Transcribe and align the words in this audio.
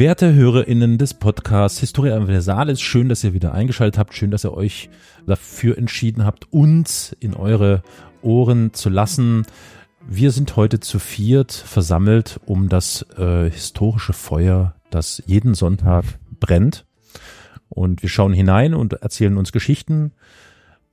Werte 0.00 0.32
HörerInnen 0.32 0.96
des 0.96 1.12
Podcasts 1.12 1.78
Historia 1.78 2.16
Universalis, 2.16 2.80
schön, 2.80 3.10
dass 3.10 3.22
ihr 3.22 3.34
wieder 3.34 3.52
eingeschaltet 3.52 3.98
habt, 3.98 4.14
schön, 4.14 4.30
dass 4.30 4.46
ihr 4.46 4.54
euch 4.54 4.88
dafür 5.26 5.76
entschieden 5.76 6.24
habt, 6.24 6.50
uns 6.50 7.14
in 7.20 7.34
eure 7.34 7.82
Ohren 8.22 8.72
zu 8.72 8.88
lassen. 8.88 9.44
Wir 10.08 10.30
sind 10.30 10.56
heute 10.56 10.80
zu 10.80 10.98
viert 10.98 11.52
versammelt, 11.52 12.40
um 12.46 12.70
das 12.70 13.04
äh, 13.18 13.50
historische 13.50 14.14
Feuer, 14.14 14.74
das 14.88 15.22
jeden 15.26 15.52
Sonntag 15.52 16.06
brennt. 16.40 16.86
Und 17.68 18.00
wir 18.00 18.08
schauen 18.08 18.32
hinein 18.32 18.72
und 18.72 18.94
erzählen 18.94 19.36
uns 19.36 19.52
Geschichten. 19.52 20.12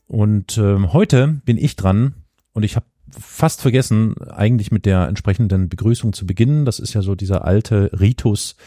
Und 0.07 0.57
ähm, 0.57 0.91
heute 0.91 1.39
bin 1.45 1.57
ich 1.57 1.77
dran 1.77 2.13
und 2.51 2.63
ich 2.63 2.75
habe 2.75 2.85
fast 3.09 3.61
vergessen, 3.61 4.15
eigentlich 4.29 4.71
mit 4.71 4.85
der 4.85 5.07
entsprechenden 5.07 5.69
Begrüßung 5.69 6.11
zu 6.11 6.25
beginnen. 6.25 6.65
Das 6.65 6.79
ist 6.79 6.93
ja 6.93 7.01
so 7.01 7.15
dieser 7.15 7.45
alte 7.45 7.89
Ritus, 7.97 8.57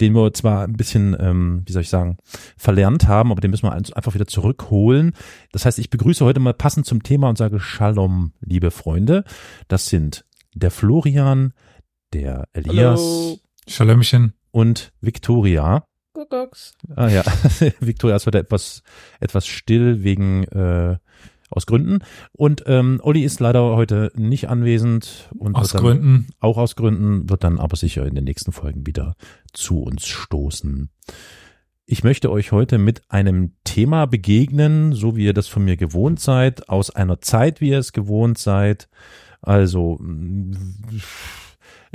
den 0.00 0.14
wir 0.14 0.32
zwar 0.32 0.64
ein 0.64 0.74
bisschen, 0.74 1.16
ähm, 1.18 1.62
wie 1.66 1.72
soll 1.72 1.82
ich 1.82 1.88
sagen, 1.88 2.18
verlernt 2.56 3.08
haben, 3.08 3.32
aber 3.32 3.40
den 3.40 3.50
müssen 3.50 3.64
wir 3.64 3.72
einfach 3.72 4.14
wieder 4.14 4.26
zurückholen. 4.26 5.12
Das 5.52 5.64
heißt, 5.64 5.78
ich 5.78 5.90
begrüße 5.90 6.24
heute 6.24 6.40
mal 6.40 6.54
passend 6.54 6.86
zum 6.86 7.02
Thema 7.02 7.28
und 7.28 7.38
sage 7.38 7.60
Shalom, 7.60 8.32
liebe 8.40 8.70
Freunde. 8.70 9.24
Das 9.68 9.86
sind 9.86 10.24
der 10.54 10.70
Florian, 10.70 11.52
der 12.12 12.48
Elias, 12.52 13.00
Hallo. 13.00 13.38
Shalomchen 13.68 14.32
und 14.50 14.92
Victoria. 15.00 15.84
Guckucks. 16.14 16.72
Ah 16.94 17.08
ja, 17.08 17.22
Victoria 17.80 18.16
ist 18.16 18.26
heute 18.26 18.38
etwas, 18.38 18.82
etwas 19.20 19.46
still 19.46 20.02
wegen 20.02 20.44
äh, 20.44 20.96
aus 21.50 21.66
Gründen. 21.66 22.00
Und 22.32 22.64
ähm, 22.66 23.00
Olli 23.02 23.22
ist 23.22 23.40
leider 23.40 23.62
heute 23.76 24.10
nicht 24.14 24.48
anwesend. 24.48 25.30
Und 25.38 25.54
aus 25.56 25.72
dann, 25.72 25.82
Gründen. 25.82 26.26
Auch 26.40 26.58
aus 26.58 26.76
Gründen, 26.76 27.28
wird 27.28 27.44
dann 27.44 27.58
aber 27.58 27.76
sicher 27.76 28.06
in 28.06 28.14
den 28.14 28.24
nächsten 28.24 28.52
Folgen 28.52 28.86
wieder 28.86 29.14
zu 29.52 29.82
uns 29.82 30.06
stoßen. 30.06 30.90
Ich 31.86 32.02
möchte 32.02 32.32
euch 32.32 32.50
heute 32.50 32.78
mit 32.78 33.02
einem 33.10 33.52
Thema 33.62 34.06
begegnen, 34.06 34.92
so 34.92 35.16
wie 35.16 35.24
ihr 35.24 35.34
das 35.34 35.46
von 35.46 35.64
mir 35.64 35.76
gewohnt 35.76 36.18
seid, 36.18 36.68
aus 36.68 36.90
einer 36.90 37.20
Zeit, 37.20 37.60
wie 37.60 37.70
ihr 37.70 37.78
es 37.78 37.92
gewohnt 37.92 38.38
seid. 38.38 38.88
Also 39.40 40.00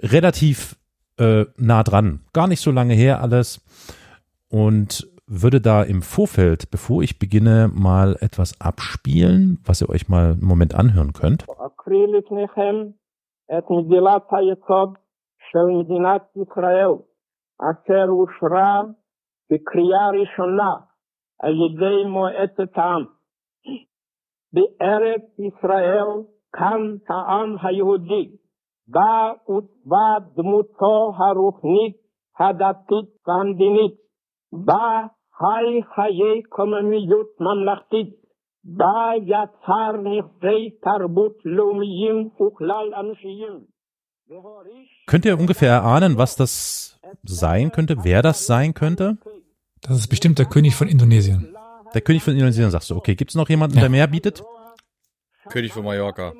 relativ 0.02 0.78
äh, 1.18 1.46
nah 1.58 1.84
dran, 1.84 2.22
gar 2.32 2.48
nicht 2.48 2.62
so 2.62 2.72
lange 2.72 2.94
her 2.94 3.22
alles. 3.22 3.62
Und 4.48 5.11
würde 5.31 5.61
da 5.61 5.83
im 5.83 6.03
Vorfeld, 6.03 6.70
bevor 6.70 7.03
ich 7.03 7.19
beginne, 7.19 7.70
mal 7.75 8.17
etwas 8.20 8.61
abspielen, 8.61 9.59
was 9.65 9.83
ihr 9.83 9.89
euch 9.91 10.09
mal 10.09 10.33
einen 10.33 10.45
Moment 10.45 10.75
anhören 10.75 11.12
könnt. 11.12 11.45
אקריא 11.67 12.06
לפניכם 12.06 12.77
את 13.59 13.65
מגילת 13.70 14.27
היסוד 14.31 14.95
של 15.51 15.67
מדינת 15.79 16.23
ישראל, 16.37 16.95
אשר 17.61 18.06
אושרה 18.09 18.83
בקריאה 19.51 20.09
ראשונה 20.20 20.73
על 21.39 21.55
ידי 21.65 22.09
מועצת 22.09 22.73
העם. 22.79 23.05
בארץ 24.53 25.23
ישראל 25.39 26.09
קם 26.51 26.83
העם 27.08 27.57
היהודי, 27.63 28.36
בה 28.89 29.33
עוצבה 29.45 30.08
דמותו 30.36 31.13
הרוחנית, 31.19 31.97
הדתית 32.39 33.08
והמדינית, 33.27 33.95
בה 34.64 35.07
חי 35.39 35.80
חיי 35.95 36.42
קוממיות 36.48 37.29
ממלכתית. 37.41 38.27
בה 38.64 39.11
יצר 39.27 39.92
נכסי 40.07 40.70
תרבות 40.85 41.36
לאומיים 41.45 42.29
וכלל 42.42 42.95
אנושיים. 43.01 43.61
והוריש 44.29 45.07
Könnt 45.11 45.24
ihr 45.24 45.39
ungefähr 45.39 45.70
erahnen, 45.70 46.19
was 46.19 46.35
das 46.36 46.98
sein 47.23 47.70
könnte, 47.73 47.95
wer 48.05 48.23
das 48.23 48.47
sein 48.47 48.74
könnte? 48.74 49.19
Das 49.83 49.97
ist 50.01 50.08
bestimmt 50.08 50.39
der 50.39 50.47
König 50.47 50.74
von 50.74 50.89
Indonesien. 50.89 51.55
Der 51.95 52.01
König 52.01 52.23
von 52.24 52.33
Indonesien 52.35 52.70
sagst 52.70 52.91
du, 52.91 52.97
okay, 52.97 53.14
gibt 53.14 53.30
es 53.30 53.36
noch 53.36 53.48
jemanden, 53.48 53.77
Ja. 53.77 53.83
der 53.83 53.91
mehr 53.91 54.08
bietet? 54.08 54.42
König 55.48 55.73
von 55.73 55.85
Mallorca. 55.85 56.33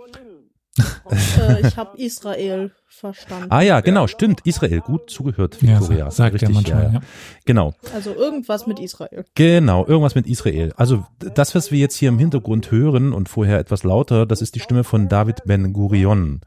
äh, 0.80 1.68
ich 1.68 1.78
habe 1.78 1.98
Israel 2.02 2.72
verstanden. 2.88 3.48
Ah 3.50 3.62
ja, 3.62 3.80
genau, 3.82 4.08
stimmt. 4.08 4.42
Israel, 4.46 4.80
gut 4.82 5.10
zugehört, 5.10 5.58
Ja, 5.62 5.80
Victoria. 5.80 6.06
sa- 6.12 6.30
sagt 6.30 6.42
er 6.44 6.50
manchmal, 6.50 6.84
ja, 6.84 6.94
ja. 6.94 7.00
Genau, 7.46 7.74
Also 7.94 8.14
irgendwas 8.14 8.68
mit 8.68 8.80
Israel. 8.80 9.26
genau, 9.36 9.86
irgendwas 9.86 10.16
mit 10.16 10.28
Israel. 10.28 10.74
Also 10.78 11.06
das, 11.20 11.56
was 11.56 11.72
wir 11.72 11.80
jetzt 11.80 11.96
hier 11.96 12.10
im 12.10 12.20
Hintergrund 12.20 12.72
hören 12.72 13.14
und 13.14 13.28
vorher 13.30 13.60
etwas 13.60 13.84
lauter, 13.84 14.26
das 14.26 14.42
ist 14.42 14.56
die 14.56 14.60
Stimme 14.60 14.84
von 14.84 15.10
David 15.10 15.44
Ben 15.46 15.74
Gurion. 15.74 16.42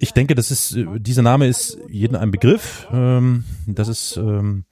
Ich 0.00 0.12
denke, 0.12 0.34
das 0.34 0.50
ist, 0.50 0.76
äh, 0.76 0.86
dieser 0.98 1.22
Name 1.22 1.46
ist 1.48 1.78
jedem 1.88 2.16
ein 2.16 2.30
Begriff. 2.30 2.86
Ähm, 2.92 3.44
Das 3.66 3.88
ist 3.88 4.16
ähm, 4.16 4.64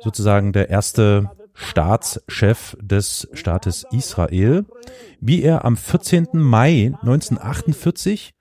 sozusagen 0.00 0.52
der 0.52 0.70
erste 0.70 1.30
Staatschef 1.60 2.76
des 2.80 3.28
Staates 3.32 3.86
Israel, 3.92 4.64
wie 5.20 5.42
er 5.42 5.64
am 5.64 5.76
14. 5.76 6.28
Mai 6.32 6.92
1948 7.02 8.34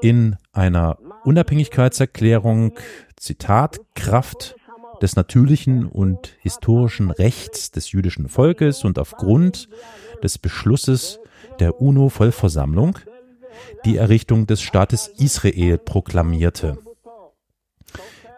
in 0.00 0.36
einer 0.52 0.98
Unabhängigkeitserklärung, 1.24 2.74
Zitat, 3.16 3.80
Kraft 3.94 4.56
des 5.02 5.16
natürlichen 5.16 5.86
und 5.86 6.36
historischen 6.40 7.10
Rechts 7.10 7.70
des 7.70 7.92
jüdischen 7.92 8.28
Volkes 8.28 8.84
und 8.84 8.98
aufgrund 8.98 9.68
des 10.22 10.38
Beschlusses 10.38 11.18
der 11.58 11.80
UNO-Vollversammlung 11.80 12.98
die 13.84 13.96
Errichtung 13.96 14.46
des 14.46 14.62
Staates 14.62 15.08
Israel 15.18 15.78
proklamierte. 15.78 16.78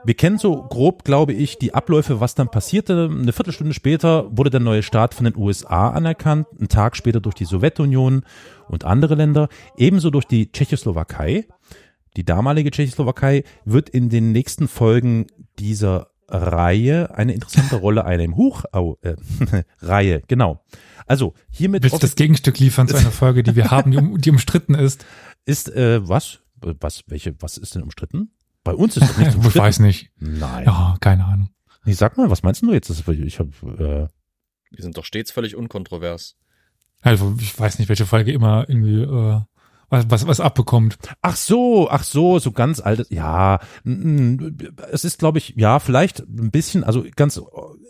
Wir 0.04 0.14
kennen 0.14 0.38
so 0.38 0.62
grob, 0.62 1.04
glaube 1.04 1.32
ich, 1.32 1.58
die 1.58 1.74
Abläufe, 1.74 2.20
was 2.20 2.34
dann 2.34 2.50
passierte. 2.50 3.10
Eine 3.10 3.32
Viertelstunde 3.32 3.74
später 3.74 4.36
wurde 4.36 4.50
der 4.50 4.60
neue 4.60 4.82
Staat 4.82 5.14
von 5.14 5.24
den 5.24 5.36
USA 5.36 5.90
anerkannt, 5.90 6.46
einen 6.58 6.68
Tag 6.68 6.96
später 6.96 7.20
durch 7.20 7.34
die 7.34 7.44
Sowjetunion 7.44 8.22
und 8.68 8.84
andere 8.84 9.16
Länder, 9.16 9.48
ebenso 9.76 10.10
durch 10.10 10.24
die 10.24 10.52
Tschechoslowakei. 10.52 11.46
Die 12.16 12.24
damalige 12.24 12.70
Tschechoslowakei 12.70 13.44
wird 13.64 13.88
in 13.88 14.08
den 14.08 14.32
nächsten 14.32 14.68
Folgen 14.68 15.26
dieser 15.58 16.08
Reihe 16.28 17.14
eine 17.16 17.32
interessante 17.32 17.76
Rolle 17.80 18.04
einnehmen. 18.04 18.36
Huch, 18.36 18.64
au, 18.72 18.98
äh, 19.02 19.16
Reihe, 19.80 20.22
genau. 20.26 20.64
Also 21.06 21.34
hiermit 21.50 21.82
Willst 21.82 21.96
du 21.96 22.00
das 22.00 22.16
Gegenstück 22.16 22.58
liefern 22.58 22.86
zu 22.86 22.96
einer 22.96 23.10
Folge, 23.10 23.42
die 23.42 23.56
wir 23.56 23.70
haben, 23.70 23.90
die, 23.90 23.96
um, 23.96 24.18
die 24.18 24.30
umstritten 24.30 24.74
ist? 24.74 25.04
ist 25.44 25.74
äh, 25.74 26.06
was? 26.06 26.40
Was? 26.60 27.04
Welche? 27.06 27.34
Was 27.40 27.56
ist 27.56 27.74
denn 27.74 27.82
umstritten? 27.82 28.30
Bei 28.64 28.74
uns 28.74 28.96
ist 28.96 29.08
doch 29.08 29.16
nichts 29.18 29.34
Ich 29.34 29.38
umstritten. 29.40 29.64
weiß 29.66 29.78
nicht. 29.80 30.10
Nein. 30.18 30.64
Ja, 30.66 30.96
keine 31.00 31.24
Ahnung. 31.24 31.50
Nee, 31.84 31.92
sag 31.92 32.16
mal, 32.16 32.30
was 32.30 32.42
meinst 32.42 32.62
du 32.62 32.72
jetzt? 32.72 32.90
Das, 32.90 33.06
ich 33.08 33.38
habe 33.38 34.10
äh, 34.10 34.76
Die 34.76 34.82
sind 34.82 34.96
doch 34.96 35.04
stets 35.04 35.30
völlig 35.30 35.56
unkontrovers. 35.56 36.36
Also, 37.00 37.34
ich 37.40 37.58
weiß 37.58 37.78
nicht, 37.78 37.88
welche 37.88 38.06
Folge 38.06 38.32
immer 38.32 38.68
irgendwie 38.68 39.02
äh, 39.02 39.40
was, 39.90 40.10
was, 40.10 40.26
was 40.26 40.40
abbekommt. 40.40 40.98
Ach 41.22 41.36
so, 41.36 41.88
ach 41.90 42.04
so, 42.04 42.38
so 42.38 42.52
ganz 42.52 42.80
altes. 42.80 43.08
Ja, 43.10 43.60
es 44.92 45.04
ist, 45.04 45.18
glaube 45.18 45.38
ich, 45.38 45.54
ja, 45.56 45.78
vielleicht 45.78 46.20
ein 46.20 46.50
bisschen. 46.50 46.84
Also 46.84 47.04
ganz 47.16 47.40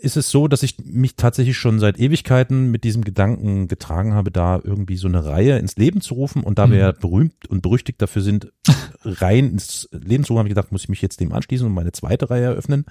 ist 0.01 0.15
es 0.17 0.29
so, 0.31 0.47
dass 0.47 0.63
ich 0.63 0.77
mich 0.83 1.15
tatsächlich 1.15 1.57
schon 1.57 1.79
seit 1.79 1.99
Ewigkeiten 1.99 2.71
mit 2.71 2.83
diesem 2.83 3.03
Gedanken 3.03 3.67
getragen 3.67 4.13
habe, 4.13 4.31
da 4.31 4.59
irgendwie 4.63 4.95
so 4.97 5.07
eine 5.07 5.25
Reihe 5.25 5.57
ins 5.57 5.75
Leben 5.75 6.01
zu 6.01 6.13
rufen. 6.13 6.43
Und 6.43 6.57
da 6.57 6.69
wir 6.69 6.75
Mhm. 6.75 6.81
ja 6.81 6.91
berühmt 6.93 7.47
und 7.49 7.61
berüchtigt 7.61 8.01
dafür 8.01 8.21
sind, 8.21 8.51
Reihen 9.03 9.51
ins 9.51 9.89
Leben 9.91 10.23
zu 10.23 10.33
rufen, 10.33 10.39
habe 10.39 10.47
ich 10.49 10.55
gedacht, 10.55 10.71
muss 10.71 10.83
ich 10.83 10.89
mich 10.89 11.01
jetzt 11.01 11.19
dem 11.19 11.33
anschließen 11.33 11.67
und 11.67 11.73
meine 11.73 11.91
zweite 11.91 12.29
Reihe 12.29 12.45
eröffnen. 12.45 12.85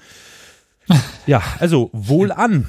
Ja, 1.27 1.43
also 1.59 1.91
wohl 1.93 2.33
an. 2.33 2.67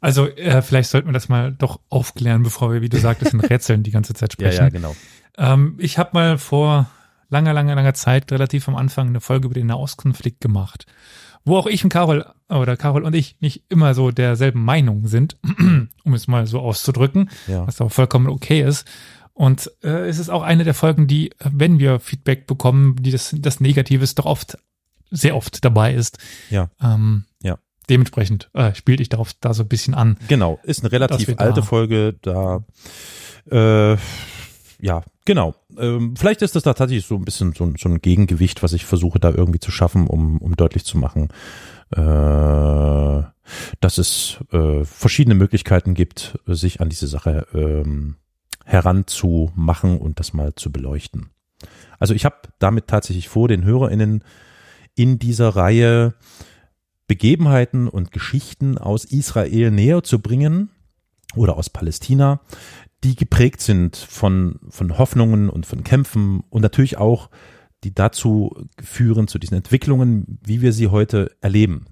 Also, 0.00 0.26
äh, 0.28 0.60
vielleicht 0.62 0.90
sollten 0.90 1.08
wir 1.08 1.12
das 1.12 1.28
mal 1.28 1.52
doch 1.52 1.80
aufklären, 1.88 2.42
bevor 2.42 2.72
wir, 2.72 2.82
wie 2.82 2.88
du 2.88 2.98
sagtest, 2.98 3.32
in 3.34 3.40
Rätseln 3.40 3.82
die 3.82 3.90
ganze 3.90 4.14
Zeit 4.14 4.32
Ja, 4.38 4.50
sprechen. 4.52 4.64
ja, 4.64 4.68
genau. 4.68 4.96
Ähm, 5.38 5.76
ich 5.78 5.98
habe 5.98 6.10
mal 6.12 6.38
vor 6.38 6.90
langer, 7.30 7.52
langer, 7.52 7.74
langer 7.74 7.94
Zeit, 7.94 8.30
relativ 8.32 8.68
am 8.68 8.76
Anfang, 8.76 9.08
eine 9.08 9.20
Folge 9.20 9.46
über 9.46 9.54
den 9.54 9.68
Nahostkonflikt 9.68 10.40
gemacht, 10.40 10.86
wo 11.44 11.56
auch 11.56 11.66
ich 11.66 11.82
und 11.84 11.90
Carol, 11.90 12.26
oder 12.48 12.76
Carol 12.76 13.04
und 13.04 13.14
ich 13.14 13.36
nicht 13.40 13.64
immer 13.70 13.94
so 13.94 14.10
derselben 14.10 14.62
Meinung 14.64 15.06
sind, 15.06 15.36
um 16.04 16.12
es 16.14 16.28
mal 16.28 16.46
so 16.46 16.60
auszudrücken, 16.60 17.30
Ja. 17.46 17.66
was 17.66 17.80
auch 17.80 17.90
vollkommen 17.92 18.28
okay 18.28 18.62
ist. 18.62 18.86
Und 19.32 19.70
äh, 19.82 20.08
es 20.08 20.18
ist 20.18 20.28
auch 20.28 20.42
eine 20.42 20.64
der 20.64 20.74
Folgen, 20.74 21.06
die, 21.06 21.30
wenn 21.38 21.78
wir 21.78 22.00
Feedback 22.00 22.46
bekommen, 22.46 22.96
die 23.00 23.10
das, 23.12 23.34
das 23.38 23.60
Negatives 23.60 24.14
doch 24.14 24.26
oft, 24.26 24.58
sehr 25.10 25.34
oft 25.34 25.64
dabei 25.64 25.94
ist. 25.94 26.18
Ja. 26.50 26.68
Ähm, 26.82 27.24
Ja. 27.42 27.56
Dementsprechend 27.90 28.48
äh, 28.54 28.74
spielte 28.74 29.02
ich 29.02 29.08
darauf 29.10 29.32
da 29.40 29.52
so 29.52 29.64
ein 29.64 29.68
bisschen 29.68 29.92
an. 29.94 30.16
Genau, 30.28 30.58
ist 30.62 30.82
eine 30.82 30.92
relativ 30.92 31.28
wir 31.28 31.34
da- 31.36 31.44
alte 31.44 31.62
Folge, 31.62 32.14
da 32.22 32.64
äh, 33.50 33.96
ja, 34.82 35.02
genau. 35.26 35.54
Ähm, 35.78 36.14
vielleicht 36.16 36.40
ist 36.40 36.56
das 36.56 36.62
da 36.62 36.72
tatsächlich 36.72 37.04
so 37.04 37.16
ein 37.16 37.24
bisschen 37.26 37.52
so, 37.52 37.64
ein- 37.64 37.74
so 37.78 37.88
ein 37.88 38.00
Gegengewicht, 38.00 38.62
was 38.62 38.72
ich 38.72 38.86
versuche 38.86 39.18
da 39.20 39.30
irgendwie 39.30 39.58
zu 39.60 39.70
schaffen, 39.70 40.06
um, 40.06 40.38
um 40.38 40.56
deutlich 40.56 40.84
zu 40.86 40.96
machen, 40.96 41.28
äh, 41.90 43.22
dass 43.80 43.98
es 43.98 44.38
äh, 44.52 44.84
verschiedene 44.84 45.34
Möglichkeiten 45.34 45.94
gibt, 45.94 46.38
sich 46.46 46.80
an 46.80 46.88
diese 46.88 47.08
Sache 47.08 47.46
ähm, 47.52 48.16
heranzumachen 48.64 49.98
und 49.98 50.20
das 50.20 50.32
mal 50.32 50.54
zu 50.54 50.70
beleuchten. 50.72 51.30
Also 51.98 52.14
ich 52.14 52.24
habe 52.24 52.36
damit 52.58 52.86
tatsächlich 52.86 53.28
vor, 53.28 53.48
den 53.48 53.64
HörerInnen 53.64 54.24
in 54.94 55.18
dieser 55.18 55.50
Reihe 55.50 56.14
Begebenheiten 57.10 57.88
und 57.88 58.12
Geschichten 58.12 58.78
aus 58.78 59.04
Israel 59.04 59.72
näher 59.72 60.04
zu 60.04 60.20
bringen 60.20 60.70
oder 61.34 61.56
aus 61.56 61.68
Palästina, 61.68 62.40
die 63.02 63.16
geprägt 63.16 63.62
sind 63.62 63.96
von, 63.96 64.60
von 64.68 64.96
Hoffnungen 64.96 65.50
und 65.50 65.66
von 65.66 65.82
Kämpfen 65.82 66.44
und 66.50 66.62
natürlich 66.62 66.98
auch, 66.98 67.28
die 67.82 67.92
dazu 67.92 68.54
führen, 68.80 69.26
zu 69.26 69.40
diesen 69.40 69.56
Entwicklungen, 69.56 70.38
wie 70.40 70.62
wir 70.62 70.72
sie 70.72 70.86
heute 70.86 71.32
erleben. 71.40 71.86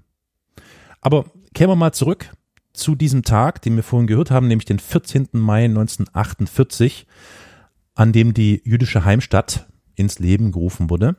Aber 1.01 1.25
kehren 1.53 1.69
wir 1.69 1.75
mal 1.75 1.91
zurück 1.91 2.31
zu 2.71 2.95
diesem 2.95 3.23
Tag, 3.23 3.61
den 3.61 3.75
wir 3.75 3.83
vorhin 3.83 4.07
gehört 4.07 4.31
haben, 4.31 4.47
nämlich 4.47 4.67
den 4.67 4.79
14. 4.79 5.27
Mai 5.33 5.65
1948, 5.65 7.07
an 7.93 8.13
dem 8.13 8.33
die 8.33 8.61
jüdische 8.63 9.03
Heimstatt 9.03 9.67
ins 9.95 10.17
Leben 10.19 10.53
gerufen 10.53 10.89
wurde. 10.89 11.17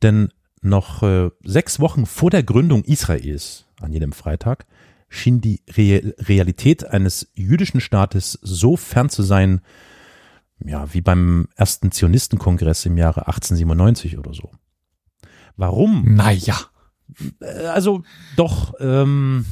Denn 0.00 0.30
noch 0.62 1.02
äh, 1.02 1.30
sechs 1.44 1.80
Wochen 1.80 2.06
vor 2.06 2.30
der 2.30 2.42
Gründung 2.42 2.84
Israels, 2.84 3.66
an 3.80 3.92
jedem 3.92 4.12
Freitag, 4.12 4.66
schien 5.08 5.40
die 5.40 5.60
Re 5.76 6.14
Realität 6.18 6.84
eines 6.84 7.30
jüdischen 7.34 7.80
Staates 7.80 8.38
so 8.42 8.76
fern 8.76 9.10
zu 9.10 9.22
sein, 9.22 9.60
ja, 10.64 10.92
wie 10.94 11.00
beim 11.00 11.48
ersten 11.56 11.90
Zionistenkongress 11.90 12.86
im 12.86 12.96
Jahre 12.96 13.26
1897 13.26 14.16
oder 14.18 14.32
so. 14.32 14.50
Warum? 15.56 16.14
Naja. 16.14 16.56
Äh, 17.40 17.66
Also 17.66 18.04
doch, 18.36 18.74
ähm, 18.80 19.44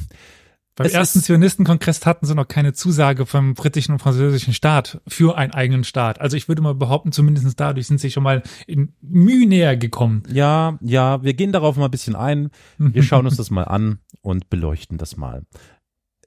Beim 0.81 0.87
Es 0.87 0.93
ersten 0.93 1.19
ist- 1.19 1.25
Zionistenkongress 1.25 2.05
hatten 2.05 2.25
sie 2.25 2.35
noch 2.35 2.47
keine 2.47 2.73
Zusage 2.73 3.25
vom 3.25 3.53
britischen 3.53 3.93
und 3.93 3.99
französischen 3.99 4.53
Staat 4.53 5.01
für 5.07 5.37
einen 5.37 5.53
eigenen 5.53 5.83
Staat. 5.83 6.19
Also 6.21 6.37
ich 6.37 6.47
würde 6.47 6.61
mal 6.61 6.75
behaupten, 6.75 7.11
zumindest 7.11 7.59
dadurch 7.59 7.87
sind 7.87 7.99
sie 7.99 8.11
schon 8.11 8.23
mal 8.23 8.43
in 8.67 8.93
Mühe 9.01 9.47
näher 9.47 9.77
gekommen. 9.77 10.23
ja, 10.31 10.77
ja, 10.81 11.23
wir 11.23 11.33
gehen 11.33 11.51
darauf 11.51 11.77
mal 11.77 11.85
ein 11.85 11.91
bisschen 11.91 12.15
ein. 12.15 12.49
Wir 12.77 13.03
schauen 13.03 13.25
uns 13.25 13.37
das 13.37 13.49
mal 13.51 13.63
an 13.63 13.99
und 14.21 14.49
beleuchten 14.49 14.97
das 14.97 15.17
mal. 15.17 15.43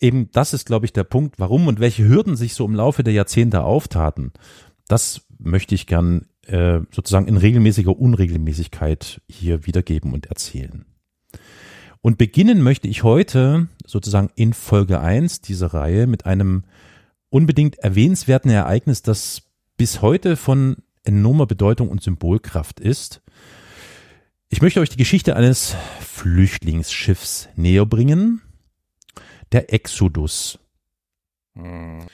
Eben 0.01 0.31
das 0.33 0.53
ist, 0.53 0.67
glaube 0.67 0.87
ich, 0.87 0.93
der 0.93 1.05
Punkt, 1.05 1.39
warum 1.39 1.67
und 1.69 1.81
welche 1.81 2.07
Hürden 2.07 2.37
sich 2.37 2.55
so 2.55 2.65
im 2.67 2.75
Laufe 2.75 3.03
der 3.05 3.13
Jahrzehnte 3.15 3.63
auftaten. 3.63 4.33
Das 4.89 5.23
möchte 5.39 5.75
ich 5.75 5.87
gern 5.87 6.27
äh, 6.47 6.81
sozusagen 6.91 7.27
in 7.27 7.37
regelmäßiger 7.39 7.97
Unregelmäßigkeit 7.97 9.23
hier 9.29 9.67
wiedergeben 9.67 10.13
und 10.13 10.27
erzählen. 10.27 10.85
Und 12.03 12.19
beginnen 12.19 12.63
möchte 12.63 12.87
ich 12.87 13.03
heute 13.03 13.69
sozusagen 13.87 14.31
in 14.35 14.53
Folge 14.53 15.01
1 15.01 15.41
dieser 15.41 15.69
Reihe 15.69 16.07
mit 16.07 16.27
einem 16.27 16.65
unbedingt 17.29 17.79
erwähnenswerten 17.79 18.51
Ereignis, 18.51 19.03
das 19.03 19.43
bis 19.77 20.03
heute 20.03 20.37
von 20.37 20.77
enormer 21.05 21.47
Bedeutung 21.47 21.89
und 21.89 22.03
Symbolkraft 22.03 22.81
ist. 22.81 23.23
Ich 24.49 24.63
möchte 24.63 24.81
euch 24.81 24.89
die 24.89 24.97
Geschichte 24.97 25.37
eines 25.37 25.77
Flüchtlingsschiffs 26.01 27.49
näher 27.57 27.87
bringen. 27.87 28.41
Der 29.53 29.73
Exodus. 29.73 30.59
Hm. 31.55 32.07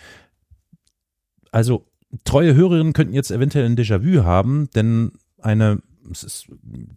Also 1.53 1.87
treue 2.25 2.55
Hörerinnen 2.55 2.93
könnten 2.93 3.15
jetzt 3.15 3.31
eventuell 3.31 3.67
ein 3.67 3.77
Déjà-vu 3.77 4.25
haben, 4.25 4.71
denn 4.75 5.13
eine, 5.39 5.83
es 6.11 6.23
ist 6.23 6.47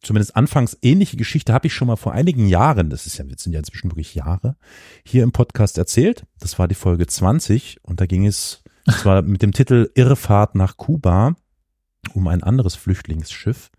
zumindest 0.02 0.36
anfangs 0.36 0.78
ähnliche 0.82 1.18
Geschichte 1.18 1.54
habe 1.54 1.68
ich 1.68 1.74
schon 1.74 1.88
mal 1.88 1.96
vor 1.96 2.14
einigen 2.14 2.48
Jahren, 2.48 2.90
das 2.90 3.06
ist 3.06 3.18
ja, 3.18 3.26
jetzt 3.26 3.44
sind 3.44 3.54
ja 3.54 3.60
inzwischen 3.60 3.92
wirklich 3.92 4.16
Jahre, 4.16 4.56
hier 5.06 5.24
im 5.24 5.32
Podcast 5.32 5.78
erzählt. 5.78 6.26
Das 6.40 6.60
war 6.60 6.68
die 6.68 6.76
Folge 6.76 7.08
20 7.08 7.80
und 7.84 8.02
da 8.02 8.06
ging 8.06 8.26
es, 8.26 8.64
das 8.86 9.06
war 9.06 9.22
mit 9.22 9.42
dem 9.42 9.52
Titel 9.52 9.90
Irrfahrt 9.96 10.56
nach 10.56 10.78
Kuba 10.78 11.36
um 12.14 12.28
ein 12.28 12.44
anderes 12.44 12.76
Flüchtlingsschiff. 12.76 13.72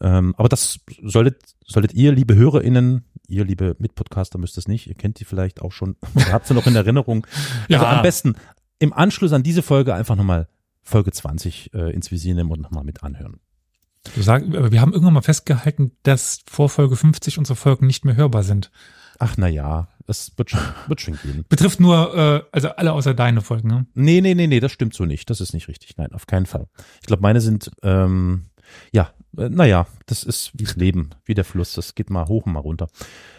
Ähm, 0.00 0.34
aber 0.36 0.48
das 0.48 0.80
solltet, 1.02 1.42
solltet 1.64 1.94
ihr, 1.94 2.12
liebe 2.12 2.34
HörerInnen, 2.34 3.04
ihr, 3.28 3.44
liebe 3.44 3.76
Mitpodcaster, 3.78 4.38
müsst 4.38 4.58
es 4.58 4.68
nicht, 4.68 4.88
ihr 4.88 4.94
kennt 4.94 5.20
die 5.20 5.24
vielleicht 5.24 5.62
auch 5.62 5.72
schon, 5.72 5.96
oder 6.14 6.32
habt 6.32 6.46
sie 6.46 6.54
noch 6.54 6.66
in 6.66 6.76
Erinnerung. 6.76 7.26
Ja. 7.68 7.78
Also 7.78 7.96
am 7.96 8.02
besten 8.02 8.34
im 8.78 8.92
Anschluss 8.92 9.32
an 9.32 9.42
diese 9.42 9.62
Folge 9.62 9.94
einfach 9.94 10.16
nochmal 10.16 10.48
Folge 10.82 11.10
20 11.10 11.74
äh, 11.74 11.90
ins 11.92 12.10
Visier 12.10 12.34
nehmen 12.34 12.50
und 12.50 12.60
nochmal 12.60 12.84
mit 12.84 13.02
anhören. 13.02 13.40
Du 14.14 14.22
sagst, 14.22 14.54
aber 14.54 14.72
wir 14.72 14.80
haben 14.80 14.92
irgendwann 14.92 15.14
mal 15.14 15.22
festgehalten, 15.22 15.92
dass 16.02 16.40
vor 16.48 16.68
Folge 16.68 16.96
50 16.96 17.38
unsere 17.38 17.56
Folgen 17.56 17.86
nicht 17.86 18.04
mehr 18.04 18.16
hörbar 18.16 18.42
sind. 18.42 18.70
Ach 19.18 19.36
na 19.36 19.48
ja, 19.48 19.88
das 20.06 20.32
wird 20.36 20.50
schon, 20.50 20.60
wird 20.88 21.00
schon 21.00 21.18
gehen. 21.22 21.44
Betrifft 21.48 21.80
nur, 21.80 22.14
äh, 22.14 22.42
also 22.52 22.68
alle 22.70 22.92
außer 22.92 23.14
deine 23.14 23.40
Folgen, 23.40 23.68
ne? 23.68 23.86
Nee, 23.94 24.20
nee, 24.20 24.34
nee, 24.34 24.46
nee, 24.46 24.60
das 24.60 24.72
stimmt 24.72 24.94
so 24.94 25.04
nicht. 25.04 25.30
Das 25.30 25.40
ist 25.40 25.52
nicht 25.52 25.68
richtig. 25.68 25.96
Nein, 25.96 26.12
auf 26.12 26.26
keinen 26.26 26.46
Fall. 26.46 26.68
Ich 27.00 27.06
glaube, 27.06 27.22
meine 27.22 27.40
sind, 27.40 27.70
ähm, 27.82 28.46
ja, 28.92 29.10
äh, 29.36 29.48
naja, 29.48 29.86
das 30.06 30.22
ist 30.22 30.52
wie 30.54 30.64
das 30.64 30.76
Leben, 30.76 31.10
wie 31.24 31.34
der 31.34 31.44
Fluss. 31.44 31.72
Das 31.74 31.94
geht 31.94 32.10
mal 32.10 32.26
hoch 32.26 32.46
und 32.46 32.52
mal 32.52 32.60
runter. 32.60 32.88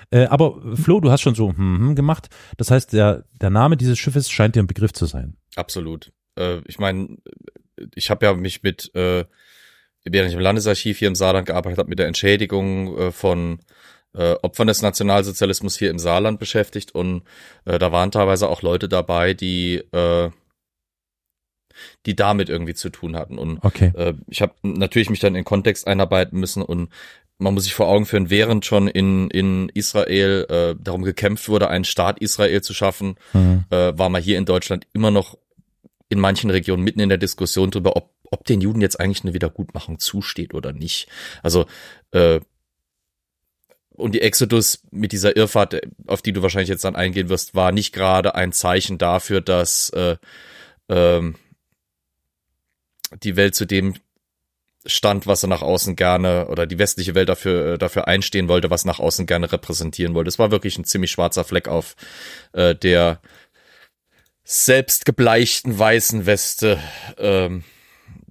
Äh, 0.09 0.25
aber 0.25 0.75
Flo, 0.75 0.99
du 0.99 1.11
hast 1.11 1.21
schon 1.21 1.35
so 1.35 1.49
hm, 1.49 1.79
hm, 1.79 1.95
gemacht. 1.95 2.29
Das 2.57 2.71
heißt, 2.71 2.93
der, 2.93 3.25
der 3.39 3.49
Name 3.49 3.77
dieses 3.77 3.99
Schiffes 3.99 4.29
scheint 4.29 4.55
dir 4.55 4.63
ein 4.63 4.67
Begriff 4.67 4.93
zu 4.93 5.05
sein. 5.05 5.37
Absolut. 5.55 6.11
Äh, 6.37 6.61
ich 6.65 6.79
meine, 6.79 7.17
ich 7.93 8.09
habe 8.09 8.25
ja 8.25 8.33
mich 8.33 8.63
mit, 8.63 8.93
äh, 8.95 9.25
während 10.11 10.29
ich 10.29 10.35
im 10.35 10.41
Landesarchiv 10.41 10.97
hier 10.99 11.07
im 11.07 11.15
Saarland 11.15 11.47
gearbeitet 11.47 11.77
habe, 11.79 11.89
mit 11.89 11.99
der 11.99 12.07
Entschädigung 12.07 12.97
äh, 12.97 13.11
von 13.11 13.59
äh, 14.15 14.33
Opfern 14.41 14.67
des 14.67 14.81
Nationalsozialismus 14.81 15.77
hier 15.77 15.89
im 15.89 15.99
Saarland 15.99 16.39
beschäftigt 16.39 16.93
und 16.95 17.23
äh, 17.65 17.77
da 17.79 17.91
waren 17.91 18.11
teilweise 18.11 18.49
auch 18.49 18.61
Leute 18.61 18.87
dabei, 18.89 19.33
die 19.33 19.75
äh, 19.91 20.29
die 22.05 22.15
damit 22.15 22.49
irgendwie 22.49 22.73
zu 22.73 22.89
tun 22.89 23.15
hatten 23.15 23.37
und 23.37 23.59
Okay. 23.63 23.91
äh, 23.95 24.13
ich 24.27 24.41
habe 24.41 24.53
natürlich 24.63 25.09
mich 25.11 25.19
dann 25.19 25.35
in 25.35 25.43
Kontext 25.43 25.85
einarbeiten 25.87 26.39
müssen 26.39 26.63
und 26.63 26.89
man 27.37 27.53
muss 27.53 27.65
sich 27.65 27.75
vor 27.75 27.87
Augen 27.87 28.07
führen, 28.07 28.31
während 28.31 28.65
schon 28.65 28.87
in, 28.87 29.29
in 29.29 29.69
Israel 29.69 30.47
äh, 30.49 30.75
darum 30.83 31.03
gekämpft 31.03 31.49
wurde, 31.49 31.69
einen 31.69 31.83
Staat 31.85 32.17
Israel 32.19 32.61
zu 32.63 32.73
schaffen, 32.73 33.15
Hm. 33.33 33.65
äh, 33.69 33.95
war 33.95 34.09
man 34.09 34.23
hier 34.23 34.39
in 34.39 34.45
Deutschland 34.45 34.87
immer 34.93 35.11
noch 35.11 35.37
in 36.09 36.19
manchen 36.19 36.49
Regionen 36.49 36.83
mitten 36.83 36.99
in 36.99 37.09
der 37.09 37.17
Diskussion 37.17 37.71
darüber, 37.71 37.95
ob, 37.95 38.13
ob 38.31 38.45
den 38.45 38.61
Juden 38.61 38.81
jetzt 38.81 38.99
eigentlich 38.99 39.23
eine 39.23 39.33
Wiedergutmachung 39.33 39.99
zusteht 39.99 40.53
oder 40.53 40.73
nicht. 40.73 41.07
Also 41.43 41.65
äh, 42.11 42.39
und 43.97 44.13
die 44.13 44.21
Exodus 44.21 44.83
mit 44.91 45.11
dieser 45.11 45.35
Irrfahrt, 45.35 45.81
auf 46.05 46.21
die 46.21 46.31
du 46.31 46.43
wahrscheinlich 46.43 46.69
jetzt 46.69 46.85
dann 46.85 46.95
eingehen 46.95 47.29
wirst, 47.29 47.55
war 47.55 47.71
nicht 47.71 47.93
gerade 47.93 48.35
ein 48.35 48.51
Zeichen 48.51 48.99
dafür, 48.99 49.41
dass 49.41 49.89
äh, 49.89 50.17
ähm, 50.87 51.35
die 53.23 53.35
Welt 53.35 53.55
zu 53.55 53.65
dem 53.65 53.95
stand, 54.85 55.27
was 55.27 55.43
er 55.43 55.49
nach 55.49 55.63
außen 55.63 55.95
gerne 55.95 56.47
oder 56.47 56.65
die 56.65 56.79
westliche 56.79 57.15
Welt 57.15 57.27
dafür 57.27 57.73
äh, 57.73 57.77
dafür 57.77 58.07
einstehen 58.07 58.47
wollte, 58.47 58.69
was 58.69 58.85
nach 58.85 58.99
außen 58.99 59.25
gerne 59.25 59.51
repräsentieren 59.51 60.13
wollte. 60.13 60.29
Es 60.29 60.39
war 60.39 60.51
wirklich 60.51 60.77
ein 60.77 60.85
ziemlich 60.85 61.11
schwarzer 61.11 61.43
Fleck 61.43 61.67
auf 61.67 61.95
äh, 62.53 62.75
der 62.75 63.19
selbst 64.49 65.05
gebleichten 65.05 65.77
weißen 65.77 66.25
Weste 66.25 66.79
ähm, 67.17 67.65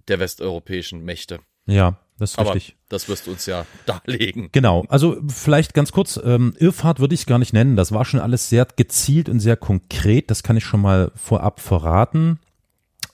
der 0.09 0.19
westeuropäischen 0.19 1.05
Mächte. 1.05 1.41
Ja, 1.67 1.99
das 2.19 2.31
ist 2.31 2.39
Aber 2.39 2.55
richtig. 2.55 2.77
das 2.89 3.11
wirst 3.11 3.27
du 3.27 3.33
uns 3.33 3.45
ja 3.45 3.67
darlegen. 3.87 4.49
Genau, 4.51 4.87
also 4.89 5.19
vielleicht 5.29 5.75
ganz 5.75 5.93
kurz, 5.93 6.19
ähm, 6.25 6.55
Irrfahrt 6.59 7.01
würde 7.01 7.15
ich 7.15 7.27
gar 7.27 7.39
nicht 7.39 7.53
nennen. 7.53 7.77
Das 7.77 7.93
war 7.93 8.07
schon 8.07 8.21
alles 8.21 8.49
sehr 8.49 8.67
gezielt 8.77 9.29
und 9.29 9.41
sehr 9.41 9.59
konkret. 9.59 10.31
Das 10.31 10.43
kann 10.43 10.57
ich 10.57 10.65
schon 10.65 10.81
mal 10.81 11.13
vorab 11.17 11.61
verraten. 11.61 12.41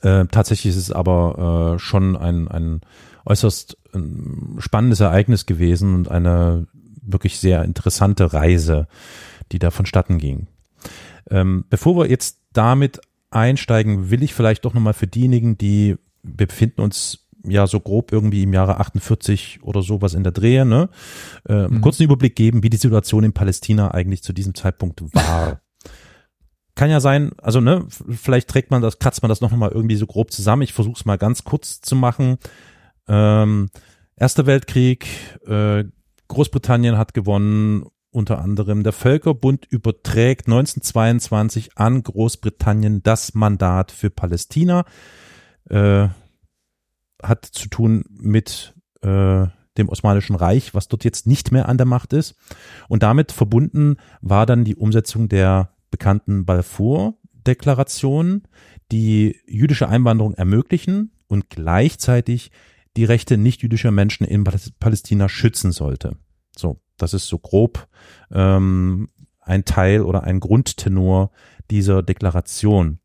Äh, 0.03 0.27
tatsächlich 0.27 0.71
ist 0.71 0.77
es 0.77 0.93
aber 0.93 1.75
äh, 1.75 1.79
schon 1.81 2.17
ein, 2.17 2.47
ein 2.47 2.83
äußerst 3.27 3.79
ähm, 3.95 4.59
spannendes 4.61 5.01
Ereignis 5.01 5.47
gewesen 5.47 5.97
und 5.97 6.09
eine 6.09 6.69
wirklich 7.03 7.41
sehr 7.41 7.65
interessante 7.65 8.33
Reise, 8.33 8.87
die 9.51 9.59
da 9.59 9.73
vonstatten 9.73 10.19
ging. 10.19 10.47
Ähm, 11.31 11.65
bevor 11.69 11.97
wir 11.97 12.09
jetzt 12.09 12.42
damit 12.53 13.01
einsteigen, 13.31 14.11
will 14.11 14.23
ich 14.23 14.35
vielleicht 14.35 14.65
doch 14.65 14.75
nochmal 14.75 14.93
für 14.93 15.07
diejenigen, 15.07 15.57
die 15.57 15.97
wir 16.23 16.47
befinden 16.47 16.83
uns 16.83 17.27
ja 17.45 17.67
so 17.67 17.81
grob 17.81 18.13
irgendwie 18.13 18.45
im 18.45 18.53
Jahre 18.53 18.79
48 18.79 19.61
oder 19.63 19.83
sowas 19.83 20.15
in 20.15 20.23
der 20.23 20.33
Drehe, 20.33 20.65
ne? 20.65 20.89
Äh, 21.49 21.55
einen 21.55 21.81
kurzen 21.81 22.05
Überblick 22.05 22.37
geben, 22.37 22.63
wie 22.63 22.71
die 22.71 22.77
Situation 22.77 23.25
in 23.25 23.33
Palästina 23.33 23.91
eigentlich 23.91 24.23
zu 24.23 24.33
diesem 24.33 24.55
Zeitpunkt 24.55 25.03
war. 25.15 25.61
Kann 26.75 26.91
ja 26.91 27.01
sein, 27.01 27.33
also 27.39 27.61
ne, 27.61 27.85
vielleicht 27.89 28.49
trägt 28.49 28.71
man 28.71 28.81
das, 28.81 28.99
kratzt 28.99 29.23
man 29.23 29.29
das 29.29 29.41
noch 29.41 29.51
mal 29.51 29.71
irgendwie 29.71 29.97
so 29.97 30.07
grob 30.07 30.31
zusammen. 30.31 30.63
Ich 30.63 30.73
versuche 30.73 30.97
es 30.97 31.05
mal 31.05 31.19
ganz 31.19 31.45
kurz 31.45 31.81
zu 31.81 31.97
machen. 31.97 32.39
Ähm, 33.09 33.69
Erster 34.17 34.47
Weltkrieg, 34.47 35.07
äh, 35.47 35.85
Großbritannien 36.29 36.97
hat 36.97 37.13
gewonnen, 37.13 37.87
unter 38.13 38.39
anderem 38.41 38.83
der 38.83 38.93
Völkerbund 38.93 39.67
überträgt 39.67 40.47
1922 40.47 41.77
an 41.77 42.03
Großbritannien 42.03 43.03
das 43.03 43.35
Mandat 43.35 43.91
für 43.91 44.11
Palästina. 44.11 44.85
Äh, 45.69 46.09
hat 47.23 47.45
zu 47.47 47.69
tun 47.69 48.05
mit 48.11 48.75
äh, 49.01 49.47
dem 49.79 49.89
Osmanischen 49.89 50.37
Reich, 50.37 50.75
was 50.75 50.89
dort 50.89 51.05
jetzt 51.05 51.27
nicht 51.27 51.53
mehr 51.53 51.69
an 51.69 51.79
der 51.79 51.87
Macht 51.87 52.13
ist. 52.13 52.35
Und 52.89 53.03
damit 53.03 53.33
verbunden 53.33 53.97
war 54.21 54.45
dann 54.47 54.65
die 54.65 54.77
Umsetzung 54.77 55.29
der 55.29 55.71
bekannten 55.91 56.45
Balfour-Deklaration, 56.45 58.43
die 58.91 59.41
jüdische 59.47 59.89
Einwanderung 59.89 60.35
ermöglichen 60.35 61.13
und 61.27 61.49
gleichzeitig 61.49 62.51
die 62.97 63.05
Rechte 63.05 63.39
nicht-jüdischer 63.39 63.91
Menschen 63.91 64.27
in 64.27 64.45
Paläs- 64.45 64.73
Palästina 64.79 65.31
schützen 65.31 65.73
sollte. 65.73 66.17
So, 66.55 66.81
das 67.03 67.15
ist 67.15 67.29
so 67.29 67.39
grob 67.39 67.89
ähm, 68.31 69.09
ein 69.41 69.65
Teil 69.65 70.03
oder 70.03 70.25
ein 70.25 70.41
Grundtenor 70.41 71.31
dieser 71.71 72.03
Deklaration. 72.03 72.99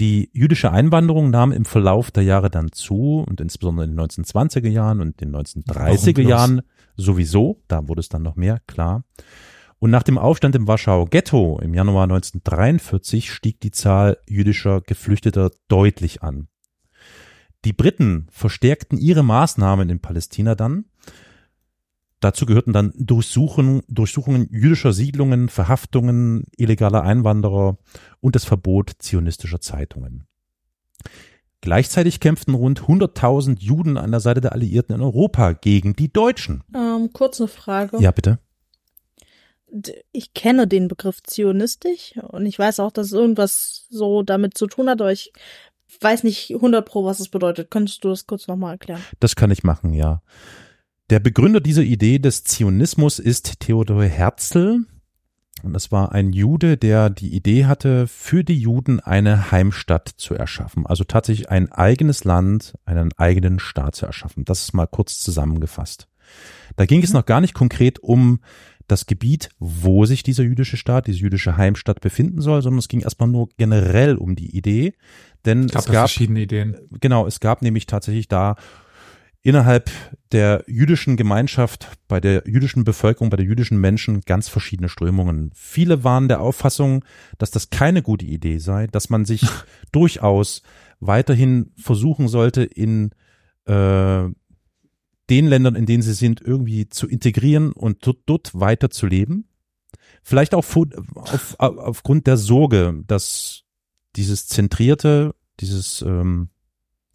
Die 0.00 0.30
jüdische 0.32 0.72
Einwanderung 0.72 1.28
nahm 1.28 1.52
im 1.52 1.66
Verlauf 1.66 2.10
der 2.10 2.22
Jahre 2.22 2.48
dann 2.50 2.72
zu 2.72 3.22
und 3.28 3.40
insbesondere 3.40 3.84
in 3.84 3.94
den 3.94 4.00
1920er 4.00 4.68
Jahren 4.68 5.00
und 5.00 5.20
den 5.20 5.36
1930er 5.36 6.22
Jahren 6.22 6.62
sowieso, 6.96 7.62
da 7.68 7.86
wurde 7.86 8.00
es 8.00 8.08
dann 8.08 8.22
noch 8.22 8.36
mehr, 8.36 8.60
klar. 8.66 9.04
Und 9.78 9.90
nach 9.90 10.02
dem 10.02 10.18
Aufstand 10.18 10.54
im 10.54 10.66
Warschauer 10.66 11.08
Ghetto 11.08 11.58
im 11.60 11.74
Januar 11.74 12.04
1943 12.04 13.30
stieg 13.32 13.60
die 13.60 13.70
Zahl 13.70 14.18
jüdischer 14.26 14.80
Geflüchteter 14.80 15.50
deutlich 15.68 16.22
an. 16.22 16.48
Die 17.64 17.72
Briten 17.74 18.26
verstärkten 18.30 18.98
ihre 18.98 19.22
Maßnahmen 19.22 19.90
in 19.90 20.00
Palästina 20.00 20.54
dann. 20.54 20.86
Dazu 22.20 22.44
gehörten 22.44 22.74
dann 22.74 22.92
Durchsuchungen, 22.96 23.82
Durchsuchungen 23.88 24.46
jüdischer 24.50 24.92
Siedlungen, 24.92 25.48
Verhaftungen 25.48 26.44
illegaler 26.56 27.02
Einwanderer 27.02 27.78
und 28.20 28.34
das 28.34 28.44
Verbot 28.44 28.92
zionistischer 28.98 29.60
Zeitungen. 29.60 30.26
Gleichzeitig 31.62 32.20
kämpften 32.20 32.54
rund 32.54 32.82
100.000 32.82 33.60
Juden 33.60 33.96
an 33.96 34.10
der 34.10 34.20
Seite 34.20 34.40
der 34.40 34.52
Alliierten 34.52 34.94
in 34.94 35.02
Europa 35.02 35.52
gegen 35.52 35.94
die 35.94 36.12
Deutschen. 36.12 36.62
Ähm, 36.74 37.10
kurze 37.12 37.48
Frage. 37.48 37.98
Ja, 38.00 38.12
bitte. 38.12 38.38
Ich 40.12 40.34
kenne 40.34 40.66
den 40.66 40.88
Begriff 40.88 41.22
zionistisch 41.22 42.14
und 42.28 42.44
ich 42.44 42.58
weiß 42.58 42.80
auch, 42.80 42.90
dass 42.90 43.08
es 43.08 43.12
irgendwas 43.12 43.86
so 43.88 44.22
damit 44.22 44.56
zu 44.56 44.66
tun 44.66 44.88
hat, 44.88 45.00
aber 45.00 45.12
ich 45.12 45.32
weiß 46.00 46.24
nicht 46.24 46.50
100 46.54 46.84
pro, 46.84 47.04
was 47.04 47.20
es 47.20 47.28
bedeutet. 47.28 47.70
Könntest 47.70 48.04
du 48.04 48.08
das 48.08 48.26
kurz 48.26 48.48
nochmal 48.48 48.72
erklären? 48.72 49.02
Das 49.20 49.36
kann 49.36 49.50
ich 49.50 49.62
machen, 49.62 49.92
ja. 49.92 50.22
Der 51.10 51.18
Begründer 51.18 51.60
dieser 51.60 51.82
Idee 51.82 52.20
des 52.20 52.44
Zionismus 52.44 53.18
ist 53.18 53.58
Theodor 53.58 54.04
Herzl. 54.04 54.86
Und 55.64 55.72
das 55.72 55.90
war 55.90 56.12
ein 56.12 56.32
Jude, 56.32 56.76
der 56.76 57.10
die 57.10 57.34
Idee 57.34 57.66
hatte, 57.66 58.06
für 58.06 58.44
die 58.44 58.60
Juden 58.60 59.00
eine 59.00 59.50
Heimstatt 59.50 60.08
zu 60.08 60.34
erschaffen. 60.34 60.86
Also 60.86 61.02
tatsächlich 61.02 61.50
ein 61.50 61.72
eigenes 61.72 62.22
Land, 62.22 62.74
einen 62.84 63.10
eigenen 63.16 63.58
Staat 63.58 63.96
zu 63.96 64.06
erschaffen. 64.06 64.44
Das 64.44 64.62
ist 64.62 64.72
mal 64.72 64.86
kurz 64.86 65.18
zusammengefasst. 65.18 66.06
Da 66.76 66.86
ging 66.86 67.02
es 67.02 67.12
noch 67.12 67.26
gar 67.26 67.40
nicht 67.40 67.54
konkret 67.54 67.98
um 67.98 68.38
das 68.86 69.06
Gebiet, 69.06 69.48
wo 69.58 70.04
sich 70.04 70.22
dieser 70.22 70.44
jüdische 70.44 70.76
Staat, 70.76 71.08
diese 71.08 71.18
jüdische 71.18 71.56
Heimstatt 71.56 72.00
befinden 72.00 72.40
soll, 72.40 72.62
sondern 72.62 72.78
es 72.78 72.88
ging 72.88 73.00
erstmal 73.00 73.28
nur 73.28 73.48
generell 73.56 74.14
um 74.14 74.36
die 74.36 74.56
Idee. 74.56 74.94
Denn 75.44 75.64
Es 75.64 75.72
gab, 75.72 75.80
es 75.80 75.86
gab 75.86 76.08
verschiedene 76.08 76.42
Ideen. 76.42 76.76
genau, 77.00 77.26
es 77.26 77.40
gab 77.40 77.62
nämlich 77.62 77.86
tatsächlich 77.86 78.28
da 78.28 78.54
innerhalb 79.42 79.90
der 80.32 80.64
jüdischen 80.66 81.16
Gemeinschaft, 81.16 81.88
bei 82.08 82.20
der 82.20 82.44
jüdischen 82.46 82.84
Bevölkerung, 82.84 83.30
bei 83.30 83.36
der 83.36 83.46
jüdischen 83.46 83.80
Menschen 83.80 84.20
ganz 84.22 84.48
verschiedene 84.48 84.88
Strömungen. 84.88 85.50
Viele 85.54 86.04
waren 86.04 86.28
der 86.28 86.40
Auffassung, 86.40 87.04
dass 87.38 87.50
das 87.50 87.70
keine 87.70 88.02
gute 88.02 88.26
Idee 88.26 88.58
sei, 88.58 88.86
dass 88.86 89.08
man 89.08 89.24
sich 89.24 89.42
durchaus 89.92 90.62
weiterhin 91.00 91.72
versuchen 91.76 92.28
sollte, 92.28 92.62
in 92.62 93.12
äh, 93.64 94.28
den 95.30 95.46
Ländern, 95.46 95.76
in 95.76 95.86
denen 95.86 96.02
sie 96.02 96.12
sind, 96.12 96.40
irgendwie 96.40 96.88
zu 96.88 97.08
integrieren 97.08 97.72
und 97.72 98.06
dort, 98.06 98.18
dort 98.26 98.58
weiter 98.58 98.90
zu 98.90 99.06
leben. 99.06 99.46
Vielleicht 100.22 100.54
auch 100.54 100.58
auf, 100.58 100.76
auf, 101.14 101.54
aufgrund 101.58 102.26
der 102.26 102.36
Sorge, 102.36 103.02
dass 103.06 103.62
dieses 104.16 104.48
zentrierte, 104.48 105.34
dieses 105.60 106.02
ähm, 106.02 106.50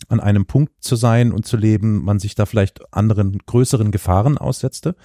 an 0.07 0.19
einem 0.19 0.45
Punkt 0.45 0.73
zu 0.79 0.95
sein 0.95 1.31
und 1.31 1.45
zu 1.45 1.57
leben, 1.57 2.03
man 2.03 2.19
sich 2.19 2.35
da 2.35 2.45
vielleicht 2.45 2.93
anderen 2.93 3.37
größeren 3.45 3.91
Gefahren 3.91 4.37
aussetzte. 4.37 4.95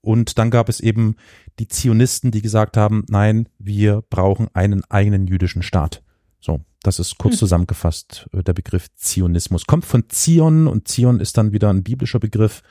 Und 0.00 0.38
dann 0.38 0.50
gab 0.50 0.68
es 0.68 0.80
eben 0.80 1.16
die 1.58 1.68
Zionisten, 1.68 2.30
die 2.30 2.42
gesagt 2.42 2.76
haben, 2.76 3.04
nein, 3.08 3.48
wir 3.58 4.02
brauchen 4.08 4.48
einen 4.54 4.84
eigenen 4.84 5.26
jüdischen 5.26 5.62
Staat. 5.62 6.02
So, 6.40 6.60
das 6.82 6.98
ist 6.98 7.18
kurz 7.18 7.34
Hm. 7.34 7.38
zusammengefasst 7.38 8.28
äh, 8.32 8.42
der 8.42 8.52
Begriff 8.52 8.88
Zionismus. 8.94 9.66
Kommt 9.66 9.84
von 9.84 10.04
Zion 10.08 10.66
und 10.66 10.88
Zion 10.88 11.20
ist 11.20 11.36
dann 11.36 11.52
wieder 11.52 11.70
ein 11.70 11.82
biblischer 11.82 12.20
Begriff, 12.20 12.62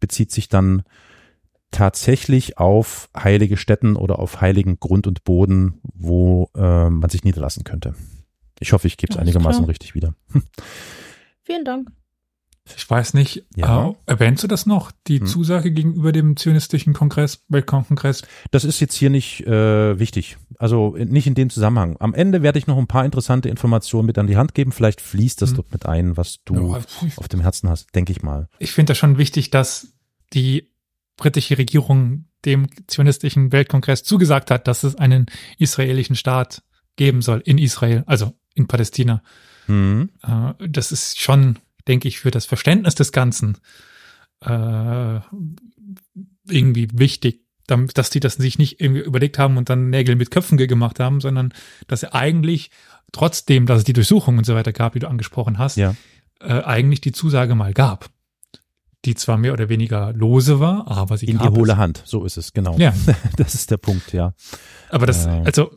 bezieht 0.00 0.30
sich 0.30 0.48
dann 0.48 0.82
tatsächlich 1.70 2.58
auf 2.58 3.10
heilige 3.16 3.56
Stätten 3.56 3.96
oder 3.96 4.18
auf 4.18 4.40
heiligen 4.40 4.80
Grund 4.80 5.06
und 5.06 5.24
Boden, 5.24 5.80
wo 5.82 6.50
äh, 6.56 6.90
man 6.90 7.10
sich 7.10 7.22
niederlassen 7.22 7.64
könnte. 7.64 7.94
Ich 8.60 8.72
hoffe, 8.72 8.86
ich 8.86 8.96
gebe 8.96 9.12
es 9.12 9.18
einigermaßen 9.18 9.62
klar. 9.62 9.68
richtig 9.70 9.94
wieder. 9.96 10.14
Vielen 11.42 11.64
Dank. 11.64 11.88
Ich 12.76 12.88
weiß 12.88 13.14
nicht, 13.14 13.44
Ja. 13.56 13.88
äh, 13.88 13.94
erwähnst 14.06 14.44
du 14.44 14.46
das 14.46 14.64
noch, 14.64 14.92
die 15.08 15.18
Hm. 15.20 15.26
Zusage 15.26 15.72
gegenüber 15.72 16.12
dem 16.12 16.36
zionistischen 16.36 16.92
Kongress, 16.92 17.42
Weltkongress? 17.48 18.22
Das 18.52 18.64
ist 18.64 18.78
jetzt 18.78 18.94
hier 18.94 19.10
nicht 19.10 19.40
äh, 19.46 19.98
wichtig. 19.98 20.36
Also 20.58 20.94
in- 20.94 21.08
nicht 21.08 21.26
in 21.26 21.34
dem 21.34 21.50
Zusammenhang. 21.50 21.96
Am 21.98 22.14
Ende 22.14 22.42
werde 22.42 22.58
ich 22.60 22.68
noch 22.68 22.76
ein 22.78 22.86
paar 22.86 23.04
interessante 23.04 23.48
Informationen 23.48 24.06
mit 24.06 24.18
an 24.18 24.28
die 24.28 24.36
Hand 24.36 24.54
geben. 24.54 24.70
Vielleicht 24.70 25.00
fließt 25.00 25.42
das 25.42 25.50
Hm. 25.50 25.56
dort 25.56 25.72
mit 25.72 25.86
ein, 25.86 26.16
was 26.16 26.44
du 26.44 26.54
Ja, 26.74 26.80
auf 27.16 27.28
dem 27.28 27.40
Herzen 27.40 27.68
hast, 27.68 27.92
denke 27.96 28.12
ich 28.12 28.22
mal. 28.22 28.46
ich 28.60 28.70
finde 28.72 28.90
das 28.90 28.98
schon 28.98 29.18
wichtig, 29.18 29.50
dass 29.50 29.94
die 30.32 30.70
britische 31.16 31.58
Regierung 31.58 32.26
dem 32.44 32.68
zionistischen 32.86 33.50
Weltkongress 33.52 34.04
zugesagt 34.04 34.50
hat, 34.50 34.68
dass 34.68 34.84
es 34.84 34.94
einen 34.94 35.26
israelischen 35.58 36.14
Staat 36.14 36.62
geben 36.96 37.20
soll 37.20 37.40
in 37.44 37.58
Israel, 37.58 38.04
also 38.06 38.32
in 38.54 38.66
Palästina. 38.68 39.22
Hm. 39.66 40.10
Äh, 40.22 40.68
das 40.68 40.92
ist 40.92 41.20
schon, 41.20 41.58
denke 41.88 42.08
ich, 42.08 42.20
für 42.20 42.30
das 42.30 42.46
Verständnis 42.46 42.94
des 42.94 43.12
Ganzen 43.12 43.58
äh, 44.44 45.20
irgendwie 46.48 46.88
wichtig, 46.92 47.42
dass 47.66 48.10
die 48.10 48.18
das 48.20 48.34
sich 48.34 48.58
nicht 48.58 48.80
irgendwie 48.80 49.02
überlegt 49.02 49.38
haben 49.38 49.56
und 49.56 49.70
dann 49.70 49.90
Nägel 49.90 50.16
mit 50.16 50.30
Köpfen 50.32 50.58
ge- 50.58 50.66
gemacht 50.66 50.98
haben, 50.98 51.20
sondern 51.20 51.52
dass 51.86 52.00
sie 52.00 52.12
eigentlich 52.12 52.70
trotzdem, 53.12 53.66
dass 53.66 53.78
es 53.78 53.84
die 53.84 53.92
Durchsuchung 53.92 54.38
und 54.38 54.44
so 54.44 54.54
weiter 54.54 54.72
gab, 54.72 54.94
wie 54.94 54.98
du 54.98 55.08
angesprochen 55.08 55.58
hast, 55.58 55.76
Ja. 55.76 55.94
äh, 56.40 56.62
eigentlich 56.62 57.00
die 57.00 57.12
Zusage 57.12 57.54
mal 57.54 57.72
gab. 57.72 58.10
Die 59.06 59.14
zwar 59.14 59.38
mehr 59.38 59.52
oder 59.54 59.68
weniger 59.70 60.12
lose 60.12 60.60
war, 60.60 60.86
aber 60.88 61.16
sie 61.16 61.26
In 61.26 61.38
die 61.38 61.48
hohle. 61.48 61.76
Hand. 61.78 62.02
So 62.04 62.24
ist 62.24 62.36
es, 62.36 62.52
genau. 62.52 62.76
Ja, 62.76 62.92
Das 63.36 63.54
ist 63.54 63.70
der 63.70 63.78
Punkt, 63.78 64.12
ja. 64.12 64.34
aber 64.90 65.06
das, 65.06 65.24
Ja. 65.26 65.40
also, 65.42 65.70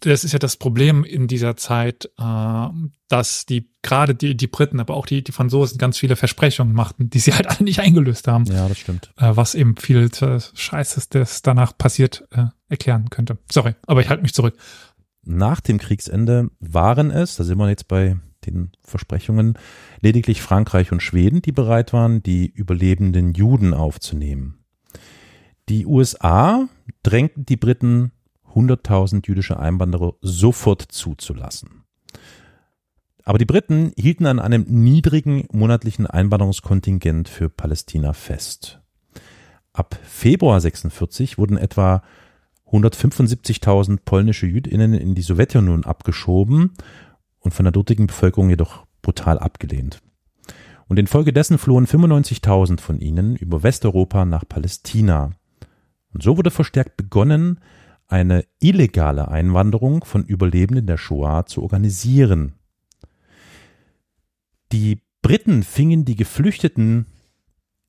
das 0.00 0.24
ist 0.24 0.32
ja 0.32 0.38
das 0.38 0.56
Problem 0.56 1.04
in 1.04 1.26
dieser 1.28 1.56
Zeit, 1.56 2.10
äh, 2.18 2.66
dass 3.08 3.46
die, 3.46 3.70
gerade 3.82 4.14
die, 4.14 4.36
die 4.36 4.46
Briten, 4.46 4.80
aber 4.80 4.94
auch 4.94 5.06
die, 5.06 5.22
die 5.22 5.32
Franzosen 5.32 5.78
ganz 5.78 5.98
viele 5.98 6.16
Versprechungen 6.16 6.74
machten, 6.74 7.10
die 7.10 7.18
sie 7.18 7.32
halt 7.34 7.46
alle 7.48 7.62
nicht 7.64 7.80
eingelöst 7.80 8.26
haben, 8.28 8.44
Ja, 8.46 8.68
das 8.68 8.78
stimmt. 8.78 9.12
äh, 9.18 9.36
was 9.36 9.54
eben 9.54 9.76
viel 9.76 10.10
äh, 10.20 10.40
Scheißes, 10.54 11.08
das 11.10 11.42
danach 11.42 11.76
passiert, 11.76 12.26
äh, 12.30 12.46
erklären 12.68 13.10
könnte. 13.10 13.38
Sorry, 13.50 13.74
aber 13.86 14.00
ich 14.00 14.08
halte 14.08 14.22
mich 14.22 14.34
zurück. 14.34 14.56
Nach 15.22 15.60
dem 15.60 15.78
Kriegsende 15.78 16.50
waren 16.60 17.10
es, 17.10 17.36
da 17.36 17.44
sind 17.44 17.58
wir 17.58 17.68
jetzt 17.68 17.88
bei 17.88 18.16
den 18.46 18.72
Versprechungen, 18.82 19.58
lediglich 20.00 20.40
Frankreich 20.40 20.92
und 20.92 21.02
Schweden, 21.02 21.42
die 21.42 21.52
bereit 21.52 21.92
waren, 21.92 22.22
die 22.22 22.46
überlebenden 22.46 23.34
Juden 23.34 23.74
aufzunehmen. 23.74 24.64
Die 25.68 25.84
USA 25.84 26.68
drängten 27.02 27.44
die 27.44 27.58
Briten, 27.58 28.12
100.000 28.54 29.26
jüdische 29.26 29.58
Einwanderer 29.58 30.14
sofort 30.20 30.82
zuzulassen. 30.82 31.84
Aber 33.24 33.38
die 33.38 33.44
Briten 33.44 33.92
hielten 33.96 34.26
an 34.26 34.38
einem 34.38 34.64
niedrigen 34.68 35.46
monatlichen 35.52 36.06
Einwanderungskontingent 36.06 37.28
für 37.28 37.48
Palästina 37.48 38.12
fest. 38.12 38.80
Ab 39.72 39.98
Februar 40.02 40.60
46 40.60 41.38
wurden 41.38 41.56
etwa 41.56 42.02
175.000 42.72 43.98
polnische 44.04 44.46
Jüdinnen 44.46 44.94
in 44.94 45.14
die 45.14 45.22
Sowjetunion 45.22 45.84
abgeschoben 45.84 46.72
und 47.40 47.54
von 47.54 47.64
der 47.64 47.72
dortigen 47.72 48.06
Bevölkerung 48.06 48.50
jedoch 48.50 48.86
brutal 49.02 49.38
abgelehnt. 49.38 50.00
Und 50.88 50.98
infolgedessen 50.98 51.58
flohen 51.58 51.86
95.000 51.86 52.80
von 52.80 53.00
ihnen 53.00 53.36
über 53.36 53.62
Westeuropa 53.62 54.24
nach 54.24 54.44
Palästina. 54.48 55.30
Und 56.12 56.22
so 56.22 56.36
wurde 56.36 56.50
verstärkt 56.50 56.96
begonnen, 56.96 57.60
eine 58.10 58.44
illegale 58.58 59.28
Einwanderung 59.28 60.04
von 60.04 60.24
Überlebenden 60.24 60.86
der 60.86 60.98
Shoah 60.98 61.46
zu 61.46 61.62
organisieren. 61.62 62.54
Die 64.72 65.00
Briten 65.22 65.62
fingen 65.62 66.04
die 66.04 66.16
Geflüchteten 66.16 67.06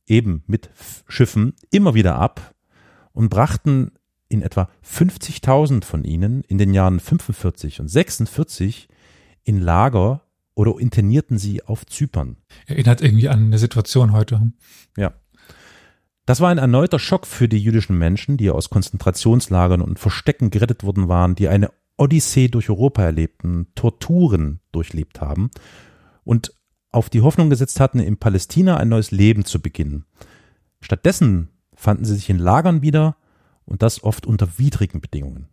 eben 0.08 0.44
mit 0.48 0.70
Schiffen 1.08 1.54
immer 1.72 1.94
wieder 1.94 2.16
ab 2.16 2.54
und 3.14 3.30
brachten 3.30 3.92
in 4.30 4.42
etwa 4.42 4.70
50.000 4.86 5.84
von 5.84 6.04
ihnen 6.04 6.44
in 6.44 6.58
den 6.58 6.74
Jahren 6.74 7.00
45 7.00 7.82
und 7.82 7.88
46 7.88 8.88
in 9.44 9.60
Lager 9.60 10.22
oder 10.54 10.80
internierten 10.80 11.38
sie 11.38 11.64
auf 11.64 11.86
Zypern. 11.86 12.38
Erinnert 12.66 13.02
irgendwie 13.02 13.30
an 13.30 13.46
eine 13.46 13.58
Situation 13.58 14.12
heute. 14.12 14.52
Ja. 14.98 15.14
Das 16.26 16.40
war 16.40 16.50
ein 16.50 16.58
erneuter 16.58 17.00
Schock 17.00 17.26
für 17.26 17.48
die 17.48 17.58
jüdischen 17.58 17.98
Menschen, 17.98 18.38
die 18.38 18.50
aus 18.50 18.70
Konzentrationslagern 18.70 19.82
und 19.82 20.00
Verstecken 20.00 20.50
gerettet 20.50 20.84
worden 20.84 21.08
waren, 21.08 21.36
die 21.36 21.48
eine 21.48 21.72
Odyssee 21.98 22.48
durch 22.48 22.70
Europa 22.70 23.04
erlebten, 23.04 23.68
Torturen 23.76 24.60
durchlebt 24.72 25.22
haben 25.22 25.52
und 26.24 26.54
auf 26.92 27.10
die 27.10 27.22
Hoffnung 27.22 27.50
gesetzt 27.50 27.80
hatten, 27.80 28.00
in 28.00 28.18
Palästina 28.18 28.78
ein 28.78 28.90
neues 28.90 29.12
Leben 29.12 29.46
zu 29.46 29.62
beginnen. 29.62 30.06
Stattdessen 30.82 31.50
fanden 31.74 32.06
sie 32.06 32.16
sich 32.16 32.30
in 32.30 32.38
Lagern 32.38 32.82
wieder 32.82 33.16
und 33.66 33.82
das 33.82 34.04
oft 34.04 34.26
unter 34.26 34.58
widrigen 34.58 35.02
Bedingungen. 35.02 35.48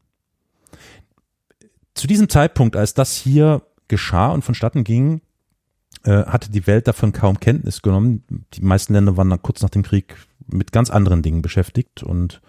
Zu 1.94 2.06
diesem 2.06 2.28
Zeitpunkt, 2.28 2.76
als 2.76 2.94
das 2.94 3.16
hier 3.16 3.62
geschah 3.88 4.28
und 4.28 4.42
vonstatten 4.42 4.84
ging, 4.84 5.20
äh, 6.04 6.24
hatte 6.24 6.50
die 6.50 6.66
Welt 6.66 6.86
davon 6.86 7.12
kaum 7.12 7.40
Kenntnis 7.40 7.82
genommen. 7.82 8.24
Die 8.54 8.62
meisten 8.62 8.92
Länder 8.92 9.16
waren 9.16 9.30
dann 9.30 9.42
kurz 9.42 9.62
nach 9.62 9.70
dem 9.70 9.82
Krieg 9.82 10.14
mit 10.48 10.72
ganz 10.72 10.90
anderen 10.90 11.22
Dingen 11.22 11.42
beschäftigt 11.42 12.02
und 12.02 12.40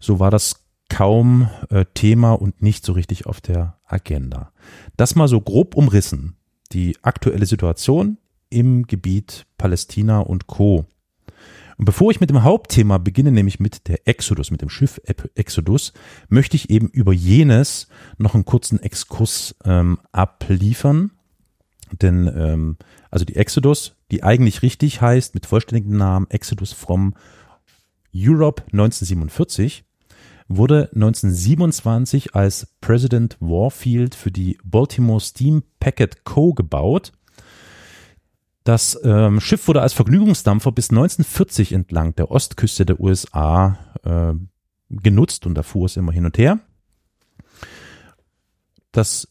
so 0.00 0.18
war 0.18 0.30
das 0.30 0.64
kaum 0.88 1.48
äh, 1.70 1.84
Thema 1.94 2.32
und 2.32 2.62
nicht 2.62 2.84
so 2.84 2.92
richtig 2.92 3.26
auf 3.26 3.40
der 3.40 3.78
Agenda. 3.86 4.52
Das 4.96 5.14
mal 5.14 5.28
so 5.28 5.40
grob 5.40 5.76
umrissen, 5.76 6.36
die 6.72 6.96
aktuelle 7.02 7.46
Situation 7.46 8.18
im 8.50 8.86
Gebiet 8.86 9.46
Palästina 9.56 10.20
und 10.20 10.46
Co. 10.46 10.86
Und 11.78 11.86
bevor 11.86 12.10
ich 12.10 12.20
mit 12.20 12.28
dem 12.28 12.42
Hauptthema 12.42 12.98
beginne, 12.98 13.32
nämlich 13.32 13.58
mit 13.58 13.88
der 13.88 14.06
Exodus, 14.06 14.50
mit 14.50 14.60
dem 14.60 14.68
Schiff 14.68 15.00
Exodus, 15.34 15.94
möchte 16.28 16.56
ich 16.56 16.68
eben 16.68 16.88
über 16.88 17.14
jenes 17.14 17.88
noch 18.18 18.34
einen 18.34 18.44
kurzen 18.44 18.80
Exkurs 18.80 19.56
ähm, 19.64 19.98
abliefern. 20.12 21.12
Denn 21.90 22.26
ähm, 22.26 22.76
also 23.10 23.24
die 23.24 23.36
Exodus, 23.36 23.96
die 24.10 24.22
eigentlich 24.22 24.62
richtig 24.62 25.00
heißt, 25.00 25.34
mit 25.34 25.46
vollständigem 25.46 25.96
Namen 25.96 26.28
Exodus 26.30 26.72
from 26.72 27.14
Europe 28.14 28.62
1947, 28.72 29.84
wurde 30.48 30.90
1927 30.94 32.34
als 32.34 32.74
President 32.80 33.36
Warfield 33.40 34.16
für 34.16 34.32
die 34.32 34.58
Baltimore 34.64 35.20
Steam 35.20 35.62
Packet 35.78 36.24
Co. 36.24 36.52
gebaut. 36.54 37.12
Das 38.64 38.98
ähm, 39.04 39.40
Schiff 39.40 39.68
wurde 39.68 39.80
als 39.80 39.92
Vergnügungsdampfer 39.92 40.72
bis 40.72 40.90
1940 40.90 41.72
entlang 41.72 42.14
der 42.16 42.30
Ostküste 42.30 42.84
der 42.84 43.00
USA 43.00 43.78
äh, 44.02 44.34
genutzt 44.90 45.46
und 45.46 45.54
da 45.54 45.62
fuhr 45.62 45.86
es 45.86 45.96
immer 45.96 46.12
hin 46.12 46.26
und 46.26 46.36
her. 46.36 46.58
Das 48.92 49.29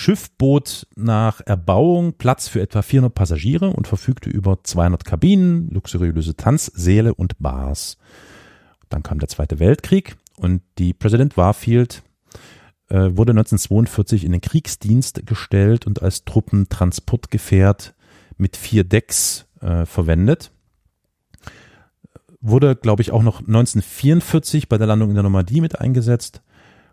Schiff 0.00 0.30
bot 0.38 0.86
nach 0.96 1.42
Erbauung 1.44 2.14
Platz 2.14 2.48
für 2.48 2.62
etwa 2.62 2.80
400 2.80 3.14
Passagiere 3.14 3.68
und 3.68 3.86
verfügte 3.86 4.30
über 4.30 4.64
200 4.64 5.04
Kabinen, 5.04 5.68
luxuriöse 5.68 6.34
Tanzsäle 6.36 7.12
und 7.12 7.38
Bars. 7.38 7.98
Dann 8.88 9.02
kam 9.02 9.18
der 9.18 9.28
Zweite 9.28 9.58
Weltkrieg 9.58 10.16
und 10.36 10.62
die 10.78 10.94
President 10.94 11.36
Warfield 11.36 12.02
äh, 12.88 13.10
wurde 13.12 13.32
1942 13.32 14.24
in 14.24 14.32
den 14.32 14.40
Kriegsdienst 14.40 15.26
gestellt 15.26 15.86
und 15.86 16.00
als 16.00 16.24
Truppentransportgefährt 16.24 17.94
mit 18.38 18.56
vier 18.56 18.84
Decks 18.84 19.44
äh, 19.60 19.84
verwendet. 19.84 20.50
Wurde, 22.40 22.74
glaube 22.74 23.02
ich, 23.02 23.10
auch 23.12 23.22
noch 23.22 23.40
1944 23.40 24.70
bei 24.70 24.78
der 24.78 24.86
Landung 24.86 25.10
in 25.10 25.14
der 25.16 25.24
Normandie 25.24 25.60
mit 25.60 25.78
eingesetzt 25.78 26.40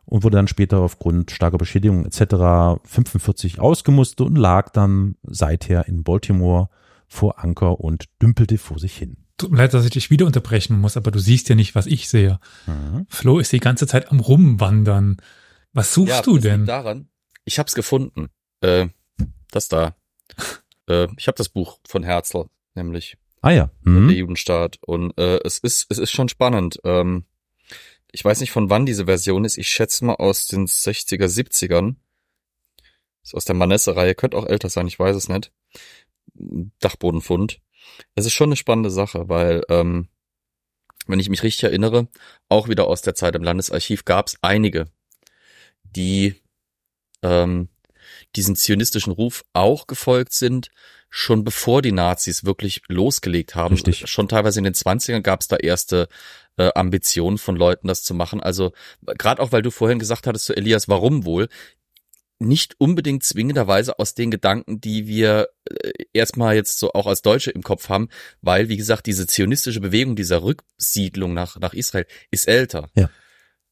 und 0.08 0.24
wurde 0.24 0.38
dann 0.38 0.48
später 0.48 0.80
aufgrund 0.80 1.32
starker 1.32 1.58
Beschädigung 1.58 2.06
etc. 2.06 2.82
45 2.86 3.60
ausgemustert 3.60 4.28
und 4.28 4.36
lag 4.36 4.70
dann 4.70 5.16
seither 5.24 5.88
in 5.88 6.04
Baltimore 6.04 6.70
vor 7.08 7.44
Anker 7.44 7.80
und 7.80 8.06
dümpelte 8.22 8.58
vor 8.58 8.80
sich 8.80 8.98
hin. 8.98 9.18
Tut 9.38 9.52
mir 9.52 9.58
leid, 9.58 9.74
dass 9.74 9.86
ich 9.86 9.92
dich 9.92 10.10
wieder 10.10 10.26
unterbrechen 10.26 10.80
muss, 10.80 10.98
aber 10.98 11.12
du 11.12 11.20
siehst 11.20 11.48
ja 11.50 11.56
nicht, 11.56 11.76
was 11.76 11.86
ich 11.86 12.10
sehe. 12.10 12.40
Mhm. 12.66 13.06
Flo 13.10 13.38
ist 13.38 13.52
die 13.52 13.60
ganze 13.60 13.86
Zeit 13.86 14.12
am 14.12 14.20
Rumwandern. 14.20 15.18
Was 15.74 15.94
suchst 15.94 16.16
ja, 16.16 16.22
du 16.22 16.40
denn? 16.40 16.66
Daran, 16.66 17.10
ich 17.46 17.60
hab's 17.60 17.76
gefunden. 17.76 18.30
Äh, 18.62 18.88
das 19.52 19.68
da. 19.68 19.96
äh, 20.90 21.08
ich 21.18 21.28
habe 21.28 21.38
das 21.38 21.50
Buch 21.50 21.80
von 21.88 22.04
Herzl, 22.04 22.46
nämlich. 22.74 23.18
Ah 23.42 23.52
ja. 23.52 23.70
Mhm. 23.82 24.08
Der 24.08 24.18
Judenstaat. 24.18 24.80
Und 24.86 25.16
äh, 25.20 25.40
es 25.44 25.60
ist, 25.60 25.86
es 25.90 26.00
ist 26.00 26.12
schon 26.12 26.30
spannend. 26.30 26.80
Ähm, 26.84 27.26
ich 28.18 28.26
weiß 28.26 28.40
nicht, 28.40 28.50
von 28.50 28.72
wann 28.72 28.88
diese 28.88 29.06
Version 29.06 29.46
ist. 29.46 29.60
Ich 29.60 29.70
schätze 29.70 30.04
mal 30.04 30.16
aus 30.16 30.48
den 30.48 30.66
60er, 30.66 31.28
70ern. 31.28 31.98
Ist 33.24 33.36
aus 33.36 33.46
der 33.46 33.54
Manesse-Reihe. 33.54 34.16
Könnte 34.16 34.38
auch 34.38 34.48
älter 34.48 34.70
sein, 34.70 34.88
ich 34.88 34.98
weiß 34.98 35.16
es 35.16 35.30
nicht. 35.30 35.52
Dachbodenfund. 36.34 37.62
Es 38.16 38.26
ist 38.26 38.34
schon 38.34 38.48
eine 38.48 38.56
spannende 38.56 38.90
Sache, 38.90 39.30
weil, 39.30 39.62
ähm, 39.70 40.08
wenn 41.06 41.20
ich 41.20 41.30
mich 41.30 41.44
richtig 41.44 41.66
erinnere, 41.66 42.08
auch 42.50 42.68
wieder 42.68 42.88
aus 42.88 43.04
der 43.04 43.14
Zeit 43.14 43.36
im 43.36 43.44
Landesarchiv 43.44 44.04
gab 44.04 44.26
es 44.26 44.40
einige, 44.42 44.88
die 45.84 46.42
ähm, 47.22 47.70
diesen 48.36 48.56
zionistischen 48.56 49.14
Ruf 49.14 49.44
auch 49.54 49.88
gefolgt 49.88 50.34
sind, 50.34 50.70
schon 51.10 51.44
bevor 51.44 51.82
die 51.82 51.92
Nazis 51.92 52.44
wirklich 52.44 52.82
losgelegt 52.88 53.56
haben. 53.56 53.76
Richtig. 53.76 54.08
Schon 54.10 54.28
teilweise 54.28 54.60
in 54.60 54.66
den 54.66 54.74
20ern 54.74 55.22
gab 55.22 55.42
es 55.42 55.48
da 55.48 55.56
erste 55.56 56.10
äh, 56.58 56.70
Ambitionen 56.76 57.38
von 57.38 57.56
Leuten, 57.56 57.88
das 57.88 58.04
zu 58.04 58.14
machen. 58.14 58.42
Also 58.42 58.74
gerade 59.06 59.42
auch, 59.42 59.52
weil 59.52 59.62
du 59.62 59.72
vorhin 59.72 60.00
gesagt 60.00 60.28
hattest 60.28 60.46
zu 60.46 60.56
Elias, 60.56 60.88
warum 60.88 61.26
wohl? 61.26 61.48
nicht 62.40 62.76
unbedingt 62.78 63.24
zwingenderweise 63.24 63.98
aus 64.00 64.14
den 64.14 64.30
Gedanken, 64.32 64.80
die 64.80 65.08
wir 65.08 65.50
äh, 65.70 65.92
erstmal 66.14 66.56
jetzt 66.56 66.80
so 66.80 66.94
auch 66.94 67.08
als 67.08 67.22
Deutsche 67.22 67.52
im 67.52 67.64
Kopf 67.64 67.90
haben, 67.90 68.10
weil, 68.42 68.70
wie 68.70 68.78
gesagt, 68.78 69.08
diese 69.08 69.26
zionistische 69.28 69.82
Bewegung 69.82 70.16
dieser 70.16 70.44
Rücksiedlung 70.44 71.34
nach, 71.34 71.60
nach 71.60 71.74
Israel 71.74 72.06
ist 72.30 72.48
älter. 72.48 72.90
Ja. 72.96 73.10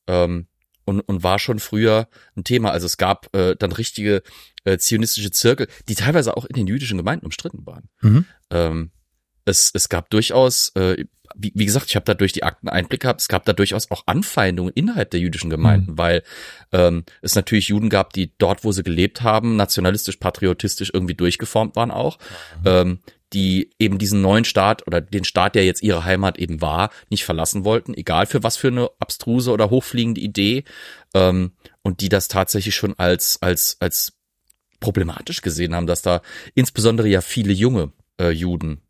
Ähm, 0.08 0.48
und, 0.86 1.02
und 1.02 1.24
war 1.24 1.40
schon 1.40 1.60
früher 1.60 2.08
ein 2.36 2.44
Thema. 2.44 2.72
Also 2.72 2.86
es 2.86 2.98
gab 2.98 3.36
äh, 3.36 3.56
dann 3.56 3.72
richtige 3.72 4.24
äh, 4.64 4.78
zionistische 4.78 5.32
Zirkel, 5.32 5.68
die 5.88 5.96
teilweise 5.96 6.38
auch 6.38 6.46
in 6.46 6.56
den 6.56 6.68
jüdischen 6.68 6.98
Gemeinden 6.98 7.26
umstritten 7.26 7.66
waren. 7.66 7.90
Mhm. 8.02 8.26
Ähm, 8.52 8.92
es, 9.46 9.72
es 9.74 9.90
gab 9.90 10.10
durchaus, 10.10 10.70
äh, 10.76 11.06
wie, 11.36 11.52
wie 11.56 11.66
gesagt, 11.66 11.88
ich 11.90 11.96
habe 11.96 12.06
da 12.06 12.14
durch 12.14 12.34
die 12.34 12.44
Akten 12.44 12.68
Einblick 12.68 13.02
gehabt, 13.02 13.22
es 13.22 13.28
gab 13.28 13.46
da 13.46 13.54
durchaus 13.54 13.92
auch 13.92 14.04
Anfeindungen 14.08 14.74
innerhalb 14.74 15.12
der 15.12 15.20
jüdischen 15.20 15.50
Gemeinden, 15.50 15.92
mhm. 15.92 15.98
weil 15.98 16.24
ähm, 16.72 17.04
es 17.22 17.36
natürlich 17.36 17.68
Juden 17.68 17.90
gab, 17.90 18.14
die 18.14 18.34
dort, 18.38 18.64
wo 18.64 18.72
sie 18.72 18.84
gelebt 18.84 19.22
haben, 19.22 19.56
nationalistisch, 19.56 20.18
patriotisch 20.18 20.90
irgendwie 20.94 21.16
durchgeformt 21.16 21.76
waren 21.76 21.92
auch, 21.92 22.18
mhm. 22.64 22.66
ähm, 22.66 23.00
die 23.34 23.72
eben 23.80 23.98
diesen 23.98 24.22
neuen 24.22 24.46
Staat 24.46 24.86
oder 24.88 25.02
den 25.02 25.24
Staat, 25.24 25.56
der 25.56 25.66
jetzt 25.66 25.84
ihre 25.84 26.06
Heimat 26.06 26.38
eben 26.38 26.62
war, 26.62 26.90
nicht 27.10 27.26
verlassen 27.26 27.66
wollten, 27.66 27.94
egal 27.94 28.26
für 28.26 28.44
was 28.44 28.58
für 28.58 28.68
eine 28.68 28.90
abstruse 29.00 29.52
oder 29.52 29.70
hochfliegende 29.70 30.22
Idee, 30.22 30.64
ähm, 31.14 31.52
und 31.82 32.02
die 32.02 32.10
das 32.10 32.28
tatsächlich 32.28 32.76
schon 32.76 32.94
als, 32.98 33.42
als, 33.42 33.78
als 33.80 34.14
problematisch 34.80 35.42
gesehen 35.42 35.76
haben, 35.76 35.88
dass 35.88 36.02
da 36.02 36.22
insbesondere 36.54 37.08
ja 37.08 37.22
viele 37.22 37.54
junge 37.54 37.92
äh, 38.20 38.30
Juden 38.30 38.82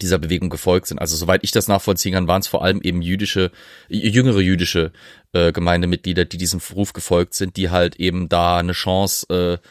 dieser 0.00 0.18
Bewegung 0.18 0.48
gefolgt 0.48 0.86
sind. 0.86 0.98
Also 0.98 1.16
soweit 1.16 1.44
ich 1.44 1.50
das 1.50 1.68
nachvollziehen 1.68 2.14
kann, 2.14 2.28
waren 2.28 2.40
es 2.40 2.48
vor 2.48 2.64
allem 2.64 2.80
eben 2.80 3.02
jüdische, 3.02 3.50
jüngere 3.88 4.40
jüdische 4.40 4.92
äh, 5.32 5.52
Gemeindemitglieder, 5.52 6.24
die 6.24 6.38
diesem 6.38 6.60
Ruf 6.74 6.92
gefolgt 6.92 7.34
sind, 7.34 7.56
die 7.56 7.70
halt 7.70 7.96
eben 7.96 8.28
da 8.28 8.58
eine 8.58 8.72
Chance, 8.72 9.26
äh, 9.28 9.68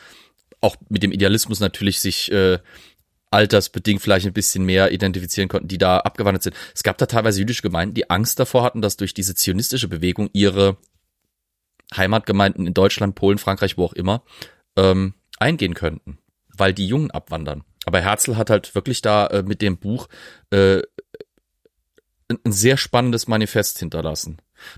auch 0.62 0.76
mit 0.90 1.02
dem 1.02 1.12
Idealismus 1.12 1.60
natürlich 1.60 2.00
sich 2.00 2.32
äh, 2.32 2.60
altersbedingt 3.32 4.02
vielleicht 4.02 4.28
ein 4.28 4.34
bisschen 4.34 4.66
mehr 4.66 4.92
identifizieren 4.92 5.50
konnten, 5.50 5.70
die 5.70 5.78
da 5.78 6.00
abgewandert 6.00 6.44
sind. 6.44 6.56
Es 6.76 6.84
gab 6.84 6.98
da 6.98 7.06
teilweise 7.06 7.40
jüdische 7.40 7.62
Gemeinden, 7.62 7.96
die 7.96 8.10
Angst 8.10 8.40
davor 8.40 8.64
hatten, 8.64 8.82
dass 8.82 8.98
durch 8.98 9.14
diese 9.14 9.34
zionistische 9.34 9.88
Bewegung 9.88 10.30
ihre 10.34 10.78
Heimatgemeinden 11.96 12.68
in 12.68 12.74
Deutschland, 12.74 13.16
Polen, 13.16 13.38
Frankreich, 13.38 13.78
wo 13.78 13.86
auch 13.86 13.94
immer, 13.94 14.24
ähm, 14.78 15.14
eingehen 15.40 15.74
könnten, 15.74 16.20
weil 16.56 16.74
die 16.74 16.88
Jungen 16.88 17.12
abwandern. 17.12 17.64
Aber 17.86 18.00
Herzl 18.02 18.36
hat 18.36 18.50
halt 18.50 18.76
wirklich 18.76 19.02
da 19.02 19.28
äh, 19.28 19.44
mit 19.44 19.62
dem 19.62 19.78
Buch 19.78 20.08
äh, 20.52 20.82
ein, 22.30 22.52
sehr 22.52 22.78
spannendes 22.78 23.28
Manifest 23.28 23.80
hinterlassen. 23.80 24.38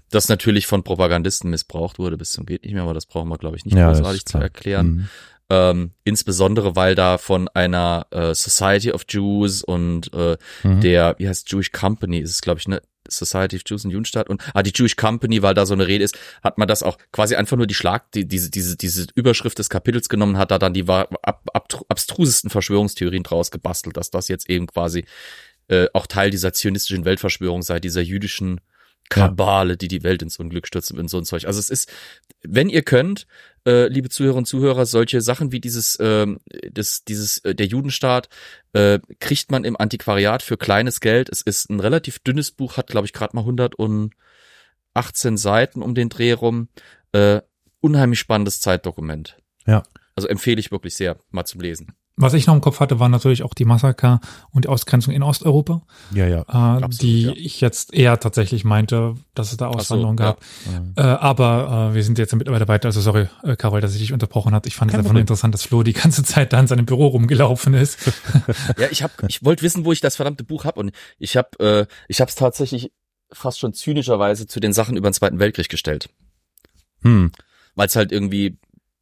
Das 0.10 0.30
natürlich 0.30 0.66
von 0.66 0.84
Propagandisten 0.84 1.50
missbraucht 1.50 2.00
wurde 2.00 2.18
bis 2.18 2.32
zum 2.32 2.46
geht 2.46 2.64
nicht 2.64 2.74
mehr, 2.74 2.84
aber 2.84 2.94
das 2.94 3.06
brauchen 3.06 3.30
wir, 3.30 3.38
glaube 3.38 3.58
ich, 3.58 3.66
nicht 3.66 3.76
ja, 3.76 3.92
großartig 3.92 4.26
zu 4.26 4.38
erklären. 4.38 4.88
Mhm. 4.88 5.10
Ähm, 5.50 5.92
insbesondere 6.04 6.76
weil 6.76 6.96
da 6.96 7.18
von 7.18 7.50
einer 7.50 8.08
äh, 8.12 8.34
Society 8.34 8.92
of 8.92 9.06
Jews 9.10 9.62
und 9.62 10.12
äh, 10.14 10.38
mhm. 10.64 10.82
der, 10.82 11.16
wie 11.18 11.28
heißt 11.28 11.52
Jewish 11.52 11.72
Company, 11.72 12.20
ist 12.20 12.32
es, 12.32 12.42
glaube 12.42 12.60
ich, 12.60 12.68
ne, 12.68 12.82
Society 13.10 13.58
of 13.58 13.64
Jews 13.66 13.84
in 13.84 13.92
Judenstadt 13.92 14.30
und 14.30 14.42
ah, 14.54 14.64
die 14.64 14.72
Jewish 14.74 14.96
Company, 14.96 15.42
weil 15.42 15.54
da 15.54 15.66
so 15.66 15.74
eine 15.74 15.88
Rede 15.88 16.04
ist, 16.04 16.18
hat 16.42 16.58
man 16.58 16.68
das 16.68 16.84
auch 16.84 16.98
quasi 17.12 17.36
einfach 17.36 17.58
nur 17.58 17.68
die 17.68 17.74
Schlag, 17.74 18.12
die, 18.14 18.28
diese, 18.28 18.50
diese, 18.50 18.78
diese 18.78 19.08
Überschrift 19.16 19.60
des 19.60 19.70
Kapitels 19.70 20.10
genommen, 20.10 20.38
hat 20.38 20.52
da 20.52 20.60
dann 20.60 20.74
die 20.74 20.88
ab, 20.88 21.14
ab, 21.22 21.84
abstrusesten 21.90 22.50
Verschwörungstheorien 22.50 23.24
draus 23.24 23.52
gebastelt, 23.52 23.98
dass 23.98 24.10
das 24.10 24.28
jetzt 24.28 24.50
eben 24.50 24.68
quasi 24.68 25.06
äh, 25.68 25.88
auch 25.94 26.08
Teil 26.08 26.30
dieser 26.30 26.54
zionistischen 26.54 27.06
Weltverschwörung 27.06 27.62
sei, 27.62 27.80
dieser 27.80 28.02
jüdischen 28.02 28.62
Kabale, 29.10 29.78
die 29.78 29.88
die 29.88 30.04
Welt 30.04 30.22
ins 30.22 30.40
Unglück 30.40 30.68
stürzen 30.68 30.98
und 31.00 31.10
so 31.10 31.18
ein 31.18 31.26
Zeug. 31.26 31.46
Also 31.46 31.60
es 31.60 31.70
ist, 31.70 31.92
wenn 32.42 32.70
ihr 32.70 32.82
könnt, 32.82 33.28
äh, 33.66 33.88
liebe 33.88 34.10
Zuhörer 34.10 34.38
und 34.38 34.48
Zuhörer, 34.48 34.86
solche 34.86 35.22
Sachen 35.22 35.52
wie 35.52 35.60
dieses, 35.60 35.98
ähm, 36.02 36.40
das, 36.72 37.04
dieses, 37.04 37.38
äh, 37.40 37.56
der 37.56 37.68
Judenstaat, 37.68 38.30
äh, 38.74 39.00
kriegt 39.20 39.52
man 39.52 39.64
im 39.64 39.78
Antiquariat 39.78 40.42
für 40.42 40.58
kleines 40.58 41.00
Geld. 41.00 41.30
Es 41.30 41.42
ist 41.42 41.70
ein 41.70 41.80
relativ 41.80 42.20
dünnes 42.20 42.52
Buch, 42.52 42.78
hat 42.78 42.88
glaube 42.88 43.06
ich 43.06 43.14
gerade 43.14 43.36
mal 43.36 43.42
118 43.42 45.38
Seiten 45.38 45.82
um 45.82 45.96
den 45.96 46.10
Dreh 46.10 46.34
rum. 46.34 46.70
Äh, 47.12 47.42
unheimlich 47.80 48.20
spannendes 48.20 48.62
Zeitdokument. 48.62 49.38
Ja. 49.66 49.84
Also 50.16 50.28
empfehle 50.28 50.60
ich 50.60 50.72
wirklich 50.72 50.96
sehr, 50.96 51.20
mal 51.32 51.46
zum 51.46 51.62
Lesen. 51.62 51.94
Was 52.16 52.36
ich 52.36 52.46
noch 52.46 52.54
im 52.54 52.62
Kopf 52.62 52.80
hatte, 52.80 53.00
waren 53.00 53.10
natürlich 53.10 53.42
auch 53.42 53.56
die 53.56 53.66
Massaker 53.66 54.22
und 54.52 54.66
die 54.66 54.70
Ausgrenzung 54.70 55.16
in 55.16 55.24
Osteuropa, 55.24 55.82
Ja, 56.14 56.28
ja. 56.28 56.42
äh, 56.42 56.44
Absolut, 56.84 57.02
die 57.02 57.22
ja. 57.24 57.32
ich 57.36 57.60
jetzt 57.60 57.92
eher 57.92 58.20
tatsächlich 58.20 58.64
meinte, 58.64 59.16
dass 59.34 59.50
es 59.52 59.58
da 59.58 59.68
Auswanderung 59.68 60.18
ja. 60.20 60.26
gab. 60.34 60.42
Äh, 60.96 61.02
aber 61.02 61.90
äh, 61.92 61.96
wir 61.96 62.04
sind 62.04 62.20
jetzt 62.20 62.36
mittlerweile 62.36 62.68
weiter. 62.68 62.90
Also 62.90 63.02
sorry, 63.02 63.30
äh, 63.42 63.56
Carol, 63.56 63.82
dass 63.82 63.94
ich 63.96 64.00
dich 64.00 64.14
unterbrochen 64.14 64.54
habe. 64.54 64.68
Ich 64.68 64.76
fand 64.76 64.92
es 64.92 64.94
Kein 64.94 65.00
einfach 65.00 65.10
Problem. 65.10 65.14
nur 65.16 65.22
interessant, 65.22 65.56
dass 65.56 65.64
Flo 65.64 65.82
die 65.82 65.94
ganze 65.94 66.24
Zeit 66.24 66.54
da 66.54 66.60
in 66.60 66.68
seinem 66.68 66.86
Büro 66.86 67.08
rumgelaufen 67.08 67.74
ist. 67.74 67.98
Ja, 68.78 68.88
ich 68.92 69.02
hab, 69.02 69.12
ich 69.28 69.44
wollte 69.44 69.64
wissen, 69.64 69.84
wo 69.86 69.92
ich 69.92 70.00
das 70.00 70.16
verdammte 70.16 70.44
Buch 70.44 70.66
hab 70.66 70.78
und 70.78 70.92
ich 71.18 71.36
hab, 71.38 71.60
äh, 71.62 71.88
ich 72.08 72.22
hab's 72.22 72.36
tatsächlich 72.36 72.92
fast 73.32 73.60
schon 73.60 73.74
zynischerweise 73.74 74.46
zu 74.46 74.60
den 74.60 74.74
Sachen 74.74 74.98
über 74.98 75.10
den 75.10 75.14
Zweiten 75.14 75.40
Weltkrieg 75.40 75.70
gestellt, 75.70 76.10
Hm. 77.02 77.32
weil 77.76 77.88
es 77.88 77.96
halt 77.96 78.12
irgendwie, 78.12 78.58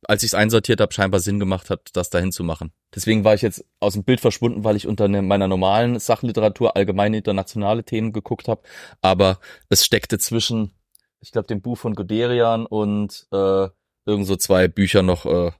als 0.07 0.23
ich 0.23 0.29
es 0.29 0.33
einsortiert 0.33 0.81
habe, 0.81 0.93
scheinbar 0.93 1.19
Sinn 1.19 1.39
gemacht 1.39 1.69
hat, 1.69 1.89
das 1.93 2.09
dahin 2.09 2.31
zu 2.31 2.43
machen. 2.43 2.71
Deswegen 2.93 3.23
war 3.23 3.33
ich 3.33 3.41
jetzt 3.41 3.65
aus 3.79 3.93
dem 3.93 4.03
Bild 4.03 4.19
verschwunden, 4.19 4.63
weil 4.63 4.75
ich 4.75 4.87
unter 4.87 5.07
ne, 5.07 5.21
meiner 5.21 5.47
normalen 5.47 5.99
Sachliteratur 5.99 6.75
allgemeine 6.75 7.17
internationale 7.17 7.83
Themen 7.83 8.13
geguckt 8.13 8.47
habe, 8.47 8.61
aber 9.01 9.39
es 9.69 9.85
steckte 9.85 10.17
zwischen, 10.17 10.71
ich 11.19 11.31
glaube, 11.31 11.47
dem 11.47 11.61
Buch 11.61 11.77
von 11.77 11.95
Guderian 11.95 12.65
und 12.65 13.27
äh, 13.31 13.67
irgend 14.05 14.27
so 14.27 14.35
zwei 14.35 14.67
Bücher 14.67 15.03
noch, 15.03 15.25
äh, 15.25 15.51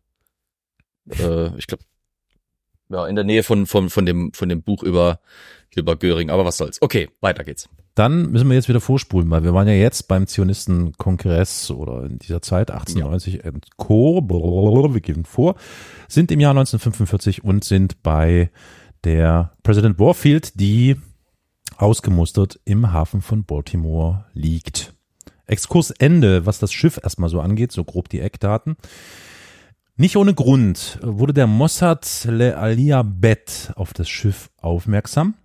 äh, 1.20 1.58
ich 1.58 1.68
glaube, 1.68 1.84
ja, 2.92 3.08
in 3.08 3.16
der 3.16 3.24
Nähe 3.24 3.44
von, 3.44 3.66
von, 3.66 3.90
von 3.90 4.06
dem, 4.06 4.34
von 4.34 4.50
dem 4.50 4.62
Buch 4.62 4.84
über, 4.84 5.20
über 5.76 5.96
Göring. 5.96 6.30
Aber 6.30 6.46
was 6.46 6.58
soll's. 6.58 6.82
Okay, 6.82 7.10
weiter 7.22 7.44
geht's. 7.44 7.70
Dann 7.96 8.32
müssen 8.32 8.48
wir 8.48 8.56
jetzt 8.56 8.70
wieder 8.70 8.80
vorspulen, 8.80 9.30
weil 9.30 9.44
wir 9.44 9.54
waren 9.54 9.68
ja 9.68 9.74
jetzt 9.74 10.08
beim 10.08 10.26
Zionistenkongress 10.26 11.72
oder 11.72 12.04
in 12.06 12.20
dieser 12.20 12.42
Zeit 12.42 12.72
1890 12.72 13.44
und 13.46 13.78
Co. 13.78 14.22
Blablabla, 14.22 14.94
Wir 14.94 15.02
gehen 15.02 15.26
vor, 15.26 15.56
sind 16.08 16.32
im 16.32 16.40
Jahr 16.40 16.52
1945 16.52 17.44
und 17.44 17.64
sind 17.66 18.02
bei 18.02 18.50
der 19.04 19.52
President 19.64 20.00
Warfield, 20.00 20.60
die 20.60 20.96
ausgemustert 21.76 22.60
im 22.64 22.94
Hafen 22.94 23.22
von 23.22 23.44
Baltimore 23.44 24.26
liegt. 24.34 24.94
Exkurs 25.48 25.92
Ende, 25.92 26.46
was 26.46 26.60
das 26.60 26.72
Schiff 26.72 27.00
erstmal 27.04 27.30
so 27.30 27.42
angeht, 27.42 27.74
so 27.74 27.84
grob 27.84 28.08
die 28.08 28.22
Eckdaten. 28.22 28.78
Nicht 30.02 30.18
ohne 30.18 30.34
Grund 30.34 30.98
wurde 31.04 31.32
der 31.32 31.46
Mossad 31.46 32.26
Le 32.28 32.58
Aliyah 32.58 33.04
Bet 33.04 33.72
auf 33.76 33.94
das 33.94 34.10
Schiff 34.10 34.50
aufmerksam. 34.60 35.36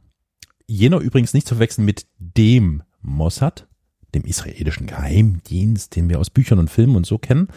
Jener 0.67 1.01
übrigens 1.01 1.35
nicht 1.35 1.47
zu 1.47 1.57
verwechseln 1.57 1.85
mit 1.85 2.07
dem 2.17 2.83
Mossad, 3.03 3.69
dem 4.15 4.25
israelischen 4.25 4.87
Geheimdienst, 4.87 5.95
den 5.95 6.09
wir 6.09 6.19
aus 6.19 6.31
Büchern 6.31 6.59
und 6.59 6.71
Filmen 6.71 6.97
und 6.97 7.05
so 7.05 7.19
kennen. 7.19 7.49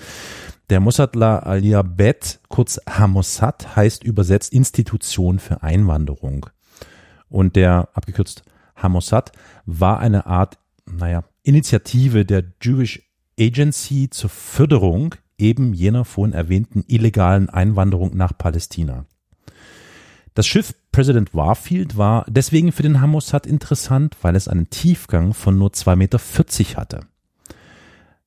Der 0.69 0.81
Mossad 0.81 1.15
La 1.15 1.39
Aliyah 1.39 1.83
Bet, 1.83 2.41
kurz 2.49 2.81
Hamossad, 2.85 3.77
heißt 3.77 4.03
übersetzt 4.03 4.51
Institution 4.51 5.39
für 5.39 5.63
Einwanderung. 5.63 6.47
Und 7.29 7.55
der, 7.55 7.87
abgekürzt 7.93 8.43
Hamossad, 8.75 9.31
war 9.65 10.01
eine 10.01 10.25
Art, 10.25 10.57
naja, 10.85 11.23
Initiative 11.43 12.25
der 12.25 12.43
Jewish 12.61 13.09
Agency 13.39 14.09
zur 14.09 14.29
Förderung 14.29 15.15
eben 15.39 15.73
jener 15.73 16.05
vorhin 16.05 16.33
erwähnten 16.33 16.83
illegalen 16.87 17.49
Einwanderung 17.49 18.15
nach 18.15 18.37
Palästina. 18.37 19.05
Das 20.33 20.47
Schiff 20.47 20.73
President 20.91 21.33
Warfield 21.33 21.97
war 21.97 22.25
deswegen 22.29 22.71
für 22.71 22.83
den 22.83 23.01
Hamossad 23.01 23.45
interessant, 23.45 24.15
weil 24.21 24.35
es 24.35 24.47
einen 24.47 24.69
Tiefgang 24.69 25.33
von 25.33 25.57
nur 25.57 25.69
2,40 25.69 25.95
Meter 25.95 26.19
hatte. 26.79 26.99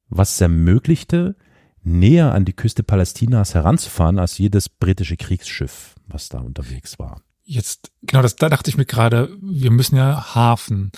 Was 0.08 0.34
es 0.34 0.40
ermöglichte, 0.40 1.36
näher 1.82 2.32
an 2.32 2.44
die 2.44 2.52
Küste 2.52 2.82
Palästinas 2.82 3.54
heranzufahren 3.54 4.18
als 4.18 4.38
jedes 4.38 4.68
britische 4.68 5.16
Kriegsschiff, 5.16 5.94
was 6.06 6.28
da 6.28 6.38
unterwegs 6.38 6.98
war. 6.98 7.22
Jetzt, 7.44 7.92
genau, 8.02 8.22
das, 8.22 8.36
da 8.36 8.48
dachte 8.48 8.70
ich 8.70 8.76
mir 8.76 8.84
gerade, 8.84 9.36
wir 9.40 9.70
müssen 9.70 9.96
ja 9.96 10.34
Hafen, 10.34 10.92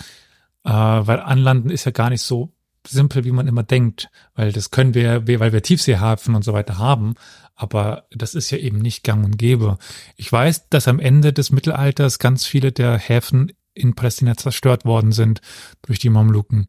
äh, 0.65 0.71
weil 0.71 1.21
Anlanden 1.21 1.71
ist 1.71 1.85
ja 1.85 1.93
gar 1.93 2.11
nicht 2.11 2.23
so 2.23 2.54
simpel, 2.87 3.25
wie 3.25 3.31
man 3.33 3.47
immer 3.49 3.63
denkt, 3.63 4.09
weil 4.35 4.53
das 4.53 4.71
können 4.71 4.95
wir, 4.95 5.27
weil 5.27 5.53
wir 5.53 5.63
Tiefseehafen 5.63 6.35
und 6.35 6.43
so 6.45 6.53
weiter 6.53 6.79
haben, 6.79 7.15
aber 7.55 8.07
das 8.11 8.35
ist 8.35 8.51
ja 8.51 8.59
eben 8.59 8.79
nicht 8.79 9.05
gang 9.05 9.25
und 9.25 9.39
gäbe. 9.39 9.79
Ich 10.17 10.31
weiß, 10.31 10.69
dass 10.69 10.89
am 10.89 10.99
Ende 10.99 11.33
des 11.33 11.51
Mittelalters 11.51 12.19
ganz 12.19 12.47
viele 12.47 12.73
der 12.73 12.99
Häfen 12.99 13.53
in 13.75 13.95
Palästina 13.95 14.37
zerstört 14.37 14.85
worden 14.85 15.13
sind 15.13 15.41
durch 15.83 15.99
die 15.99 16.11
Mamluken. 16.11 16.69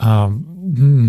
Ähm, 0.00 0.44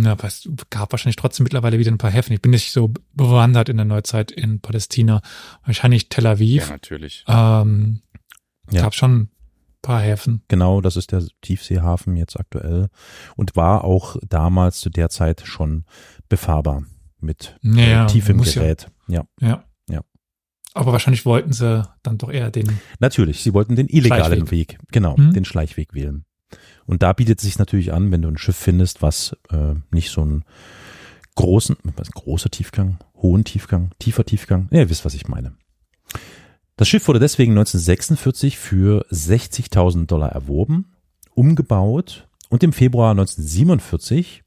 na, 0.02 0.12
aber 0.12 0.26
es 0.26 0.48
gab 0.70 0.92
wahrscheinlich 0.92 1.16
trotzdem 1.16 1.44
mittlerweile 1.46 1.80
wieder 1.80 1.92
ein 1.92 1.98
paar 1.98 2.12
Häfen. 2.12 2.34
Ich 2.34 2.42
bin 2.42 2.52
nicht 2.52 2.72
so 2.72 2.94
bewandert 3.14 3.68
in 3.70 3.78
der 3.78 3.86
Neuzeit 3.86 4.30
in 4.32 4.60
Palästina. 4.60 5.22
Wahrscheinlich 5.66 6.10
Tel 6.10 6.28
Aviv. 6.28 6.70
natürlich. 6.70 7.24
Ähm, 7.28 8.02
Ja. 8.72 8.82
gab 8.82 8.94
schon 8.96 9.30
paar 9.86 10.02
Häfen. 10.02 10.42
Genau, 10.48 10.82
das 10.82 10.98
ist 10.98 11.12
der 11.12 11.24
Tiefseehafen 11.42 12.16
jetzt 12.18 12.40
aktuell 12.40 12.88
und 13.36 13.56
war 13.56 13.84
auch 13.84 14.18
damals 14.28 14.80
zu 14.80 14.90
der 14.90 15.10
Zeit 15.10 15.44
schon 15.46 15.86
befahrbar 16.30 16.84
mit 17.20 17.58
äh, 17.64 18.06
tiefem 18.08 18.38
muss 18.38 18.56
ja. 18.56 18.62
Gerät. 18.62 18.88
Ja. 19.08 19.26
Ja. 19.40 19.64
Ja. 19.90 20.02
Aber 20.74 20.92
wahrscheinlich 20.92 21.26
wollten 21.26 21.54
sie 21.54 21.84
dann 22.04 22.18
doch 22.18 22.32
eher 22.32 22.52
den. 22.52 22.80
Natürlich, 23.00 23.42
sie 23.42 23.54
wollten 23.54 23.76
den 23.76 23.88
illegalen. 23.88 24.52
Weg, 24.52 24.78
genau, 24.92 25.18
Hm. 25.18 25.34
den 25.34 25.46
Schleichweg 25.46 25.94
wählen. 25.94 26.26
Und 26.86 27.02
da 27.02 27.14
bietet 27.14 27.40
es 27.40 27.46
sich 27.46 27.58
natürlich 27.58 27.94
an, 27.94 28.12
wenn 28.12 28.22
du 28.22 28.28
ein 28.28 28.38
Schiff 28.38 28.56
findest, 28.58 29.02
was 29.02 29.36
äh, 29.52 29.76
nicht 29.92 30.12
so 30.12 30.22
einen 30.22 30.44
großen, 31.36 31.76
was, 31.96 32.12
großer 32.12 32.50
Tiefgang, 32.50 33.00
hohen 33.16 33.44
Tiefgang, 33.44 33.92
tiefer 34.00 34.26
Tiefgang, 34.26 34.68
ja, 34.72 34.80
ihr 34.80 34.90
wisst, 34.90 35.06
was 35.06 35.14
ich 35.16 35.28
meine. 35.28 35.56
Das 36.78 36.90
Schiff 36.90 37.08
wurde 37.08 37.20
deswegen 37.20 37.54
1946 37.54 38.58
für 38.58 39.06
60.000 39.10 40.08
Dollar 40.08 40.34
erworben, 40.34 40.92
umgebaut 41.34 42.28
und 42.50 42.64
im 42.64 42.74
Februar 42.74 43.12
1947 43.12 44.44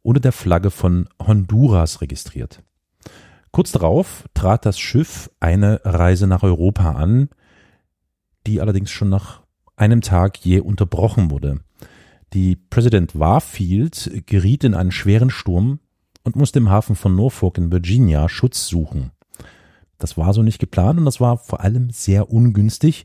unter 0.00 0.20
der 0.20 0.32
Flagge 0.32 0.70
von 0.70 1.06
Honduras 1.20 2.00
registriert. 2.00 2.62
Kurz 3.50 3.72
darauf 3.72 4.24
trat 4.32 4.64
das 4.64 4.78
Schiff 4.78 5.30
eine 5.38 5.80
Reise 5.84 6.26
nach 6.26 6.42
Europa 6.42 6.92
an, 6.92 7.28
die 8.46 8.62
allerdings 8.62 8.90
schon 8.90 9.10
nach 9.10 9.42
einem 9.76 10.00
Tag 10.00 10.38
je 10.38 10.60
unterbrochen 10.60 11.30
wurde. 11.30 11.60
Die 12.32 12.56
President 12.56 13.18
Warfield 13.18 14.22
geriet 14.24 14.64
in 14.64 14.74
einen 14.74 14.92
schweren 14.92 15.28
Sturm 15.28 15.80
und 16.22 16.36
musste 16.36 16.58
im 16.58 16.70
Hafen 16.70 16.96
von 16.96 17.14
Norfolk 17.14 17.58
in 17.58 17.70
Virginia 17.70 18.30
Schutz 18.30 18.66
suchen. 18.66 19.12
Das 19.98 20.16
war 20.16 20.34
so 20.34 20.42
nicht 20.42 20.58
geplant 20.58 20.98
und 20.98 21.04
das 21.04 21.20
war 21.20 21.38
vor 21.38 21.60
allem 21.60 21.90
sehr 21.90 22.30
ungünstig, 22.30 23.04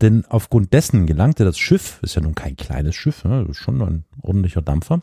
denn 0.00 0.24
aufgrund 0.26 0.72
dessen 0.72 1.06
gelangte 1.06 1.44
das 1.44 1.58
Schiff, 1.58 1.98
ist 2.02 2.14
ja 2.14 2.22
nun 2.22 2.34
kein 2.34 2.56
kleines 2.56 2.94
Schiff, 2.94 3.24
ne, 3.24 3.46
schon 3.52 3.80
ein 3.80 4.04
ordentlicher 4.22 4.62
Dampfer, 4.62 5.02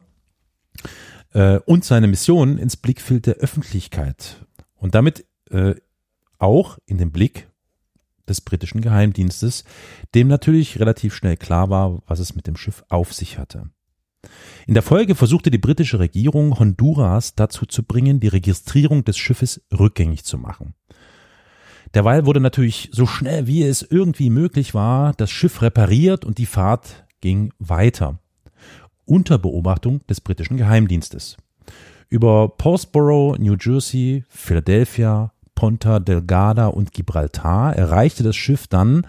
äh, 1.34 1.60
und 1.60 1.86
seine 1.86 2.08
Mission 2.08 2.58
ins 2.58 2.78
Blickfeld 2.78 3.26
der 3.26 3.36
Öffentlichkeit 3.36 4.46
und 4.76 4.96
damit 4.96 5.26
äh, 5.50 5.76
auch 6.38 6.78
in 6.86 6.98
den 6.98 7.12
Blick 7.12 7.48
des 8.28 8.42
britischen 8.42 8.82
Geheimdienstes, 8.82 9.64
dem 10.14 10.28
natürlich 10.28 10.80
relativ 10.80 11.14
schnell 11.16 11.38
klar 11.38 11.70
war, 11.70 12.02
was 12.08 12.20
es 12.20 12.36
mit 12.36 12.48
dem 12.48 12.56
Schiff 12.56 12.84
auf 12.90 13.14
sich 13.14 13.38
hatte. 13.38 13.70
In 14.68 14.74
der 14.74 14.84
Folge 14.84 15.16
versuchte 15.16 15.52
die 15.52 15.58
britische 15.58 16.00
Regierung 16.00 16.60
Honduras 16.60 17.36
dazu 17.36 17.66
zu 17.66 17.84
bringen, 17.84 18.20
die 18.20 18.28
Registrierung 18.28 19.04
des 19.04 19.18
Schiffes 19.18 19.62
rückgängig 19.72 20.24
zu 20.24 20.38
machen. 20.38 20.76
Derweil 21.94 22.26
wurde 22.26 22.40
natürlich 22.40 22.90
so 22.94 23.06
schnell 23.06 23.48
wie 23.48 23.64
es 23.64 23.82
irgendwie 23.82 24.30
möglich 24.30 24.74
war, 24.74 25.14
das 25.14 25.30
Schiff 25.30 25.62
repariert 25.62 26.24
und 26.24 26.38
die 26.38 26.46
Fahrt 26.46 27.06
ging 27.20 27.52
weiter. 27.60 28.20
Unter 29.06 29.38
Beobachtung 29.38 30.06
des 30.08 30.22
britischen 30.22 30.58
Geheimdienstes. 30.58 31.38
Über 32.08 32.50
Portsboro, 32.50 33.36
New 33.40 33.56
Jersey, 33.60 34.24
Philadelphia, 34.30 35.34
Ponta 35.56 36.00
Delgada 36.00 36.68
und 36.68 36.94
Gibraltar 36.94 37.76
erreichte 37.76 38.24
das 38.24 38.36
Schiff 38.36 38.68
dann 38.68 39.06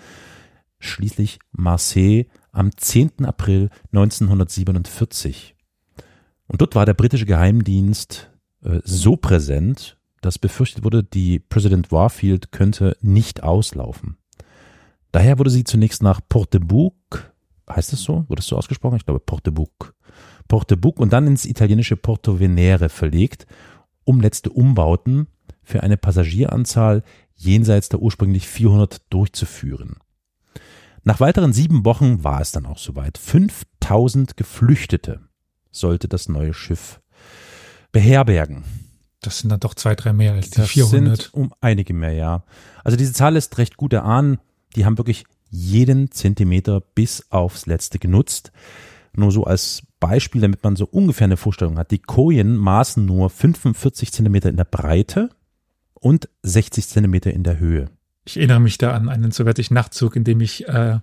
schließlich 0.80 1.38
Marseille 1.52 2.26
am 2.52 2.76
10. 2.76 3.24
April 3.24 3.70
1947. 3.92 5.56
Und 6.46 6.60
dort 6.60 6.74
war 6.74 6.86
der 6.86 6.94
britische 6.94 7.26
Geheimdienst 7.26 8.30
äh, 8.62 8.80
so 8.84 9.16
präsent, 9.16 9.98
dass 10.20 10.38
befürchtet 10.38 10.84
wurde, 10.84 11.02
die 11.02 11.38
President 11.38 11.90
Warfield 11.90 12.52
könnte 12.52 12.96
nicht 13.00 13.42
auslaufen. 13.42 14.16
Daher 15.10 15.38
wurde 15.38 15.50
sie 15.50 15.64
zunächst 15.64 16.02
nach 16.02 16.20
Portebouc, 16.28 17.32
heißt 17.68 17.92
es 17.92 18.02
so? 18.02 18.24
Wurde 18.28 18.40
es 18.40 18.46
so 18.46 18.56
ausgesprochen? 18.56 18.96
Ich 18.96 19.04
glaube 19.04 19.20
Portebouc. 19.20 19.94
Portebouc 20.48 21.00
und 21.00 21.12
dann 21.12 21.26
ins 21.26 21.44
italienische 21.44 21.96
Porto 21.96 22.38
Venere 22.38 22.88
verlegt, 22.88 23.46
um 24.04 24.20
letzte 24.20 24.50
Umbauten 24.50 25.26
für 25.62 25.82
eine 25.82 25.96
Passagieranzahl 25.96 27.02
jenseits 27.34 27.88
der 27.88 28.00
ursprünglich 28.00 28.48
400 28.48 29.02
durchzuführen. 29.10 29.96
Nach 31.04 31.20
weiteren 31.20 31.52
sieben 31.52 31.84
Wochen 31.84 32.22
war 32.22 32.40
es 32.40 32.52
dann 32.52 32.66
auch 32.66 32.78
soweit. 32.78 33.18
5000 33.18 34.36
Geflüchtete 34.36 35.20
sollte 35.70 36.08
das 36.08 36.28
neue 36.28 36.54
Schiff 36.54 37.00
beherbergen. 37.90 38.64
Das 39.20 39.38
sind 39.38 39.50
dann 39.50 39.60
doch 39.60 39.74
zwei, 39.74 39.94
drei 39.94 40.12
mehr 40.12 40.32
als 40.34 40.50
die 40.50 40.60
Das 40.60 40.70
400. 40.70 41.22
sind 41.22 41.34
um 41.34 41.52
einige 41.60 41.94
mehr, 41.94 42.12
ja. 42.12 42.44
Also 42.84 42.96
diese 42.96 43.12
Zahl 43.12 43.36
ist 43.36 43.58
recht 43.58 43.76
gut 43.76 43.92
erahnen. 43.92 44.38
Die 44.76 44.84
haben 44.84 44.98
wirklich 44.98 45.24
jeden 45.50 46.10
Zentimeter 46.10 46.80
bis 46.80 47.30
aufs 47.30 47.66
letzte 47.66 47.98
genutzt. 47.98 48.52
Nur 49.14 49.30
so 49.30 49.44
als 49.44 49.82
Beispiel, 50.00 50.40
damit 50.40 50.64
man 50.64 50.74
so 50.74 50.86
ungefähr 50.86 51.26
eine 51.26 51.36
Vorstellung 51.36 51.78
hat. 51.78 51.90
Die 51.90 52.00
Kojen 52.00 52.56
maßen 52.56 53.04
nur 53.04 53.28
45 53.30 54.12
Zentimeter 54.12 54.48
in 54.48 54.56
der 54.56 54.64
Breite 54.64 55.30
und 55.94 56.28
60 56.42 56.88
Zentimeter 56.88 57.32
in 57.32 57.44
der 57.44 57.58
Höhe. 57.58 57.90
Ich 58.24 58.36
erinnere 58.36 58.60
mich 58.60 58.78
da 58.78 58.92
an 58.92 59.08
einen 59.08 59.32
sowjetischen 59.32 59.74
Nachtzug, 59.74 60.16
in 60.16 60.24
dem 60.24 60.40
ich 60.40 60.68
äh, 60.68 61.00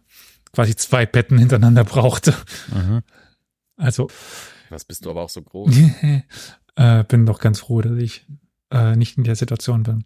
quasi 0.54 0.76
zwei 0.76 1.06
Betten 1.06 1.38
hintereinander 1.38 1.84
brauchte. 1.84 2.34
Also 3.78 4.10
Was 4.70 4.86
bist 4.86 5.06
du 5.06 5.10
aber 5.10 5.24
auch 5.24 5.30
so 5.30 5.42
groß? 5.42 5.76
äh, 6.76 7.04
bin 7.04 7.26
doch 7.26 7.40
ganz 7.40 7.60
froh, 7.60 7.82
dass 7.82 7.98
ich 7.98 8.26
äh, 8.72 8.96
nicht 8.96 9.18
in 9.18 9.24
der 9.24 9.36
Situation 9.36 9.84
bin. 9.84 10.06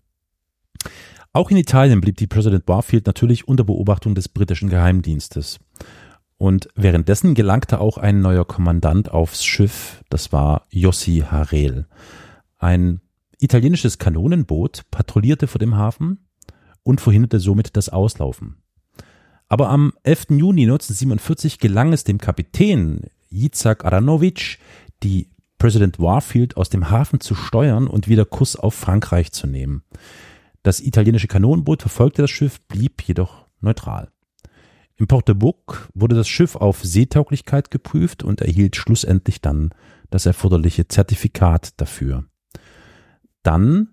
Auch 1.31 1.49
in 1.49 1.57
Italien 1.57 2.01
blieb 2.01 2.17
die 2.17 2.27
President 2.27 2.65
Barfield 2.65 3.07
natürlich 3.07 3.47
unter 3.47 3.63
Beobachtung 3.63 4.13
des 4.13 4.29
britischen 4.29 4.69
Geheimdienstes. 4.69 5.59
Und 6.37 6.67
währenddessen 6.75 7.35
gelangte 7.35 7.79
auch 7.79 7.97
ein 7.97 8.21
neuer 8.21 8.45
Kommandant 8.45 9.09
aufs 9.09 9.43
Schiff, 9.43 10.03
das 10.09 10.31
war 10.31 10.65
Jossi 10.69 11.23
Harel. 11.29 11.87
Ein 12.57 13.01
italienisches 13.39 13.97
Kanonenboot 13.97 14.83
patrouillierte 14.91 15.47
vor 15.47 15.59
dem 15.59 15.75
Hafen 15.75 16.19
und 16.83 17.01
verhinderte 17.01 17.39
somit 17.39 17.75
das 17.75 17.89
Auslaufen. 17.89 18.57
Aber 19.49 19.69
am 19.69 19.93
11. 20.03 20.27
Juni 20.31 20.63
1947 20.63 21.59
gelang 21.59 21.93
es 21.93 22.03
dem 22.03 22.17
Kapitän 22.17 23.01
Jizak 23.29 23.85
Aranovic, 23.85 24.59
die 25.03 25.29
President 25.57 25.99
Warfield 25.99 26.57
aus 26.57 26.69
dem 26.69 26.89
Hafen 26.89 27.19
zu 27.19 27.35
steuern 27.35 27.87
und 27.87 28.07
wieder 28.07 28.25
Kurs 28.25 28.55
auf 28.55 28.73
Frankreich 28.73 29.31
zu 29.31 29.47
nehmen. 29.47 29.83
Das 30.61 30.79
italienische 30.79 31.27
Kanonenboot 31.27 31.81
verfolgte 31.81 32.21
das 32.21 32.31
Schiff, 32.31 32.59
blieb 32.67 33.01
jedoch 33.03 33.45
neutral. 33.61 34.09
Im 34.95 35.07
Port 35.07 35.27
de 35.27 35.35
Bouc 35.35 35.89
wurde 35.93 36.15
das 36.15 36.27
Schiff 36.27 36.55
auf 36.55 36.83
Seetauglichkeit 36.83 37.71
geprüft 37.71 38.23
und 38.23 38.41
erhielt 38.41 38.75
schlussendlich 38.75 39.41
dann 39.41 39.71
das 40.09 40.25
erforderliche 40.25 40.87
Zertifikat 40.87 41.79
dafür. 41.81 42.25
Dann, 43.41 43.89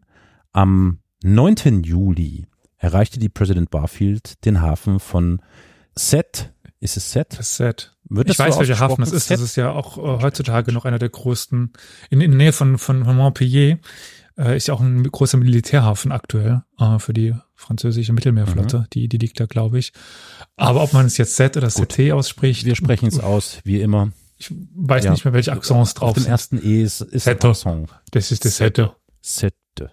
am 0.52 0.98
9. 1.22 1.82
Juli, 1.82 2.46
erreichte 2.80 3.20
die 3.20 3.28
President 3.28 3.70
Barfield 3.70 4.44
den 4.44 4.60
Hafen 4.60 4.98
von 4.98 5.40
Set. 5.94 6.52
Ist 6.80 6.96
es 6.96 7.12
Set? 7.12 7.38
Sad. 7.40 7.94
Wird 8.08 8.30
ich 8.30 8.38
so 8.38 8.42
weiß, 8.42 8.58
welcher 8.58 8.78
Hafen 8.80 9.02
das 9.02 9.10
ausgesprochen? 9.10 9.16
ist. 9.18 9.30
Das 9.30 9.40
ist 9.40 9.56
ja 9.56 9.70
auch 9.70 9.98
äh, 9.98 10.22
heutzutage 10.22 10.72
noch 10.72 10.86
einer 10.86 10.98
der 10.98 11.10
größten. 11.10 11.72
In, 12.08 12.20
in 12.22 12.30
der 12.32 12.38
Nähe 12.38 12.52
von, 12.52 12.78
von, 12.78 13.00
Montpellier 13.02 13.78
äh, 14.38 14.56
ist 14.56 14.66
ja 14.68 14.74
auch 14.74 14.80
ein 14.80 15.04
großer 15.04 15.36
Militärhafen 15.36 16.10
aktuell 16.10 16.62
äh, 16.78 16.98
für 16.98 17.12
die 17.12 17.34
französische 17.54 18.14
Mittelmeerflotte. 18.14 18.78
Mhm. 18.78 18.86
Die, 18.94 19.08
die 19.08 19.18
liegt 19.18 19.38
da, 19.38 19.44
glaube 19.44 19.78
ich. 19.78 19.92
Aber 20.56 20.82
ob 20.82 20.94
man 20.94 21.04
es 21.06 21.18
jetzt 21.18 21.36
Z 21.36 21.58
oder 21.58 21.68
Gut. 21.68 21.90
CT 21.90 22.12
ausspricht, 22.12 22.64
Wir 22.64 22.74
sprechen 22.74 23.06
es 23.06 23.20
aus, 23.20 23.58
wie 23.64 23.80
immer. 23.82 24.10
ich 24.38 24.50
weiß 24.74 25.04
Ja. 25.04 25.10
nicht 25.10 25.26
mehr, 25.26 25.34
welche 25.34 25.52
Accents 25.52 25.90
Auf 25.90 25.94
drauf 25.94 26.14
dem 26.14 26.22
sind. 26.22 26.32
ersten 26.32 26.58
E 26.64 26.82
ist, 26.82 27.02
ist 27.02 27.24
Sette. 27.24 27.52
Das 28.10 28.32
ist 28.32 28.44
das 28.46 28.56
Z. 28.56 28.90
Sette. 29.20 29.90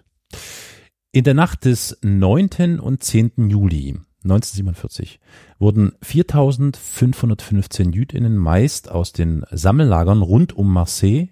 In 1.18 1.24
der 1.24 1.34
Nacht 1.34 1.64
des 1.64 1.98
9. 2.02 2.78
und 2.78 3.02
10. 3.02 3.50
Juli 3.50 3.98
1947 4.22 5.18
wurden 5.58 5.90
4515 6.00 7.92
Jüdinnen 7.92 8.36
meist 8.36 8.88
aus 8.88 9.12
den 9.12 9.44
Sammellagern 9.50 10.22
rund 10.22 10.52
um 10.52 10.72
Marseille 10.72 11.30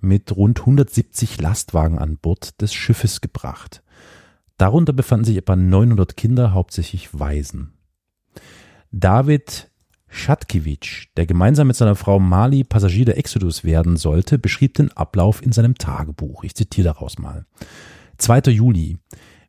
mit 0.00 0.34
rund 0.34 0.60
170 0.60 1.38
Lastwagen 1.38 1.98
an 1.98 2.16
Bord 2.16 2.62
des 2.62 2.72
Schiffes 2.72 3.20
gebracht. 3.20 3.82
Darunter 4.56 4.94
befanden 4.94 5.26
sich 5.26 5.36
etwa 5.36 5.54
900 5.54 6.16
Kinder, 6.16 6.54
hauptsächlich 6.54 7.10
Waisen. 7.12 7.74
David 8.90 9.70
Schatkiewicz, 10.08 11.08
der 11.18 11.26
gemeinsam 11.26 11.66
mit 11.66 11.76
seiner 11.76 11.94
Frau 11.94 12.18
Mali 12.18 12.64
Passagier 12.64 13.04
der 13.04 13.18
Exodus 13.18 13.64
werden 13.64 13.98
sollte, 13.98 14.38
beschrieb 14.38 14.72
den 14.76 14.90
Ablauf 14.92 15.42
in 15.42 15.52
seinem 15.52 15.74
Tagebuch. 15.74 16.42
Ich 16.42 16.54
zitiere 16.54 16.94
daraus 16.94 17.18
mal. 17.18 17.44
2. 18.20 18.50
Juli. 18.50 18.98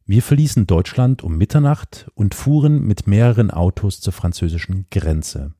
Wir 0.05 0.23
verließen 0.23 0.65
Deutschland 0.65 1.23
um 1.23 1.37
Mitternacht 1.37 2.09
und 2.15 2.33
fuhren 2.33 2.81
mit 2.81 3.05
mehreren 3.05 3.51
Autos 3.51 3.99
zur 3.99 4.13
französischen 4.13 4.87
Grenze. 4.89 5.53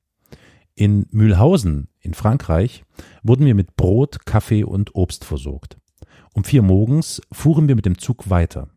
In 0.76 1.06
Mühlhausen 1.12 1.90
in 2.00 2.14
Frankreich 2.14 2.86
wurden 3.22 3.46
wir 3.46 3.54
mit 3.54 3.76
Brot, 3.76 4.26
Kaffee 4.26 4.64
und 4.64 4.96
Obst 4.96 5.26
versorgt. 5.26 5.78
Um 6.34 6.46
vier 6.46 6.62
morgens 6.62 7.22
fuhren 7.34 7.68
wir 7.68 7.76
mit 7.76 7.86
dem 7.86 7.98
Zug 7.98 8.30
weiter. 8.30 8.70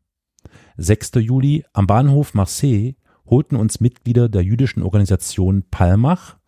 6. 0.79 1.13
Juli 1.21 1.65
am 1.73 1.87
Bahnhof 1.87 2.35
Marseille 2.35 2.95
holten 3.27 3.55
uns 3.55 3.79
Mitglieder 3.79 4.29
der 4.29 4.43
jüdischen 4.43 4.83
Organisation 4.83 5.63
Palmach, 5.71 6.39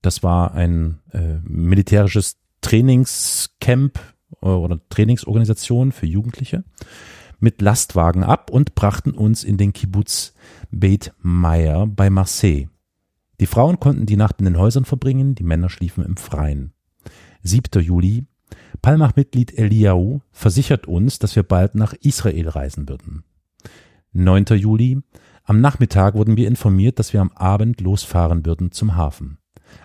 das 0.00 0.22
war 0.22 0.54
ein 0.54 1.00
äh, 1.12 1.38
militärisches 1.44 2.38
Trainingscamp 2.62 4.00
oder 4.40 4.80
Trainingsorganisation 4.88 5.92
für 5.92 6.06
Jugendliche, 6.06 6.64
mit 7.38 7.62
Lastwagen 7.62 8.22
ab 8.22 8.50
und 8.50 8.74
brachten 8.74 9.12
uns 9.12 9.44
in 9.44 9.56
den 9.56 9.72
Kibbutz 9.72 10.34
Beit 10.70 11.12
Meir 11.20 11.86
bei 11.86 12.10
Marseille. 12.10 12.68
Die 13.40 13.46
Frauen 13.46 13.80
konnten 13.80 14.04
die 14.04 14.16
Nacht 14.16 14.36
in 14.38 14.44
den 14.44 14.58
Häusern 14.58 14.84
verbringen, 14.84 15.34
die 15.34 15.44
Männer 15.44 15.70
schliefen 15.70 16.04
im 16.04 16.16
Freien. 16.16 16.72
7. 17.42 17.82
Juli. 17.82 18.26
Palmach-Mitglied 18.82 19.56
Eliyahu 19.56 20.20
versichert 20.32 20.86
uns, 20.86 21.18
dass 21.18 21.36
wir 21.36 21.42
bald 21.42 21.74
nach 21.74 21.94
Israel 21.94 22.48
reisen 22.48 22.88
würden. 22.88 23.24
9. 24.12 24.44
Juli. 24.56 25.00
Am 25.44 25.60
Nachmittag 25.60 26.14
wurden 26.14 26.36
wir 26.36 26.48
informiert, 26.48 26.98
dass 26.98 27.12
wir 27.12 27.20
am 27.20 27.32
Abend 27.32 27.80
losfahren 27.80 28.44
würden 28.44 28.72
zum 28.72 28.96
Hafen. 28.96 29.38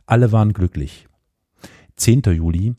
Alle 0.05 0.31
waren 0.31 0.53
glücklich. 0.53 1.07
10. 1.95 2.23
Juli. 2.25 2.75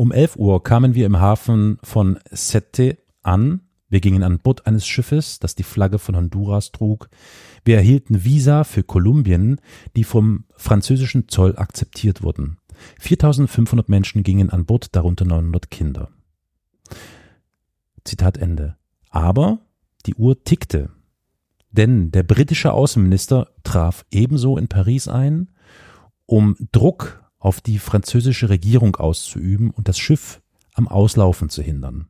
Um 0.00 0.12
11 0.12 0.36
Uhr 0.36 0.62
kamen 0.62 0.94
wir 0.94 1.04
im 1.04 1.20
Hafen 1.20 1.76
von 1.82 2.18
Sette 2.30 2.96
an. 3.22 3.68
Wir 3.90 4.00
gingen 4.00 4.22
an 4.22 4.38
Bord 4.38 4.66
eines 4.66 4.86
Schiffes, 4.86 5.40
das 5.40 5.56
die 5.56 5.62
Flagge 5.62 5.98
von 5.98 6.16
Honduras 6.16 6.72
trug. 6.72 7.10
Wir 7.66 7.76
erhielten 7.76 8.24
Visa 8.24 8.64
für 8.64 8.82
Kolumbien, 8.82 9.60
die 9.96 10.04
vom 10.04 10.44
französischen 10.56 11.28
Zoll 11.28 11.54
akzeptiert 11.58 12.22
wurden. 12.22 12.56
4500 12.98 13.90
Menschen 13.90 14.22
gingen 14.22 14.48
an 14.48 14.64
Bord, 14.64 14.96
darunter 14.96 15.26
900 15.26 15.70
Kinder. 15.70 16.08
Zitat 18.02 18.38
Ende. 18.38 18.78
Aber 19.10 19.58
die 20.06 20.14
Uhr 20.14 20.44
tickte. 20.44 20.88
Denn 21.72 22.10
der 22.10 22.22
britische 22.22 22.72
Außenminister 22.72 23.48
traf 23.64 24.06
ebenso 24.10 24.56
in 24.56 24.66
Paris 24.66 25.08
ein, 25.08 25.50
um 26.24 26.56
Druck 26.72 27.19
auf 27.40 27.60
die 27.60 27.78
französische 27.78 28.48
Regierung 28.50 28.94
auszuüben 28.94 29.70
und 29.70 29.88
das 29.88 29.98
Schiff 29.98 30.40
am 30.74 30.86
Auslaufen 30.86 31.48
zu 31.48 31.62
hindern. 31.62 32.06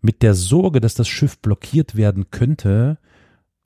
Mit 0.00 0.22
der 0.22 0.34
Sorge, 0.34 0.80
dass 0.80 0.94
das 0.94 1.08
Schiff 1.08 1.38
blockiert 1.38 1.96
werden 1.96 2.30
könnte, 2.30 2.98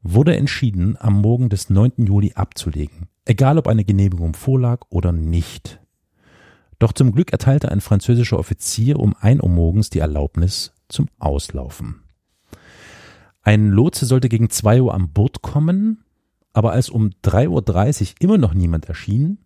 wurde 0.03 0.37
entschieden, 0.37 0.97
am 0.99 1.21
Morgen 1.21 1.49
des 1.49 1.71
9. 1.71 2.07
Juli 2.07 2.33
abzulegen, 2.35 3.09
egal 3.25 3.59
ob 3.59 3.69
eine 3.69 3.85
Genehmigung 3.85 4.35
vorlag 4.35 4.83
oder 4.89 5.13
nicht. 5.13 5.81
Doch 6.79 6.93
zum 6.93 7.13
Glück 7.13 7.33
erteilte 7.33 7.71
ein 7.71 7.81
französischer 7.81 8.39
Offizier 8.39 8.99
um 9.01 9.15
1 9.21 9.43
Uhr 9.43 9.49
morgens 9.49 9.91
die 9.91 9.99
Erlaubnis 9.99 10.73
zum 10.89 11.09
Auslaufen. 11.19 12.03
Ein 13.43 13.71
Lotse 13.71 14.07
sollte 14.07 14.29
gegen 14.29 14.49
2 14.49 14.83
Uhr 14.83 14.95
an 14.95 15.13
Bord 15.13 15.43
kommen, 15.43 16.05
aber 16.53 16.73
als 16.73 16.89
um 16.89 17.11
3.30 17.25 18.11
Uhr 18.11 18.15
immer 18.21 18.39
noch 18.39 18.55
niemand 18.55 18.87
erschien, 18.87 19.39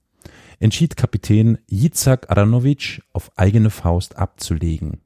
entschied 0.60 0.96
Kapitän 0.96 1.58
Jizak 1.68 2.30
Aranovic 2.30 3.02
auf 3.12 3.30
eigene 3.36 3.70
Faust 3.70 4.16
abzulegen. 4.16 5.00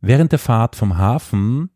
Während 0.00 0.32
der 0.32 0.38
Fahrt 0.38 0.76
vom 0.76 0.96
Hafen 0.98 1.70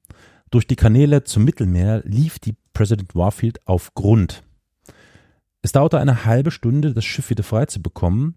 durch 0.50 0.66
die 0.66 0.76
Kanäle 0.76 1.24
zum 1.24 1.44
Mittelmeer 1.44 2.02
lief 2.04 2.38
die 2.38 2.54
President 2.72 3.14
Warfield 3.14 3.66
auf 3.66 3.94
Grund. 3.94 4.42
Es 5.62 5.72
dauerte 5.72 5.98
eine 5.98 6.24
halbe 6.24 6.50
Stunde, 6.50 6.92
das 6.94 7.04
Schiff 7.04 7.30
wieder 7.30 7.42
frei 7.42 7.66
zu 7.66 7.80
bekommen, 7.82 8.36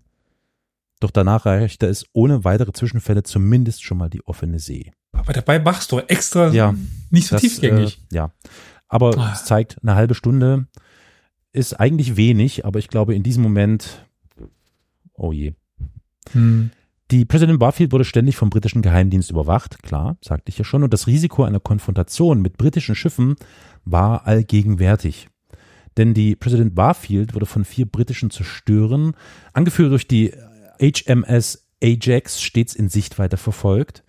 doch 0.99 1.11
danach 1.11 1.45
reichte 1.45 1.85
es 1.87 2.05
ohne 2.13 2.43
weitere 2.43 2.71
Zwischenfälle 2.71 3.23
zumindest 3.23 3.83
schon 3.83 3.97
mal 3.97 4.09
die 4.09 4.25
offene 4.25 4.59
See. 4.59 4.91
Aber 5.11 5.33
dabei 5.33 5.59
machst 5.59 5.91
du 5.91 5.99
extra 5.99 6.49
Ja, 6.49 6.73
nicht 7.09 7.27
so 7.27 7.35
Das, 7.35 7.41
tiefgängig. 7.41 7.99
Äh, 8.11 8.15
ja, 8.15 8.31
aber 8.87 9.17
Ah. 9.17 9.31
es 9.33 9.45
zeigt, 9.45 9.77
eine 9.83 9.95
halbe 9.95 10.15
Stunde 10.15 10.67
ist 11.57 11.73
eigentlich 11.73 12.15
wenig, 12.15 12.65
aber 12.65 12.79
ich 12.79 12.87
glaube 12.87 13.15
in 13.15 13.23
diesem 13.23 13.43
Moment, 13.43 14.05
oh 15.13 15.31
je. 15.31 15.53
Hm. 16.31 16.71
Die 17.09 17.25
President 17.25 17.59
Barfield 17.59 17.93
wurde 17.93 18.03
ständig 18.03 18.35
vom 18.35 18.49
britischen 18.49 18.81
Geheimdienst 18.81 19.31
überwacht, 19.31 19.81
klar, 19.81 20.17
sagte 20.21 20.49
ich 20.49 20.57
ja 20.57 20.65
schon, 20.65 20.83
und 20.83 20.93
das 20.93 21.07
Risiko 21.07 21.43
einer 21.43 21.61
Konfrontation 21.61 22.41
mit 22.41 22.57
britischen 22.57 22.95
Schiffen 22.95 23.35
war 23.85 24.27
allgegenwärtig. 24.27 25.29
Denn 25.95 26.13
die 26.13 26.35
President 26.35 26.75
Barfield 26.75 27.33
wurde 27.33 27.45
von 27.45 27.65
vier 27.65 27.85
britischen 27.85 28.29
Zerstörern, 28.29 29.13
angeführt 29.53 29.91
durch 29.91 30.07
die 30.07 30.33
HMS 30.79 31.67
Ajax, 31.81 32.41
stets 32.41 32.75
in 32.75 32.89
Sichtweite 32.89 33.37
verfolgt. 33.37 34.03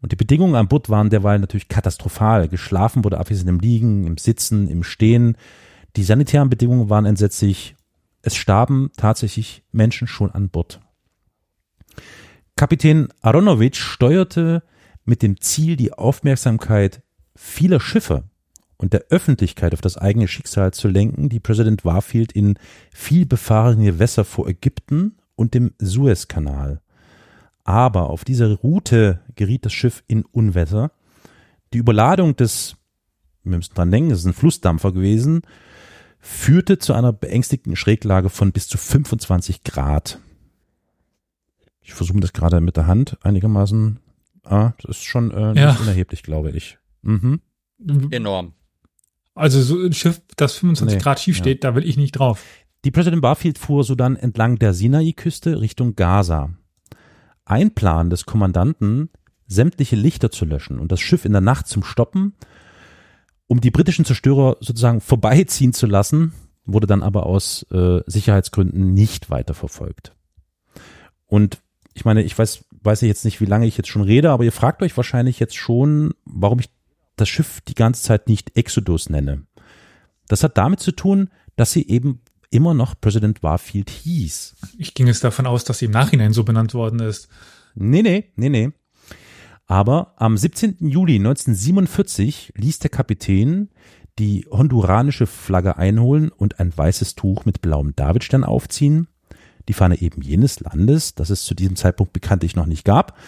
Und 0.00 0.12
die 0.12 0.16
Bedingungen 0.16 0.54
an 0.54 0.68
Bord 0.68 0.88
waren 0.88 1.10
derweil 1.10 1.38
natürlich 1.38 1.68
katastrophal. 1.68 2.48
Geschlafen 2.48 3.04
wurde 3.04 3.18
abwesend 3.18 3.48
im 3.48 3.58
Liegen, 3.58 4.06
im 4.06 4.18
Sitzen, 4.18 4.68
im 4.68 4.82
Stehen. 4.82 5.36
Die 5.96 6.04
sanitären 6.04 6.50
Bedingungen 6.50 6.90
waren 6.90 7.06
entsetzlich. 7.06 7.74
Es 8.20 8.36
starben 8.36 8.90
tatsächlich 8.96 9.62
Menschen 9.72 10.06
schon 10.06 10.30
an 10.30 10.50
Bord. 10.50 10.80
Kapitän 12.54 13.08
Aronovic 13.22 13.76
steuerte 13.76 14.62
mit 15.04 15.22
dem 15.22 15.40
Ziel, 15.40 15.76
die 15.76 15.92
Aufmerksamkeit 15.92 17.02
vieler 17.34 17.80
Schiffe 17.80 18.24
und 18.76 18.92
der 18.92 19.06
Öffentlichkeit 19.08 19.72
auf 19.72 19.80
das 19.80 19.96
eigene 19.96 20.28
Schicksal 20.28 20.72
zu 20.72 20.88
lenken, 20.88 21.30
die 21.30 21.40
Präsident 21.40 21.84
Warfield 21.84 22.32
in 22.32 22.58
vielbefahrene 22.92 23.84
Gewässer 23.84 24.24
vor 24.24 24.48
Ägypten 24.48 25.16
und 25.34 25.54
dem 25.54 25.72
Suezkanal. 25.78 26.82
Aber 27.64 28.10
auf 28.10 28.24
dieser 28.24 28.54
Route 28.54 29.20
geriet 29.34 29.64
das 29.64 29.72
Schiff 29.72 30.04
in 30.06 30.24
Unwetter. 30.26 30.92
Die 31.72 31.78
Überladung 31.78 32.36
des, 32.36 32.76
wir 33.44 33.56
müssen 33.56 33.74
dran 33.74 33.90
denken, 33.90 34.10
es 34.10 34.20
ist 34.20 34.26
ein 34.26 34.34
Flussdampfer 34.34 34.92
gewesen, 34.92 35.42
führte 36.18 36.78
zu 36.78 36.92
einer 36.92 37.12
beängstigten 37.12 37.76
Schräglage 37.76 38.30
von 38.30 38.52
bis 38.52 38.68
zu 38.68 38.78
25 38.78 39.62
Grad. 39.64 40.18
Ich 41.80 41.94
versuche 41.94 42.20
das 42.20 42.32
gerade 42.32 42.60
mit 42.60 42.76
der 42.76 42.86
Hand 42.86 43.16
einigermaßen. 43.22 44.00
Ah, 44.44 44.72
das 44.82 44.98
ist 44.98 45.04
schon 45.04 45.30
äh, 45.30 45.52
nicht 45.52 45.62
Ja. 45.62 45.76
unerheblich, 45.80 46.22
glaube 46.22 46.50
ich. 46.50 46.78
Mhm. 47.02 47.40
Enorm. 48.10 48.52
Also 49.34 49.60
so 49.60 49.78
ein 49.80 49.92
Schiff, 49.92 50.20
das 50.36 50.54
25 50.54 50.96
Nee, 50.96 51.02
Grad 51.02 51.20
schief 51.20 51.36
ja. 51.36 51.42
steht, 51.44 51.62
da 51.64 51.74
will 51.74 51.86
ich 51.86 51.96
nicht 51.96 52.12
drauf. 52.12 52.42
Die 52.84 52.90
President 52.90 53.22
Barfield 53.22 53.58
fuhr 53.58 53.84
so 53.84 53.94
dann 53.94 54.16
entlang 54.16 54.58
der 54.58 54.72
Sinai-Küste 54.72 55.60
Richtung 55.60 55.94
Gaza. 55.96 56.50
Ein 57.44 57.74
Plan 57.74 58.10
des 58.10 58.24
Kommandanten, 58.26 59.10
sämtliche 59.46 59.96
Lichter 59.96 60.30
zu 60.30 60.44
löschen 60.44 60.78
und 60.78 60.90
das 60.90 61.00
Schiff 61.00 61.24
in 61.24 61.32
der 61.32 61.40
Nacht 61.40 61.66
zum 61.68 61.84
Stoppen, 61.84 62.34
um 63.46 63.60
die 63.60 63.70
britischen 63.70 64.04
Zerstörer 64.04 64.56
sozusagen 64.60 65.00
vorbeiziehen 65.00 65.72
zu 65.72 65.86
lassen, 65.86 66.32
wurde 66.64 66.86
dann 66.86 67.02
aber 67.02 67.26
aus 67.26 67.64
äh, 67.70 68.00
Sicherheitsgründen 68.06 68.92
nicht 68.92 69.30
weiterverfolgt. 69.30 70.12
Und 71.26 71.60
ich 71.94 72.04
meine, 72.04 72.22
ich 72.22 72.36
weiß, 72.36 72.64
weiß 72.82 73.00
ja 73.00 73.08
jetzt 73.08 73.24
nicht, 73.24 73.40
wie 73.40 73.46
lange 73.46 73.66
ich 73.66 73.76
jetzt 73.76 73.88
schon 73.88 74.02
rede, 74.02 74.30
aber 74.30 74.44
ihr 74.44 74.52
fragt 74.52 74.82
euch 74.82 74.96
wahrscheinlich 74.96 75.38
jetzt 75.38 75.56
schon, 75.56 76.12
warum 76.24 76.60
ich 76.60 76.70
das 77.16 77.28
Schiff 77.28 77.60
die 77.62 77.74
ganze 77.74 78.02
Zeit 78.02 78.28
nicht 78.28 78.56
Exodus 78.56 79.08
nenne. 79.08 79.46
Das 80.28 80.42
hat 80.42 80.58
damit 80.58 80.80
zu 80.80 80.92
tun, 80.92 81.30
dass 81.54 81.72
sie 81.72 81.88
eben 81.88 82.20
immer 82.50 82.74
noch 82.74 82.94
President 83.00 83.42
Warfield 83.42 83.90
hieß. 83.90 84.56
Ich 84.78 84.94
ging 84.94 85.08
es 85.08 85.20
davon 85.20 85.46
aus, 85.46 85.64
dass 85.64 85.78
sie 85.78 85.86
im 85.86 85.90
Nachhinein 85.92 86.32
so 86.32 86.44
benannt 86.44 86.74
worden 86.74 87.00
ist. 87.00 87.28
Nee, 87.74 88.02
nee, 88.02 88.32
nee, 88.36 88.48
nee. 88.48 88.72
Aber 89.66 90.14
am 90.16 90.36
17. 90.36 90.76
Juli 90.80 91.16
1947 91.16 92.52
ließ 92.56 92.78
der 92.78 92.90
Kapitän 92.90 93.68
die 94.18 94.46
honduranische 94.50 95.26
Flagge 95.26 95.76
einholen 95.76 96.30
und 96.30 96.60
ein 96.60 96.76
weißes 96.76 97.16
Tuch 97.16 97.44
mit 97.44 97.60
blauem 97.60 97.94
Davidstern 97.96 98.44
aufziehen. 98.44 99.08
Die 99.68 99.72
Fahne 99.72 100.00
eben 100.00 100.22
jenes 100.22 100.60
Landes, 100.60 101.14
das 101.14 101.30
es 101.30 101.42
zu 101.42 101.54
diesem 101.54 101.76
Zeitpunkt 101.76 102.12
bekanntlich 102.12 102.54
noch 102.54 102.66
nicht 102.66 102.84
gab. 102.84 103.18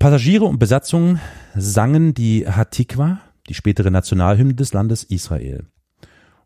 Passagiere 0.00 0.44
und 0.44 0.58
Besatzung 0.58 1.20
sangen 1.54 2.12
die 2.12 2.46
Hatikwa, 2.46 3.20
die 3.48 3.54
spätere 3.54 3.90
Nationalhymne 3.90 4.54
des 4.54 4.72
Landes 4.72 5.04
Israel. 5.04 5.66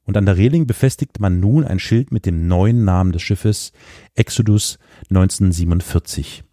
Und 0.04 0.16
an 0.16 0.26
der 0.26 0.36
Reling 0.36 0.66
befestigt 0.66 1.18
man 1.18 1.40
nun 1.40 1.64
ein 1.64 1.78
Schild 1.78 2.12
mit 2.12 2.26
dem 2.26 2.46
neuen 2.46 2.84
Namen 2.84 3.12
des 3.12 3.22
Schiffes 3.22 3.72
Exodus 4.14 4.78
1947 5.10 6.44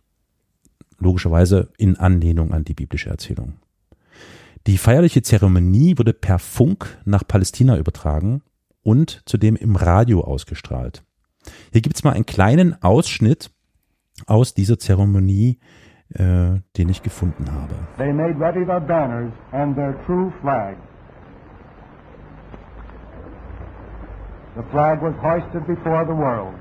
logischerweise 0.97 1.69
in 1.77 1.97
Anlehnung 1.97 2.53
an 2.53 2.63
die 2.63 2.73
biblische 2.73 3.10
Erzählung. 3.10 3.53
Die 4.67 4.77
feierliche 4.77 5.21
Zeremonie 5.21 5.97
wurde 5.97 6.13
per 6.13 6.39
Funk 6.39 6.97
nach 7.05 7.27
Palästina 7.27 7.77
übertragen 7.77 8.41
und 8.81 9.21
zudem 9.25 9.55
im 9.55 9.75
Radio 9.75 10.21
ausgestrahlt. 10.21 11.03
Hier 11.71 11.81
gibt's 11.81 12.03
mal 12.03 12.13
einen 12.13 12.25
kleinen 12.25 12.81
Ausschnitt 12.81 13.51
aus 14.25 14.53
dieser 14.53 14.79
Zeremonie, 14.79 15.60
äh, 16.13 16.60
den 16.77 16.89
ich 16.89 17.03
gefunden 17.03 17.51
habe. 17.51 17.75
They 17.97 18.13
made 18.13 18.39
ready 18.39 18.65
their 18.65 18.79
banners 18.79 19.31
and 19.51 19.75
their 19.75 19.95
true 20.05 20.31
flag. 20.41 20.77
The 24.55 24.63
flag 24.71 25.01
was 25.01 25.13
hoisted 25.21 25.67
before 25.67 26.05
the 26.05 26.13
world. 26.13 26.55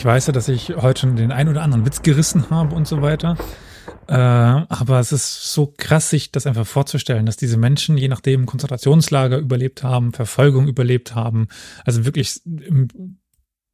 Ich 0.00 0.06
weiß 0.06 0.28
ja, 0.28 0.32
dass 0.32 0.48
ich 0.48 0.70
heute 0.76 1.02
schon 1.02 1.16
den 1.16 1.30
ein 1.30 1.50
oder 1.50 1.60
anderen 1.60 1.84
Witz 1.84 2.00
gerissen 2.00 2.48
habe 2.48 2.74
und 2.74 2.88
so 2.88 3.02
weiter. 3.02 3.36
Äh, 4.08 4.14
aber 4.14 4.98
es 4.98 5.12
ist 5.12 5.52
so 5.52 5.74
krass, 5.76 6.08
sich 6.08 6.32
das 6.32 6.46
einfach 6.46 6.66
vorzustellen, 6.66 7.26
dass 7.26 7.36
diese 7.36 7.58
Menschen, 7.58 7.98
je 7.98 8.08
nachdem, 8.08 8.46
Konzentrationslager 8.46 9.36
überlebt 9.36 9.82
haben, 9.82 10.14
Verfolgung 10.14 10.68
überlebt 10.68 11.14
haben, 11.14 11.48
also 11.84 12.06
wirklich 12.06 12.40
im, 12.46 13.18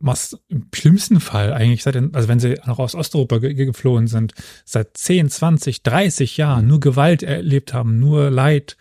was 0.01 0.37
im 0.49 0.67
schlimmsten 0.75 1.21
Fall 1.21 1.53
eigentlich 1.53 1.85
seit, 1.85 1.95
also 1.95 2.27
wenn 2.27 2.41
sie 2.41 2.59
noch 2.67 2.81
aus 2.81 2.97
Osteuropa 2.97 3.39
ge 3.39 3.55
geflohen 3.55 4.09
sind, 4.09 4.35
seit 4.65 4.97
10, 4.97 5.31
20, 5.31 5.85
30 5.85 6.37
Jahren 6.39 6.67
nur 6.67 6.81
Gewalt 6.81 7.23
erlebt 7.23 7.73
haben, 7.73 8.01
nur 8.01 8.33
Leid 8.33 8.77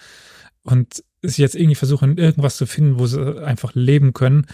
und 0.64 1.04
sich 1.22 1.38
jetzt 1.38 1.54
irgendwie 1.54 1.76
versuchen, 1.76 2.18
irgendwas 2.18 2.58
zu 2.58 2.66
finden, 2.66 2.98
wo 2.98 3.06
sie 3.06 3.46
einfach 3.46 3.76
leben 3.76 4.14
können 4.14 4.48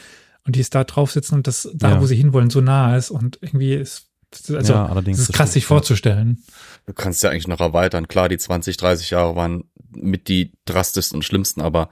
und 0.45 0.55
die 0.55 0.59
ist 0.59 0.73
da 0.75 0.83
drauf 0.83 1.11
sitzen 1.11 1.35
und 1.35 1.47
das 1.47 1.69
da, 1.73 1.91
Ja. 1.91 2.01
wo 2.01 2.05
sie 2.05 2.15
hinwollen, 2.15 2.49
so 2.49 2.61
nah 2.61 2.95
ist 2.97 3.11
und 3.11 3.37
irgendwie 3.41 3.73
ist, 3.73 4.07
also, 4.49 4.73
Ja, 4.73 4.85
allerdings, 4.85 5.17
es 5.17 5.23
ist 5.23 5.29
das 5.29 5.35
krass, 5.35 5.53
sich 5.53 5.65
vorzustellen. 5.65 6.43
Du 6.85 6.93
kannst 6.93 7.21
ja 7.21 7.29
eigentlich 7.29 7.49
noch 7.49 7.59
erweitern. 7.59 8.07
Klar, 8.07 8.29
die 8.29 8.37
20, 8.37 8.77
30 8.77 9.09
Jahre 9.09 9.35
waren 9.35 9.65
mit 9.93 10.29
die 10.29 10.53
drastischsten 10.65 11.17
und 11.17 11.23
schlimmsten, 11.23 11.59
aber 11.61 11.89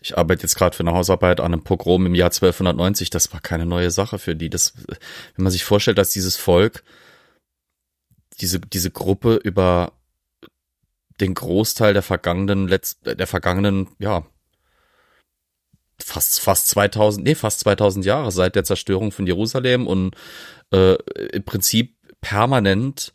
ich 0.00 0.16
arbeite 0.16 0.42
jetzt 0.42 0.54
gerade 0.54 0.76
für 0.76 0.84
eine 0.84 0.92
Hausarbeit 0.92 1.40
an 1.40 1.52
einem 1.52 1.64
Pogrom 1.64 2.06
im 2.06 2.14
Jahr 2.14 2.30
1290. 2.30 3.10
Das 3.10 3.32
war 3.32 3.40
keine 3.40 3.66
neue 3.66 3.90
Sache 3.90 4.18
für 4.20 4.36
die. 4.36 4.48
Das, 4.48 4.74
wenn 5.34 5.42
man 5.42 5.50
sich 5.50 5.64
vorstellt, 5.64 5.98
dass 5.98 6.10
dieses 6.10 6.36
Volk, 6.36 6.84
diese, 8.40 8.60
diese 8.60 8.90
Gruppe 8.92 9.34
über 9.42 9.92
den 11.20 11.34
Großteil 11.34 11.92
der 11.92 12.02
vergangenen, 12.02 12.68
Letz 12.68 12.98
der 13.00 13.26
vergangenen, 13.26 13.88
ja, 13.98 14.24
fast, 16.02 16.40
fast 16.40 16.68
2000, 16.68 17.26
nee, 17.26 17.34
fast 17.34 17.60
2000 17.60 18.04
Jahre 18.04 18.30
seit 18.32 18.56
der 18.56 18.64
Zerstörung 18.64 19.12
von 19.12 19.26
Jerusalem 19.26 19.86
und 19.86 20.14
äh, 20.72 20.94
im 21.32 21.44
Prinzip 21.44 21.96
permanent 22.20 23.12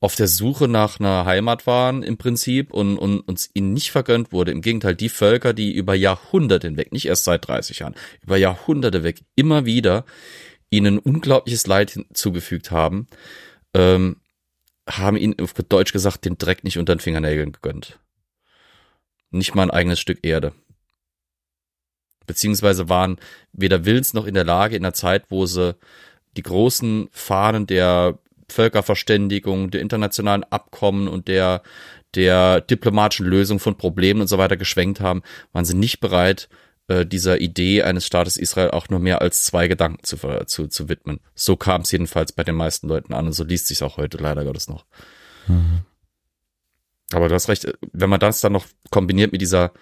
auf 0.00 0.16
der 0.16 0.28
Suche 0.28 0.66
nach 0.66 0.98
einer 0.98 1.26
Heimat 1.26 1.66
waren 1.66 2.02
im 2.02 2.16
Prinzip 2.16 2.72
und, 2.72 2.96
und 2.96 3.20
uns 3.20 3.50
ihnen 3.52 3.74
nicht 3.74 3.90
vergönnt 3.90 4.32
wurde. 4.32 4.50
Im 4.50 4.62
Gegenteil, 4.62 4.94
die 4.96 5.10
Völker, 5.10 5.52
die 5.52 5.72
über 5.72 5.94
Jahrhunderte 5.94 6.68
hinweg, 6.68 6.90
nicht 6.90 7.06
erst 7.06 7.24
seit 7.24 7.46
30 7.46 7.80
Jahren, 7.80 7.94
über 8.22 8.38
Jahrhunderte 8.38 9.02
weg 9.02 9.22
immer 9.36 9.66
wieder 9.66 10.06
ihnen 10.70 10.98
unglaubliches 10.98 11.66
Leid 11.66 11.90
hin- 11.90 12.06
zugefügt 12.14 12.70
haben, 12.70 13.08
ähm, 13.74 14.16
haben 14.88 15.18
ihnen 15.18 15.38
auf 15.38 15.52
Deutsch 15.52 15.92
gesagt 15.92 16.24
den 16.24 16.38
Dreck 16.38 16.64
nicht 16.64 16.78
unter 16.78 16.94
den 16.94 17.00
Fingernägeln 17.00 17.52
gegönnt. 17.52 17.98
Nicht 19.30 19.54
mal 19.54 19.64
ein 19.64 19.70
eigenes 19.70 20.00
Stück 20.00 20.20
Erde. 20.22 20.52
Beziehungsweise 22.30 22.88
waren 22.88 23.18
weder 23.52 23.84
willens 23.84 24.14
noch 24.14 24.24
in 24.24 24.34
der 24.34 24.44
Lage 24.44 24.76
in 24.76 24.84
der 24.84 24.94
Zeit, 24.94 25.24
wo 25.30 25.46
sie 25.46 25.74
die 26.36 26.42
großen 26.42 27.08
Fahnen 27.10 27.66
der 27.66 28.18
Völkerverständigung, 28.48 29.72
der 29.72 29.80
internationalen 29.80 30.44
Abkommen 30.44 31.08
und 31.08 31.26
der 31.26 31.62
der 32.14 32.60
diplomatischen 32.60 33.26
Lösung 33.26 33.58
von 33.58 33.76
Problemen 33.76 34.20
und 34.20 34.26
so 34.26 34.38
weiter 34.38 34.56
geschwenkt 34.56 35.00
haben, 35.00 35.22
waren 35.52 35.64
sie 35.64 35.76
nicht 35.76 36.00
bereit, 36.00 36.48
äh, 36.88 37.06
dieser 37.06 37.40
Idee 37.40 37.82
eines 37.82 38.04
Staates 38.04 38.36
Israel 38.36 38.72
auch 38.72 38.88
nur 38.88 38.98
mehr 38.98 39.20
als 39.20 39.44
zwei 39.44 39.68
Gedanken 39.68 40.02
zu, 40.02 40.16
zu, 40.46 40.66
zu 40.66 40.88
widmen. 40.88 41.20
So 41.34 41.56
kam 41.56 41.82
es 41.82 41.92
jedenfalls 41.92 42.32
bei 42.32 42.42
den 42.42 42.56
meisten 42.56 42.88
Leuten 42.88 43.14
an 43.14 43.26
und 43.26 43.32
so 43.32 43.44
liest 43.44 43.68
sich 43.68 43.84
auch 43.84 43.96
heute 43.96 44.18
leider 44.18 44.44
Gottes 44.44 44.68
noch. 44.68 44.84
Mhm. 45.46 45.82
Aber 47.12 47.28
du 47.28 47.34
hast 47.34 47.48
recht, 47.48 47.72
wenn 47.92 48.10
man 48.10 48.20
das 48.20 48.40
dann 48.40 48.52
noch 48.52 48.66
kombiniert 48.90 49.30
mit 49.30 49.40
dieser, 49.40 49.72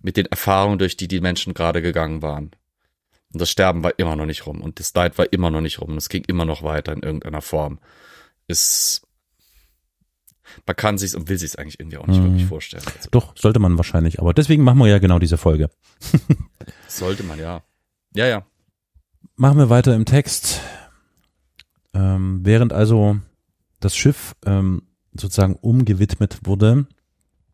mit 0.00 0.16
den 0.16 0.26
Erfahrungen, 0.26 0.78
durch 0.78 0.96
die 0.96 1.08
die 1.08 1.20
Menschen 1.20 1.54
gerade 1.54 1.82
gegangen 1.82 2.22
waren. 2.22 2.50
Und 3.32 3.42
das 3.42 3.50
Sterben 3.50 3.84
war 3.84 3.98
immer 3.98 4.16
noch 4.16 4.26
nicht 4.26 4.46
rum 4.46 4.60
und 4.60 4.80
das 4.80 4.94
Leid 4.94 5.18
war 5.18 5.32
immer 5.32 5.50
noch 5.50 5.60
nicht 5.60 5.80
rum 5.80 5.90
und 5.90 5.98
es 5.98 6.08
ging 6.08 6.24
immer 6.26 6.44
noch 6.44 6.62
weiter 6.62 6.92
in 6.92 7.02
irgendeiner 7.02 7.42
Form. 7.42 7.78
Ist, 8.46 9.02
man 10.66 10.76
kann 10.76 10.96
sich's 10.96 11.14
und 11.14 11.28
will 11.28 11.38
sich's 11.38 11.56
eigentlich 11.56 11.78
irgendwie 11.78 11.98
auch 11.98 12.06
nicht 12.06 12.20
mhm. 12.20 12.24
wirklich 12.24 12.46
vorstellen. 12.46 12.84
Also, 12.96 13.10
Doch, 13.10 13.36
sollte 13.36 13.58
man 13.58 13.76
wahrscheinlich, 13.76 14.18
aber 14.18 14.32
deswegen 14.32 14.64
machen 14.64 14.78
wir 14.78 14.86
ja 14.86 14.98
genau 14.98 15.18
diese 15.18 15.36
Folge. 15.36 15.68
sollte 16.88 17.22
man, 17.22 17.38
ja. 17.38 17.62
Ja, 18.14 18.26
ja. 18.26 18.46
Machen 19.36 19.58
wir 19.58 19.68
weiter 19.68 19.94
im 19.94 20.06
Text. 20.06 20.60
Ähm, 21.92 22.40
während 22.44 22.72
also 22.72 23.18
das 23.80 23.94
Schiff 23.94 24.34
ähm, 24.46 24.82
sozusagen 25.12 25.56
umgewidmet 25.56 26.40
wurde, 26.44 26.86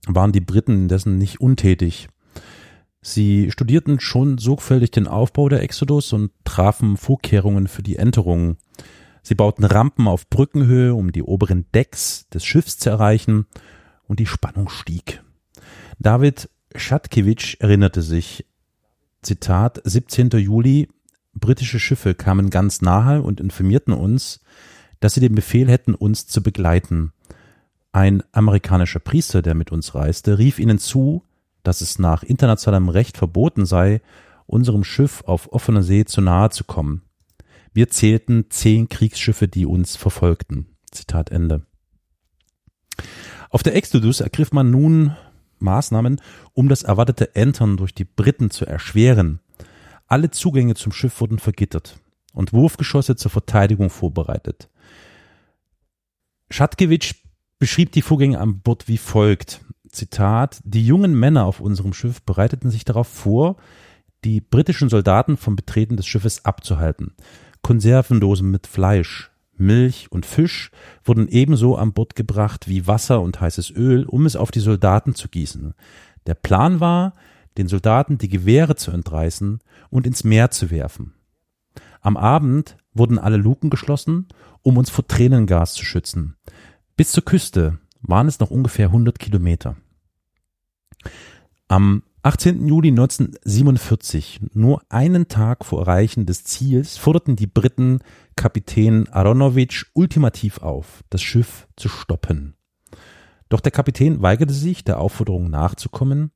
waren 0.06 0.32
die 0.32 0.40
Briten 0.40 0.82
indessen 0.82 1.18
nicht 1.18 1.40
untätig. 1.40 2.08
Sie 3.06 3.50
studierten 3.50 4.00
schon 4.00 4.38
sorgfältig 4.38 4.90
den 4.90 5.06
Aufbau 5.06 5.50
der 5.50 5.62
Exodus 5.62 6.14
und 6.14 6.30
trafen 6.44 6.96
Vorkehrungen 6.96 7.68
für 7.68 7.82
die 7.82 7.96
Enterung. 7.96 8.56
Sie 9.22 9.34
bauten 9.34 9.64
Rampen 9.64 10.08
auf 10.08 10.30
Brückenhöhe, 10.30 10.94
um 10.94 11.12
die 11.12 11.22
oberen 11.22 11.66
Decks 11.74 12.26
des 12.30 12.46
Schiffs 12.46 12.78
zu 12.78 12.88
erreichen, 12.88 13.44
und 14.06 14.20
die 14.20 14.26
Spannung 14.26 14.70
stieg. 14.70 15.22
David 15.98 16.48
Schatkewitsch 16.74 17.56
erinnerte 17.60 18.00
sich, 18.00 18.46
Zitat, 19.20 19.82
17. 19.84 20.30
Juli, 20.30 20.88
britische 21.34 21.78
Schiffe 21.78 22.14
kamen 22.14 22.48
ganz 22.48 22.80
nahe 22.80 23.20
und 23.20 23.38
informierten 23.38 23.92
uns, 23.92 24.40
dass 25.00 25.12
sie 25.12 25.20
den 25.20 25.34
Befehl 25.34 25.68
hätten, 25.68 25.94
uns 25.94 26.26
zu 26.26 26.42
begleiten. 26.42 27.12
Ein 27.92 28.22
amerikanischer 28.32 29.00
Priester, 29.00 29.42
der 29.42 29.54
mit 29.54 29.72
uns 29.72 29.94
reiste, 29.94 30.38
rief 30.38 30.58
ihnen 30.58 30.78
zu, 30.78 31.22
dass 31.64 31.80
es 31.80 31.98
nach 31.98 32.22
internationalem 32.22 32.88
Recht 32.88 33.16
verboten 33.16 33.66
sei, 33.66 34.00
unserem 34.46 34.84
Schiff 34.84 35.24
auf 35.26 35.52
offener 35.52 35.82
See 35.82 36.04
zu 36.04 36.20
nahe 36.20 36.50
zu 36.50 36.62
kommen. 36.64 37.02
Wir 37.72 37.88
zählten 37.88 38.46
zehn 38.50 38.88
Kriegsschiffe, 38.88 39.48
die 39.48 39.66
uns 39.66 39.96
verfolgten. 39.96 40.76
Zitat 40.92 41.30
Ende. 41.30 41.66
Auf 43.50 43.64
der 43.64 43.74
Exodus 43.74 44.20
ergriff 44.20 44.52
man 44.52 44.70
nun 44.70 45.16
Maßnahmen, 45.58 46.20
um 46.52 46.68
das 46.68 46.82
erwartete 46.82 47.34
Entern 47.34 47.76
durch 47.76 47.94
die 47.94 48.04
Briten 48.04 48.50
zu 48.50 48.66
erschweren. 48.66 49.40
Alle 50.06 50.30
Zugänge 50.30 50.74
zum 50.74 50.92
Schiff 50.92 51.20
wurden 51.20 51.38
vergittert 51.38 51.98
und 52.32 52.52
Wurfgeschosse 52.52 53.16
zur 53.16 53.30
Verteidigung 53.30 53.90
vorbereitet. 53.90 54.68
Schatkewitsch 56.50 57.14
beschrieb 57.58 57.92
die 57.92 58.02
Vorgänge 58.02 58.38
an 58.38 58.60
Bord 58.60 58.86
wie 58.86 58.98
folgt. 58.98 59.60
Zitat, 59.94 60.60
die 60.64 60.86
jungen 60.86 61.18
Männer 61.18 61.44
auf 61.44 61.60
unserem 61.60 61.92
Schiff 61.92 62.22
bereiteten 62.22 62.70
sich 62.70 62.84
darauf 62.84 63.08
vor, 63.08 63.56
die 64.24 64.40
britischen 64.40 64.88
Soldaten 64.88 65.36
vom 65.36 65.56
Betreten 65.56 65.96
des 65.96 66.06
Schiffes 66.06 66.44
abzuhalten. 66.44 67.14
Konservendosen 67.62 68.50
mit 68.50 68.66
Fleisch, 68.66 69.30
Milch 69.56 70.10
und 70.10 70.26
Fisch 70.26 70.70
wurden 71.04 71.28
ebenso 71.28 71.76
an 71.76 71.92
Bord 71.92 72.16
gebracht 72.16 72.68
wie 72.68 72.86
Wasser 72.86 73.20
und 73.20 73.40
heißes 73.40 73.70
Öl, 73.70 74.04
um 74.04 74.26
es 74.26 74.36
auf 74.36 74.50
die 74.50 74.60
Soldaten 74.60 75.14
zu 75.14 75.28
gießen. 75.28 75.74
Der 76.26 76.34
Plan 76.34 76.80
war, 76.80 77.14
den 77.56 77.68
Soldaten 77.68 78.18
die 78.18 78.28
Gewehre 78.28 78.76
zu 78.76 78.90
entreißen 78.90 79.60
und 79.90 80.06
ins 80.06 80.24
Meer 80.24 80.50
zu 80.50 80.70
werfen. 80.70 81.14
Am 82.00 82.16
Abend 82.16 82.76
wurden 82.92 83.18
alle 83.18 83.36
Luken 83.36 83.70
geschlossen, 83.70 84.26
um 84.62 84.76
uns 84.76 84.90
vor 84.90 85.06
Tränengas 85.06 85.74
zu 85.74 85.84
schützen. 85.84 86.36
Bis 86.96 87.12
zur 87.12 87.24
Küste 87.24 87.78
waren 88.02 88.28
es 88.28 88.40
noch 88.40 88.50
ungefähr 88.50 88.86
100 88.86 89.18
Kilometer. 89.18 89.76
Am 91.68 92.02
18. 92.22 92.66
Juli 92.66 92.88
1947, 92.88 94.40
nur 94.54 94.82
einen 94.88 95.28
Tag 95.28 95.64
vor 95.64 95.80
Erreichen 95.80 96.24
des 96.26 96.44
Ziels, 96.44 96.96
forderten 96.96 97.36
die 97.36 97.46
Briten 97.46 98.00
Kapitän 98.36 99.08
Aronovich 99.08 99.84
ultimativ 99.92 100.58
auf, 100.58 101.04
das 101.10 101.22
Schiff 101.22 101.68
zu 101.76 101.88
stoppen. 101.88 102.54
Doch 103.48 103.60
der 103.60 103.72
Kapitän 103.72 104.22
weigerte 104.22 104.54
sich, 104.54 104.84
der 104.84 104.98
Aufforderung 105.00 105.50
nachzukommen 105.50 106.30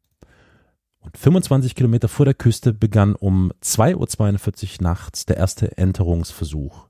und 1.00 1.16
25 1.16 1.74
Kilometer 1.74 2.08
vor 2.08 2.26
der 2.26 2.34
Küste 2.34 2.74
begann 2.74 3.14
um 3.14 3.50
2.42 3.62 4.80
Uhr 4.80 4.82
nachts 4.82 5.24
der 5.24 5.38
erste 5.38 5.78
Enterungsversuch. 5.78 6.88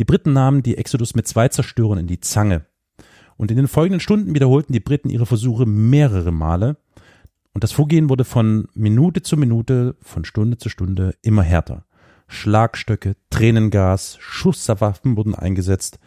Die 0.00 0.04
Briten 0.04 0.32
nahmen 0.32 0.62
die 0.62 0.76
Exodus 0.76 1.14
mit 1.14 1.28
zwei 1.28 1.48
Zerstörern 1.48 1.98
in 1.98 2.06
die 2.08 2.20
Zange. 2.20 2.66
Und 3.36 3.50
in 3.52 3.56
den 3.56 3.68
folgenden 3.68 4.00
Stunden 4.00 4.34
wiederholten 4.34 4.72
die 4.72 4.80
Briten 4.80 5.08
ihre 5.08 5.26
Versuche 5.26 5.66
mehrere 5.66 6.32
Male, 6.32 6.78
und 7.54 7.64
das 7.64 7.72
Vorgehen 7.72 8.10
wurde 8.10 8.24
von 8.24 8.68
Minute 8.74 9.22
zu 9.22 9.36
Minute, 9.36 9.96
von 10.02 10.24
Stunde 10.24 10.58
zu 10.58 10.68
Stunde 10.68 11.14
immer 11.22 11.42
härter. 11.42 11.86
Schlagstöcke, 12.26 13.16
Tränengas, 13.30 14.16
Schusswaffen 14.20 15.16
wurden 15.16 15.34
eingesetzt, 15.34 16.00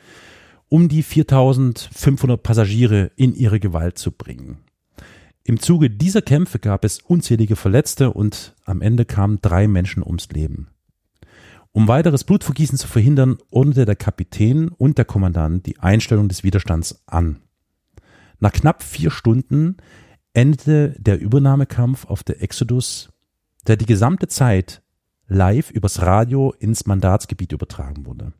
um 0.68 0.90
die 0.90 1.04
4500 1.04 2.44
Passagiere 2.44 3.12
in 3.16 3.34
ihre 3.34 3.60
Gewalt 3.60 3.98
zu 3.98 4.12
bringen. 4.12 4.58
Im 5.46 5.62
Zuge 5.62 5.90
dieser 5.90 6.22
Kämpfe 6.22 6.60
gab 6.60 6.84
es 6.84 7.00
unzählige 7.00 7.56
Verletzte 7.56 8.12
und 8.12 8.54
am 8.66 8.82
Ende 8.82 9.06
kamen 9.06 9.40
drei 9.42 9.70
Menschen 9.70 10.04
ums 10.04 10.28
Leben. 10.30 10.68
Um 11.72 11.88
weiteres 11.88 12.26
Blutvergießen 12.26 12.78
zu 12.78 12.88
verhindern, 12.88 13.38
ordnete 13.50 13.86
der 13.86 13.96
Kapitän 13.96 14.68
und 14.68 14.98
der 14.98 15.06
Kommandant 15.06 15.66
die 15.66 15.80
Einstellung 15.80 16.28
des 16.28 16.44
Widerstands 16.44 17.04
an. 17.06 17.40
Nach 18.40 18.52
knapp 18.52 18.84
vier 18.84 19.10
Stunden 19.10 19.78
endete 20.38 20.94
der 21.00 21.20
Übernahmekampf 21.20 22.06
auf 22.06 22.24
der 22.24 22.44
Exodus, 22.44 23.10
der 23.66 23.76
die 23.76 23.88
gesamte 23.88 24.28
Zeit 24.28 24.84
live 25.28 25.72
übers 25.72 26.04
Radio 26.04 26.54
ins 26.60 26.86
Mandatsgebiet 26.86 27.54
übertragen 27.54 28.06
wurde. 28.06 28.34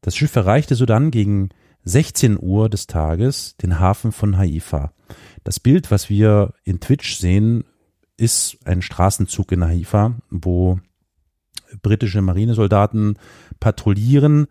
Das 0.00 0.16
Schiff 0.16 0.34
erreichte 0.34 0.74
sodann 0.74 1.10
gegen 1.10 1.50
16 1.84 2.38
Uhr 2.40 2.70
des 2.70 2.86
Tages 2.86 3.54
den 3.58 3.80
Hafen 3.80 4.12
von 4.12 4.38
Haifa. 4.38 4.94
Das 5.44 5.60
Bild, 5.60 5.90
was 5.90 6.08
wir 6.08 6.54
in 6.64 6.80
Twitch 6.80 7.18
sehen, 7.18 7.64
ist 8.16 8.56
ein 8.64 8.80
Straßenzug 8.80 9.52
in 9.52 9.64
Haifa, 9.64 10.14
wo 10.30 10.80
britische 11.82 12.22
Marinesoldaten 12.22 13.18
patrouillieren, 13.60 14.46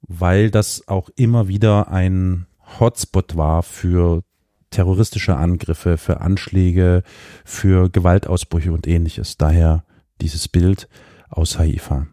weil 0.00 0.50
das 0.50 0.88
auch 0.88 1.10
immer 1.16 1.48
wieder 1.48 1.88
ein 1.88 2.46
Hotspot 2.78 3.36
war 3.36 3.62
für 3.62 4.22
terroristische 4.70 5.36
Angriffe, 5.36 5.98
für 5.98 6.20
Anschläge, 6.20 7.02
für 7.44 7.90
Gewaltausbrüche 7.90 8.72
und 8.72 8.86
ähnliches. 8.86 9.36
Daher 9.36 9.84
dieses 10.20 10.48
Bild 10.48 10.88
aus 11.28 11.58
Haifa. 11.58 12.06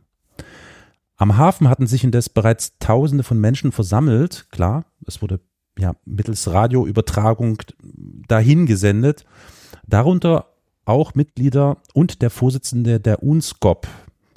Am 1.15 1.37
Hafen 1.37 1.67
hatten 1.69 1.87
sich 1.87 2.03
indes 2.03 2.29
bereits 2.29 2.77
Tausende 2.79 3.23
von 3.23 3.39
Menschen 3.39 3.71
versammelt. 3.71 4.47
Klar, 4.51 4.85
es 5.05 5.21
wurde 5.21 5.39
ja 5.79 5.93
mittels 6.05 6.51
Radioübertragung 6.51 7.57
dahin 8.27 8.65
gesendet. 8.65 9.25
Darunter 9.87 10.53
auch 10.85 11.15
Mitglieder 11.15 11.77
und 11.93 12.21
der 12.21 12.29
Vorsitzende 12.29 12.99
der 12.99 13.23
UNSCOP. 13.23 13.87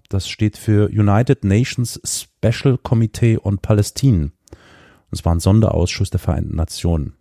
Das 0.09 0.29
steht 0.29 0.57
für 0.57 0.89
United 0.89 1.45
Nations 1.45 2.01
Special 2.05 2.79
Committee 2.79 3.39
on 3.41 3.59
Palestine. 3.59 4.33
Das 5.11 5.25
war 5.25 5.35
ein 5.35 5.41
Sonderausschuss 5.41 6.11
der 6.11 6.19
Vereinten 6.19 6.57
Nationen. 6.57 7.15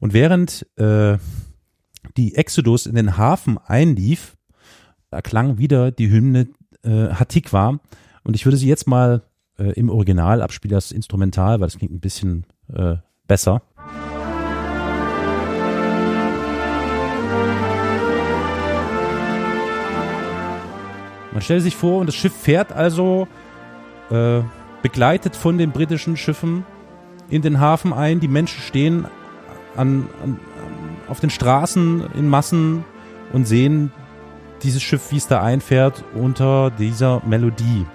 Und 0.00 0.12
während 0.12 0.66
äh, 0.76 1.18
die 2.16 2.34
Exodus 2.34 2.86
in 2.86 2.94
den 2.94 3.16
Hafen 3.16 3.58
einlief, 3.58 4.36
erklang 5.10 5.58
wieder 5.58 5.90
die 5.90 6.10
Hymne 6.10 6.48
äh, 6.82 7.08
Hatikwa. 7.14 7.78
Und 8.22 8.34
ich 8.34 8.44
würde 8.44 8.56
sie 8.56 8.68
jetzt 8.68 8.86
mal 8.86 9.22
äh, 9.58 9.72
im 9.72 9.90
Original 9.90 10.42
abspielen, 10.42 10.74
das 10.74 10.92
Instrumental, 10.92 11.60
weil 11.60 11.66
das 11.66 11.78
klingt 11.78 11.92
ein 11.92 12.00
bisschen 12.00 12.44
äh, 12.72 12.96
besser. 13.26 13.62
Man 21.32 21.42
stellt 21.42 21.62
sich 21.62 21.76
vor, 21.76 22.00
und 22.00 22.06
das 22.06 22.14
Schiff 22.14 22.34
fährt 22.34 22.72
also 22.72 23.28
äh, 24.10 24.40
begleitet 24.80 25.36
von 25.36 25.58
den 25.58 25.70
britischen 25.70 26.16
Schiffen 26.16 26.64
in 27.28 27.42
den 27.42 27.60
Hafen 27.60 27.92
ein. 27.92 28.20
Die 28.20 28.28
Menschen 28.28 28.62
stehen 28.62 29.06
an, 29.76 30.08
an, 30.22 30.40
auf 31.08 31.20
den 31.20 31.30
Straßen 31.30 32.04
in 32.14 32.28
Massen 32.28 32.84
und 33.32 33.46
sehen 33.46 33.92
dieses 34.62 34.82
Schiff, 34.82 35.12
wie 35.12 35.16
es 35.16 35.28
da 35.28 35.42
einfährt, 35.42 36.04
unter 36.14 36.70
dieser 36.70 37.22
Melodie. 37.26 37.86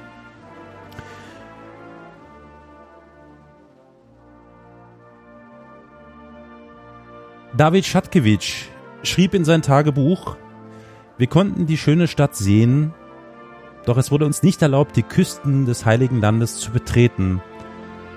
David 7.56 7.86
Schatkewitsch 7.86 8.68
schrieb 9.04 9.34
in 9.34 9.44
sein 9.44 9.62
Tagebuch, 9.62 10.38
wir 11.18 11.28
konnten 11.28 11.66
die 11.66 11.78
schöne 11.78 12.08
Stadt 12.08 12.36
sehen, 12.36 12.94
doch 13.86 13.98
es 13.98 14.12
wurde 14.12 14.26
uns 14.26 14.42
nicht 14.42 14.62
erlaubt, 14.62 14.96
die 14.96 15.04
Küsten 15.04 15.66
des 15.66 15.86
Heiligen 15.86 16.22
Landes 16.22 16.58
zu 16.58 16.72
betreten. 16.72 17.42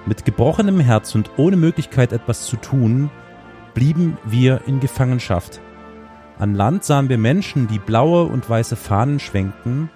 Mit 0.07 0.25
gebrochenem 0.25 0.81
Herz 0.81 1.15
und 1.15 1.31
ohne 1.37 1.57
Möglichkeit 1.57 2.13
etwas 2.13 2.45
zu 2.45 2.57
tun, 2.57 3.11
blieben 3.75 4.17
wir 4.25 4.63
in 4.67 4.81
Gefangenschaft. 4.81 5.61
An 6.39 6.55
Land 6.55 6.85
sahen 6.85 7.09
wir 7.09 7.19
Menschen, 7.19 7.69
die 7.69 7.79
blaue 7.79 8.25
und 8.25 8.49
weiße 8.49 8.77
Fahnen 8.77 9.21
schwenkten, 9.21 9.91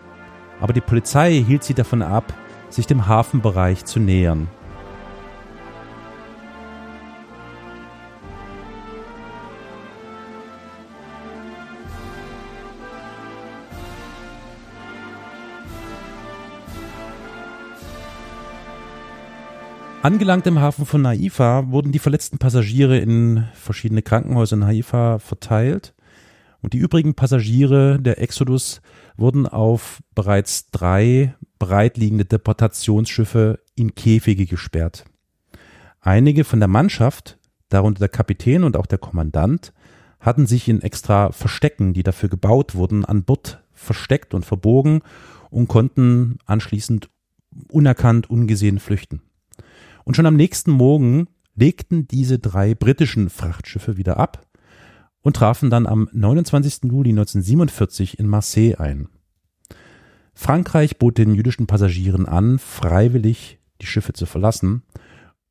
aber 0.60 0.72
die 0.72 0.80
Polizei 0.80 1.32
hielt 1.32 1.64
sie 1.64 1.74
davon 1.74 2.02
ab, 2.02 2.32
sich 2.68 2.86
dem 2.86 3.06
Hafenbereich 3.06 3.84
zu 3.84 4.00
nähern. 4.00 4.48
Angelangt 20.08 20.46
im 20.46 20.58
Hafen 20.58 20.86
von 20.86 21.02
Naifa 21.02 21.70
wurden 21.70 21.92
die 21.92 21.98
verletzten 21.98 22.38
Passagiere 22.38 22.96
in 22.96 23.44
verschiedene 23.52 24.00
Krankenhäuser 24.00 24.56
in 24.56 24.64
Haifa 24.64 25.18
verteilt 25.18 25.92
und 26.62 26.72
die 26.72 26.78
übrigen 26.78 27.12
Passagiere 27.12 28.00
der 28.00 28.18
Exodus 28.18 28.80
wurden 29.18 29.46
auf 29.46 30.02
bereits 30.14 30.70
drei 30.70 31.34
bereitliegende 31.58 32.24
Deportationsschiffe 32.24 33.58
in 33.74 33.94
Käfige 33.94 34.46
gesperrt. 34.46 35.04
Einige 36.00 36.44
von 36.44 36.58
der 36.58 36.68
Mannschaft, 36.68 37.36
darunter 37.68 37.98
der 37.98 38.08
Kapitän 38.08 38.64
und 38.64 38.78
auch 38.78 38.86
der 38.86 38.96
Kommandant, 38.96 39.74
hatten 40.20 40.46
sich 40.46 40.70
in 40.70 40.80
extra 40.80 41.32
Verstecken, 41.32 41.92
die 41.92 42.02
dafür 42.02 42.30
gebaut 42.30 42.74
wurden, 42.74 43.04
an 43.04 43.24
Bord 43.24 43.62
versteckt 43.74 44.32
und 44.32 44.46
verbogen 44.46 45.02
und 45.50 45.68
konnten 45.68 46.38
anschließend 46.46 47.10
unerkannt, 47.68 48.30
ungesehen 48.30 48.78
flüchten. 48.78 49.20
Und 50.08 50.14
schon 50.14 50.24
am 50.24 50.36
nächsten 50.36 50.70
Morgen 50.70 51.28
legten 51.54 52.08
diese 52.08 52.38
drei 52.38 52.74
britischen 52.74 53.28
Frachtschiffe 53.28 53.98
wieder 53.98 54.16
ab 54.16 54.46
und 55.20 55.36
trafen 55.36 55.68
dann 55.68 55.86
am 55.86 56.08
29. 56.12 56.84
Juli 56.84 57.10
1947 57.10 58.18
in 58.18 58.26
Marseille 58.26 58.76
ein. 58.80 59.08
Frankreich 60.32 60.96
bot 60.96 61.18
den 61.18 61.34
jüdischen 61.34 61.66
Passagieren 61.66 62.24
an, 62.24 62.58
freiwillig 62.58 63.58
die 63.82 63.86
Schiffe 63.86 64.14
zu 64.14 64.24
verlassen, 64.24 64.82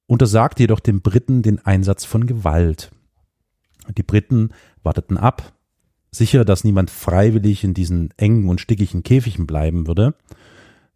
untersagte 0.07 0.63
jedoch 0.63 0.79
den 0.79 1.03
Briten 1.03 1.43
den 1.43 1.63
Einsatz 1.63 2.03
von 2.03 2.25
Gewalt. 2.25 2.89
Die 3.95 4.01
Briten 4.01 4.49
warteten 4.81 5.17
ab, 5.19 5.53
sicher, 6.09 6.45
dass 6.45 6.63
niemand 6.63 6.89
freiwillig 6.89 7.63
in 7.63 7.75
diesen 7.75 8.11
engen 8.17 8.49
und 8.49 8.59
stickigen 8.59 9.03
Käfigen 9.03 9.45
bleiben 9.45 9.85
würde. 9.85 10.15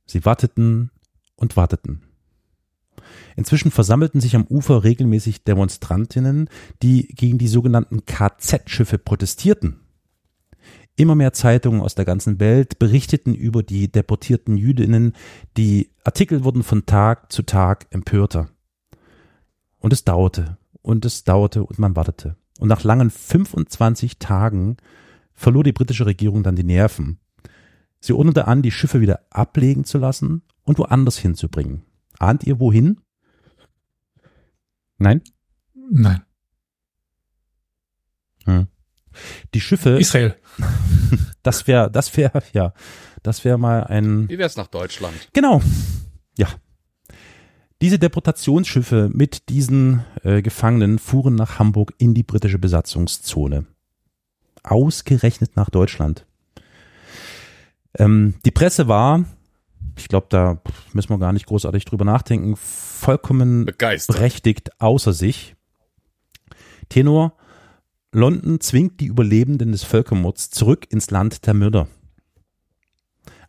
Sie 0.08 0.26
warteten 0.26 0.90
und 1.36 1.56
warteten. 1.58 2.02
Inzwischen 3.36 3.72
versammelten 3.72 4.22
sich 4.22 4.36
am 4.36 4.46
Ufer 4.48 4.84
regelmäßig 4.84 5.44
Demonstrantinnen, 5.44 6.50
die 6.82 7.08
gegen 7.08 7.38
die 7.38 7.48
sogenannten 7.48 8.06
KZ-Schiffe 8.06 8.98
protestierten. 8.98 9.80
Immer 10.96 11.16
mehr 11.16 11.34
Zeitungen 11.34 11.82
aus 11.82 11.96
der 11.96 12.06
ganzen 12.06 12.40
Welt 12.40 12.78
berichteten 12.78 13.34
über 13.34 13.64
die 13.64 13.92
deportierten 13.92 14.58
Jüdinnen, 14.58 15.14
die 15.58 15.90
Artikel 16.04 16.44
wurden 16.44 16.64
von 16.64 16.86
Tag 16.86 17.32
zu 17.32 17.44
Tag 17.44 17.88
empörter. 17.92 18.50
Und 19.80 19.94
es 19.94 20.04
dauerte, 20.04 20.58
und 20.82 21.06
es 21.06 21.24
dauerte, 21.24 21.64
und 21.64 21.80
man 21.80 21.96
wartete. 21.96 22.36
Und 22.60 22.68
nach 22.68 22.84
langen 22.84 23.10
25 23.10 24.20
Tagen 24.20 24.78
verlor 25.34 25.64
die 25.64 25.72
britische 25.72 26.06
Regierung 26.06 26.44
dann 26.44 26.56
die 26.56 26.64
Nerven. 26.64 27.20
Sie 28.00 28.14
ordnete 28.14 28.48
an, 28.48 28.62
die 28.62 28.72
Schiffe 28.72 29.02
wieder 29.02 29.22
ablegen 29.30 29.86
zu 29.86 29.98
lassen 29.98 30.44
und 30.64 30.78
woanders 30.78 31.18
hinzubringen. 31.18 31.84
Ahnt 32.22 32.44
ihr 32.44 32.60
wohin? 32.60 33.02
Nein? 35.00 35.24
Nein. 35.90 36.22
Hm. 38.46 38.68
Die 39.56 39.62
Schiffe. 39.62 39.98
Israel. 40.00 40.36
Das 41.44 41.66
wäre, 41.66 41.90
das 41.90 42.16
wäre, 42.16 42.44
ja, 42.54 42.72
das 43.24 43.44
wäre 43.44 43.58
mal 43.58 43.84
ein. 43.86 44.30
Wie 44.30 44.38
wär's 44.38 44.58
nach 44.58 44.68
Deutschland? 44.68 45.16
Genau. 45.34 45.60
Ja. 46.38 46.48
Diese 47.82 47.98
Deportationsschiffe 47.98 49.10
mit 49.12 49.50
diesen 49.50 50.06
äh, 50.22 50.44
Gefangenen 50.44 51.00
fuhren 51.00 51.34
nach 51.34 51.58
Hamburg 51.58 51.96
in 51.98 52.14
die 52.14 52.22
britische 52.22 52.60
Besatzungszone. 52.60 53.66
Ausgerechnet 54.62 55.56
nach 55.56 55.72
Deutschland. 55.72 56.28
Ähm, 57.98 58.36
die 58.46 58.52
Presse 58.52 58.88
war, 58.88 59.26
ich 59.98 60.08
glaube, 60.08 60.28
da 60.30 60.62
müssen 60.94 61.10
wir 61.10 61.20
gar 61.20 61.34
nicht 61.34 61.46
großartig 61.46 61.86
drüber 61.86 62.06
nachdenken, 62.06 62.56
vollkommen 62.56 63.66
Begeistert. 63.66 64.16
berechtigt 64.16 64.82
außer 64.82 65.14
sich. 65.14 65.56
Tenor, 66.90 67.34
London 68.12 68.60
zwingt 68.60 69.00
die 69.00 69.06
Überlebenden 69.06 69.72
des 69.72 69.84
Völkermords 69.84 70.50
zurück 70.50 70.88
ins 70.90 71.12
Land 71.12 71.46
der 71.48 71.54
Mörder. 71.54 71.88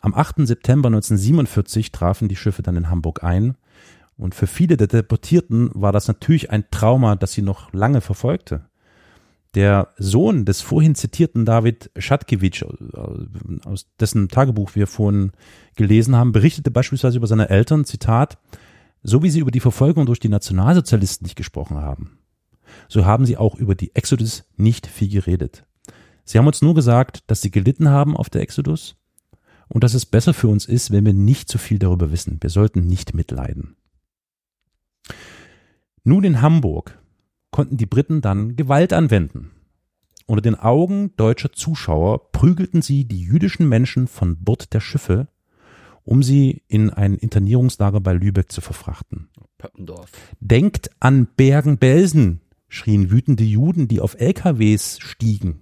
Am 0.00 0.14
8. 0.14 0.46
September 0.46 0.88
1947 0.88 1.92
trafen 1.92 2.28
die 2.28 2.36
Schiffe 2.36 2.62
dann 2.62 2.76
in 2.76 2.90
Hamburg 2.90 3.22
ein 3.22 3.56
und 4.16 4.34
für 4.34 4.46
viele 4.46 4.76
der 4.76 4.88
Deportierten 4.88 5.70
war 5.74 5.92
das 5.92 6.08
natürlich 6.08 6.50
ein 6.50 6.64
Trauma, 6.70 7.16
das 7.16 7.32
sie 7.32 7.42
noch 7.42 7.72
lange 7.72 8.00
verfolgte. 8.00 8.66
Der 9.54 9.92
Sohn 9.98 10.46
des 10.46 10.62
vorhin 10.62 10.94
zitierten 10.94 11.44
David 11.44 11.90
Schatkewitsch, 11.96 12.62
äh, 12.62 13.66
aus 13.66 13.86
dessen 14.00 14.28
Tagebuch 14.28 14.74
wir 14.74 14.86
vorhin 14.86 15.32
gelesen 15.76 16.16
haben, 16.16 16.32
berichtete 16.32 16.70
beispielsweise 16.70 17.18
über 17.18 17.26
seine 17.26 17.50
Eltern, 17.50 17.84
Zitat, 17.84 18.38
so 19.02 19.22
wie 19.22 19.30
sie 19.30 19.40
über 19.40 19.50
die 19.50 19.60
Verfolgung 19.60 20.06
durch 20.06 20.20
die 20.20 20.28
Nationalsozialisten 20.28 21.26
nicht 21.26 21.36
gesprochen 21.36 21.78
haben, 21.78 22.18
so 22.88 23.04
haben 23.04 23.26
sie 23.26 23.36
auch 23.36 23.56
über 23.56 23.74
die 23.74 23.94
Exodus 23.94 24.44
nicht 24.56 24.86
viel 24.86 25.08
geredet. 25.08 25.66
Sie 26.24 26.38
haben 26.38 26.46
uns 26.46 26.62
nur 26.62 26.74
gesagt, 26.74 27.24
dass 27.26 27.42
sie 27.42 27.50
gelitten 27.50 27.88
haben 27.88 28.16
auf 28.16 28.30
der 28.30 28.42
Exodus 28.42 28.96
und 29.68 29.84
dass 29.84 29.92
es 29.94 30.06
besser 30.06 30.32
für 30.32 30.48
uns 30.48 30.66
ist, 30.66 30.92
wenn 30.92 31.04
wir 31.04 31.12
nicht 31.12 31.48
zu 31.48 31.58
viel 31.58 31.78
darüber 31.78 32.10
wissen. 32.12 32.38
Wir 32.40 32.50
sollten 32.50 32.86
nicht 32.86 33.14
mitleiden. 33.14 33.76
Nun 36.04 36.24
in 36.24 36.40
Hamburg 36.40 37.01
konnten 37.52 37.76
die 37.76 37.86
Briten 37.86 38.20
dann 38.20 38.56
Gewalt 38.56 38.92
anwenden. 38.92 39.52
Unter 40.26 40.42
den 40.42 40.58
Augen 40.58 41.14
deutscher 41.16 41.52
Zuschauer 41.52 42.32
prügelten 42.32 42.82
sie 42.82 43.04
die 43.04 43.22
jüdischen 43.22 43.68
Menschen 43.68 44.08
von 44.08 44.42
Bord 44.42 44.72
der 44.72 44.80
Schiffe, 44.80 45.28
um 46.04 46.22
sie 46.22 46.62
in 46.66 46.90
ein 46.90 47.14
Internierungslager 47.14 48.00
bei 48.00 48.12
Lübeck 48.12 48.50
zu 48.50 48.60
verfrachten. 48.60 49.28
Pöppendorf. 49.58 50.10
Denkt 50.40 50.90
an 50.98 51.28
Bergen-Belsen, 51.36 52.40
schrien 52.68 53.10
wütende 53.10 53.44
Juden, 53.44 53.86
die 53.86 54.00
auf 54.00 54.18
LKWs 54.18 54.98
stiegen. 55.00 55.60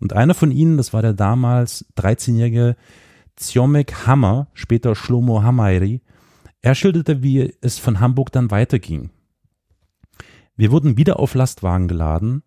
Und 0.00 0.12
einer 0.12 0.34
von 0.34 0.50
ihnen, 0.50 0.76
das 0.76 0.92
war 0.92 1.02
der 1.02 1.12
damals 1.12 1.86
13-jährige 1.96 2.76
Ziomek 3.36 4.06
Hammer, 4.06 4.48
später 4.54 4.94
Shlomo 4.94 5.42
Hamairi, 5.42 6.00
er 6.62 6.74
schilderte, 6.74 7.22
wie 7.22 7.54
es 7.60 7.78
von 7.78 8.00
Hamburg 8.00 8.32
dann 8.32 8.50
weiterging. 8.50 9.10
Wir 10.56 10.70
wurden 10.70 10.96
wieder 10.96 11.18
auf 11.18 11.34
Lastwagen 11.34 11.88
geladen 11.88 12.42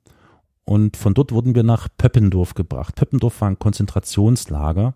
und 0.64 0.95
von 0.97 1.14
dort 1.14 1.32
wurden 1.32 1.55
wir 1.55 1.64
nach 1.64 1.89
Pöppendorf 1.97 2.53
gebracht. 2.53 2.95
Pöppendorf 2.95 3.41
war 3.41 3.49
ein 3.49 3.60
Konzentrationslager. 3.60 4.95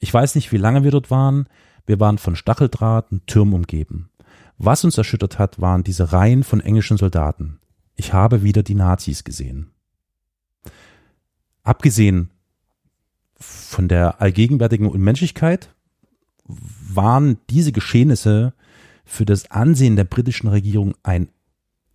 Ich 0.00 0.12
weiß 0.12 0.34
nicht, 0.34 0.52
wie 0.52 0.58
lange 0.58 0.84
wir 0.84 0.90
dort 0.90 1.10
waren. 1.10 1.48
Wir 1.86 2.00
waren 2.00 2.18
von 2.18 2.36
Stacheldraht 2.36 3.12
und 3.12 3.26
Türmen 3.26 3.54
umgeben. 3.54 4.10
Was 4.58 4.84
uns 4.84 4.98
erschüttert 4.98 5.38
hat, 5.38 5.60
waren 5.60 5.84
diese 5.84 6.12
Reihen 6.12 6.42
von 6.42 6.60
englischen 6.60 6.96
Soldaten. 6.96 7.60
Ich 7.94 8.12
habe 8.12 8.42
wieder 8.42 8.62
die 8.62 8.74
Nazis 8.74 9.24
gesehen. 9.24 9.70
Abgesehen 11.62 12.30
von 13.36 13.88
der 13.88 14.20
allgegenwärtigen 14.20 14.88
Unmenschlichkeit 14.88 15.74
waren 16.44 17.38
diese 17.50 17.72
Geschehnisse 17.72 18.52
für 19.04 19.24
das 19.24 19.50
Ansehen 19.50 19.96
der 19.96 20.04
britischen 20.04 20.48
Regierung 20.48 20.94
ein 21.02 21.28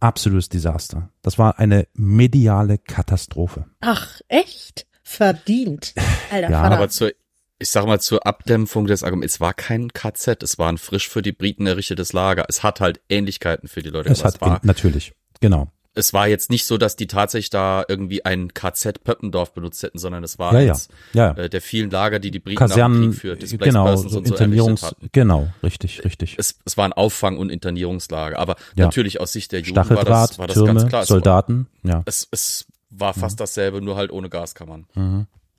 absolutes 0.04 0.49
Desaster. 0.49 1.10
Das 1.22 1.38
war 1.39 1.60
eine 1.60 1.88
mediale 1.93 2.78
Katastrophe. 2.78 3.66
Ach, 3.82 4.20
echt? 4.28 4.86
Verdient. 5.04 5.93
Alter, 6.32 6.49
Ja, 6.49 6.62
Vater. 6.62 6.76
Aber 6.76 6.89
zur, 6.89 7.12
ich 7.60 7.70
sag 7.70 7.86
mal, 7.86 7.99
zur 7.99 8.26
Abdämpfung 8.26 8.88
des 8.88 9.04
Arguments, 9.04 9.36
es 9.36 9.41
war 9.41 9.54
kein 9.54 9.93
KZ, 9.93 10.43
es 10.43 10.58
war 10.58 10.70
ein 10.70 10.78
frisch 10.78 11.10
für 11.10 11.22
die 11.22 11.32
Briten 11.32 11.68
errichtetes 11.68 12.14
Lager. 12.14 12.45
Es 12.49 12.64
hat 12.64 12.82
halt 12.82 13.01
Ähnlichkeiten 13.10 13.68
für 13.68 13.82
die 13.82 13.89
Leute. 13.89 14.10
Es 14.10 14.24
hat 14.24 14.41
in, 14.41 14.58
natürlich, 14.64 15.14
genau. 15.39 15.72
Es 15.96 16.12
war 16.14 16.28
jetzt 16.28 16.50
nicht 16.50 16.66
so, 16.66 16.78
dass 16.78 16.96
die 16.96 17.06
tatsächlich 17.08 17.50
da 17.52 17.86
irgendwie 17.88 18.26
ein 18.26 18.54
KZ 18.54 19.04
Pöppendorf 19.04 19.54
benutzt 19.54 19.84
hätten, 19.84 20.00
sondern 20.00 20.24
es 20.24 20.39
war 20.39 20.54
Ja, 20.54 20.60
ja. 20.60 20.72
eins, 20.74 20.88
Ja, 21.14 21.32
äh, 21.34 21.50
der 21.50 21.62
vielen 21.62 21.91
Lager, 21.91 22.20
die 22.20 22.32
die 22.32 22.39
Briten 22.39 22.60
nach 22.60 22.68
dem 22.68 22.70
Kasernen, 22.72 23.12
Krieg 23.12 23.20
für 23.20 23.36
Displaced 23.36 23.64
genau, 23.72 23.84
Persons 23.86 24.12
so 24.12 24.18
und 24.18 24.28
so 24.28 24.34
Internierungs, 24.34 24.96
genau, 25.12 25.50
richtig, 25.62 26.04
richtig. 26.04 26.36
Es, 26.39 26.56
es 26.66 26.78
war 26.78 26.86
ein 26.86 26.94
Auffang- 26.94 27.38
und 27.38 27.50
Internierungslager, 27.52 28.39
aber 28.39 28.56
Ja. 28.76 28.86
natürlich 28.86 29.20
aus 29.22 29.34
Sicht 29.34 29.52
der 29.52 29.60
Juden 29.62 29.76
war 29.76 29.86
Stacheldraht, 29.86 30.30
das, 30.32 30.39
war 30.39 30.48
das 30.48 30.54
Türme, 30.56 30.74
ganz 30.74 30.88
klar. 30.89 31.04
Es 31.04 31.10
war- 31.10 31.16
Soldaten, 31.16 31.68
ja. 31.84 32.02
Es, 32.06 32.28
es 32.32 32.66
war 32.89 33.14
fast 33.14 33.39
dasselbe, 33.39 33.82
nur 33.82 33.96
halt 33.96 34.12
ohne 34.12 34.30
Gaskammern. 34.30 34.86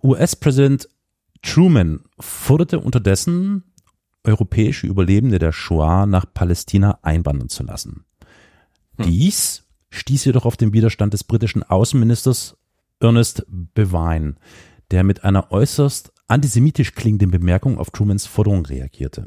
US-Präsident 0.02 0.88
Truman 1.42 2.00
forderte 2.18 2.80
unterdessen, 2.80 3.64
europäische 4.24 4.86
Überlebende 4.86 5.38
der 5.38 5.52
Shoah 5.52 6.06
nach 6.06 6.24
Palästina 6.32 6.98
einwandern 7.02 7.48
zu 7.50 7.62
lassen. 7.62 8.04
Dies 8.98 9.63
stieß 9.98 10.24
jedoch 10.24 10.44
auf 10.44 10.56
den 10.56 10.72
Widerstand 10.72 11.12
des 11.12 11.24
britischen 11.24 11.62
Außenministers 11.62 12.56
Ernest 13.00 13.44
Bevine, 13.48 14.34
der 14.90 15.04
mit 15.04 15.24
einer 15.24 15.50
äußerst 15.50 16.12
antisemitisch 16.26 16.94
klingenden 16.94 17.30
Bemerkung 17.30 17.78
auf 17.78 17.90
Trumans 17.90 18.26
Forderung 18.26 18.64
reagierte. 18.66 19.26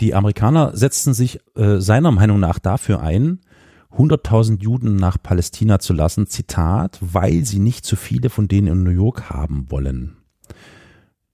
Die 0.00 0.14
Amerikaner 0.14 0.76
setzten 0.76 1.14
sich 1.14 1.40
äh, 1.56 1.78
seiner 1.78 2.10
Meinung 2.10 2.40
nach 2.40 2.58
dafür 2.58 3.00
ein, 3.00 3.40
100.000 3.96 4.60
Juden 4.60 4.96
nach 4.96 5.22
Palästina 5.22 5.78
zu 5.78 5.92
lassen, 5.92 6.26
Zitat, 6.26 6.98
weil 7.00 7.44
sie 7.44 7.60
nicht 7.60 7.84
zu 7.84 7.94
viele 7.94 8.28
von 8.28 8.48
denen 8.48 8.66
in 8.66 8.82
New 8.82 8.90
York 8.90 9.30
haben 9.30 9.70
wollen. 9.70 10.16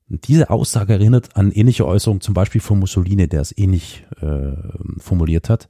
Diese 0.09 0.51
Aussage 0.51 0.95
erinnert 0.95 1.37
an 1.37 1.53
ähnliche 1.53 1.87
Äußerungen 1.87 2.21
zum 2.21 2.35
Beispiel 2.35 2.61
von 2.61 2.81
Mussolini, 2.81 3.29
der 3.29 3.41
es 3.41 3.57
ähnlich 3.57 4.05
äh, 4.21 4.53
formuliert 4.99 5.49
hat. 5.49 5.69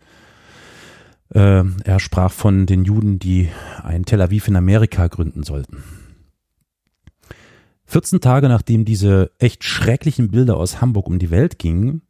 Äh, 1.34 1.64
er 1.84 2.00
sprach 2.00 2.32
von 2.32 2.66
den 2.66 2.84
Juden, 2.84 3.18
die 3.18 3.48
ein 3.82 4.04
Tel 4.04 4.20
Aviv 4.20 4.48
in 4.48 4.56
Amerika 4.56 5.06
gründen 5.06 5.42
sollten. 5.42 5.82
14 7.86 8.20
Tage 8.20 8.48
nachdem 8.48 8.84
diese 8.84 9.30
echt 9.38 9.64
schrecklichen 9.64 10.30
Bilder 10.30 10.56
aus 10.56 10.80
Hamburg 10.80 11.06
um 11.06 11.18
die 11.18 11.30
Welt 11.30 11.58
gingen, 11.58 12.02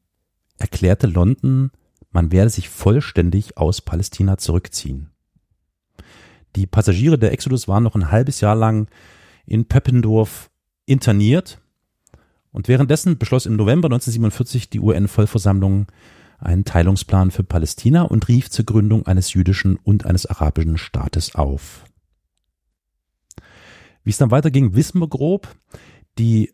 erklärte 0.58 1.06
London, 1.06 1.70
man 2.10 2.32
werde 2.32 2.50
sich 2.50 2.68
vollständig 2.68 3.56
aus 3.56 3.80
Palästina 3.80 4.36
zurückziehen. 4.36 5.10
Die 6.56 6.66
Passagiere 6.66 7.18
der 7.18 7.32
Exodus 7.32 7.68
waren 7.68 7.84
noch 7.84 7.94
ein 7.94 8.10
halbes 8.10 8.40
Jahr 8.40 8.56
lang 8.56 8.88
in 9.46 9.66
Pöppendorf 9.66 10.50
interniert 10.86 11.60
und 12.52 12.68
währenddessen 12.68 13.18
beschloss 13.18 13.46
im 13.46 13.56
November 13.56 13.86
1947 13.86 14.70
die 14.70 14.80
UN-Vollversammlung 14.80 15.86
einen 16.40 16.64
Teilungsplan 16.64 17.30
für 17.30 17.44
Palästina 17.44 18.02
und 18.02 18.28
rief 18.28 18.50
zur 18.50 18.64
Gründung 18.64 19.06
eines 19.06 19.32
jüdischen 19.32 19.76
und 19.76 20.06
eines 20.06 20.26
arabischen 20.26 20.78
Staates 20.78 21.34
auf. 21.34 21.84
Wie 24.02 24.10
es 24.10 24.18
dann 24.18 24.30
weiterging, 24.30 24.74
wissen 24.74 25.00
wir 25.00 25.08
grob. 25.08 25.48
Die 26.18 26.52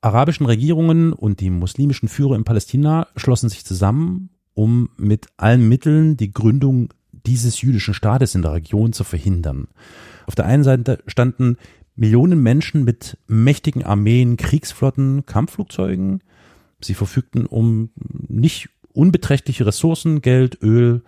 arabischen 0.00 0.46
Regierungen 0.46 1.12
und 1.12 1.40
die 1.40 1.50
muslimischen 1.50 2.08
Führer 2.08 2.36
in 2.36 2.44
Palästina 2.44 3.08
schlossen 3.16 3.48
sich 3.48 3.64
zusammen, 3.64 4.30
um 4.54 4.90
mit 4.96 5.26
allen 5.36 5.68
Mitteln 5.68 6.16
die 6.16 6.32
Gründung 6.32 6.92
dieses 7.12 7.60
jüdischen 7.60 7.94
Staates 7.94 8.34
in 8.34 8.42
der 8.42 8.52
Region 8.52 8.92
zu 8.92 9.04
verhindern. 9.04 9.68
Auf 10.26 10.34
der 10.34 10.46
einen 10.46 10.64
Seite 10.64 11.02
standen 11.06 11.56
Millionen 11.96 12.42
Menschen 12.42 12.84
mit 12.84 13.18
mächtigen 13.26 13.82
Armeen, 13.82 14.36
Kriegsflotten, 14.36 15.24
Kampfflugzeugen. 15.26 16.22
Sie 16.80 16.94
verfügten 16.94 17.46
um 17.46 17.90
nicht 18.28 18.68
unbeträchtliche 18.96 19.66
Ressourcen, 19.66 20.22
Geld, 20.22 20.58
Öl. 20.62 21.02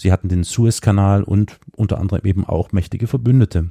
Sie 0.00 0.12
hatten 0.12 0.28
den 0.28 0.44
Suezkanal 0.44 1.22
und 1.22 1.58
unter 1.76 1.98
anderem 1.98 2.24
eben 2.24 2.46
auch 2.46 2.72
mächtige 2.72 3.06
Verbündete. 3.06 3.70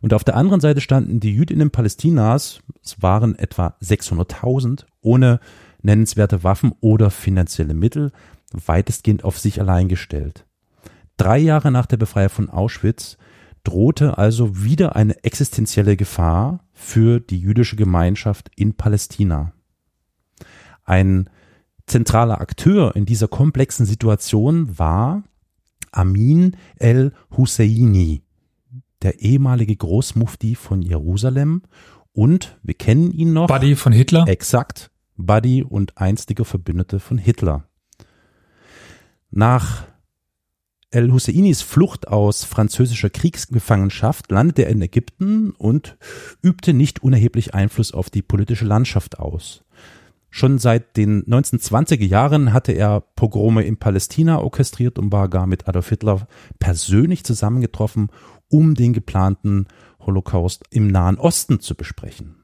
Und 0.00 0.14
auf 0.14 0.24
der 0.24 0.36
anderen 0.36 0.60
Seite 0.60 0.80
standen 0.80 1.20
die 1.20 1.34
Jüdinnen 1.34 1.70
Palästinas, 1.70 2.60
es 2.82 3.02
waren 3.02 3.34
etwa 3.38 3.76
600.000, 3.82 4.84
ohne 5.02 5.40
nennenswerte 5.82 6.42
Waffen 6.44 6.72
oder 6.80 7.10
finanzielle 7.10 7.74
Mittel, 7.74 8.12
weitestgehend 8.52 9.24
auf 9.24 9.38
sich 9.38 9.60
allein 9.60 9.88
gestellt. 9.88 10.46
Drei 11.16 11.38
Jahre 11.38 11.70
nach 11.70 11.86
der 11.86 11.96
Befreiung 11.96 12.30
von 12.30 12.50
Auschwitz 12.50 13.18
drohte 13.64 14.18
also 14.18 14.62
wieder 14.62 14.96
eine 14.96 15.22
existenzielle 15.24 15.96
Gefahr 15.96 16.64
für 16.72 17.20
die 17.20 17.40
jüdische 17.40 17.76
Gemeinschaft 17.76 18.50
in 18.56 18.74
Palästina. 18.74 19.52
Ein 20.84 21.28
zentraler 21.88 22.40
Akteur 22.40 22.94
in 22.96 23.06
dieser 23.06 23.28
komplexen 23.28 23.86
Situation 23.86 24.78
war 24.78 25.24
Amin 25.90 26.56
el-Husseini, 26.76 28.22
der 29.02 29.20
ehemalige 29.20 29.76
Großmufti 29.76 30.54
von 30.54 30.82
Jerusalem 30.82 31.62
und 32.12 32.58
wir 32.62 32.74
kennen 32.74 33.12
ihn 33.12 33.32
noch. 33.32 33.46
Buddy 33.46 33.76
von 33.76 33.92
Hitler. 33.92 34.26
Exakt. 34.26 34.90
Buddy 35.16 35.62
und 35.62 35.98
einstiger 35.98 36.44
Verbündete 36.44 37.00
von 37.00 37.18
Hitler. 37.18 37.64
Nach 39.30 39.84
El-Husseinis 40.90 41.60
Flucht 41.60 42.08
aus 42.08 42.44
französischer 42.44 43.10
Kriegsgefangenschaft 43.10 44.30
landete 44.30 44.64
er 44.64 44.70
in 44.70 44.80
Ägypten 44.80 45.50
und 45.50 45.98
übte 46.42 46.72
nicht 46.72 47.02
unerheblich 47.02 47.54
Einfluss 47.54 47.92
auf 47.92 48.08
die 48.08 48.22
politische 48.22 48.64
Landschaft 48.64 49.18
aus. 49.18 49.64
Schon 50.30 50.58
seit 50.58 50.96
den 50.96 51.24
1920er 51.24 52.04
Jahren 52.04 52.52
hatte 52.52 52.72
er 52.72 53.00
Pogrome 53.00 53.62
in 53.62 53.78
Palästina 53.78 54.40
orchestriert 54.40 54.98
und 54.98 55.10
war 55.10 55.28
gar 55.28 55.46
mit 55.46 55.68
Adolf 55.68 55.88
Hitler 55.88 56.26
persönlich 56.58 57.24
zusammengetroffen, 57.24 58.10
um 58.48 58.74
den 58.74 58.92
geplanten 58.92 59.66
Holocaust 60.00 60.64
im 60.70 60.88
Nahen 60.88 61.18
Osten 61.18 61.60
zu 61.60 61.74
besprechen. 61.74 62.36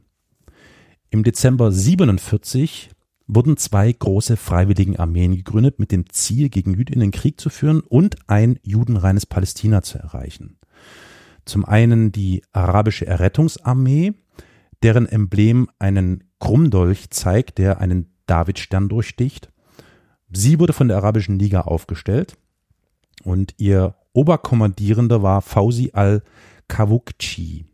Im 1.10 1.22
Dezember 1.22 1.70
47 1.70 2.90
wurden 3.26 3.56
zwei 3.56 3.92
große 3.92 4.36
Freiwilligenarmeen 4.36 5.36
gegründet 5.36 5.78
mit 5.78 5.92
dem 5.92 6.10
Ziel, 6.10 6.48
gegen 6.48 6.74
Jüdinnen 6.74 7.10
Krieg 7.10 7.40
zu 7.40 7.50
führen 7.50 7.80
und 7.80 8.16
ein 8.28 8.58
judenreines 8.62 9.26
Palästina 9.26 9.82
zu 9.82 9.98
erreichen. 9.98 10.58
Zum 11.44 11.64
einen 11.64 12.12
die 12.12 12.42
arabische 12.52 13.06
Errettungsarmee, 13.06 14.14
deren 14.82 15.06
Emblem 15.06 15.68
einen 15.78 16.24
Krummdolch 16.44 17.08
zeigt, 17.08 17.56
der 17.56 17.80
einen 17.80 18.12
Davidstern 18.26 18.90
durchsticht. 18.90 19.50
Sie 20.30 20.60
wurde 20.60 20.74
von 20.74 20.88
der 20.88 20.98
Arabischen 20.98 21.38
Liga 21.38 21.62
aufgestellt 21.62 22.36
und 23.22 23.54
ihr 23.56 23.94
Oberkommandierender 24.12 25.22
war 25.22 25.40
Fauzi 25.40 25.92
al-Kawukchi. 25.94 27.64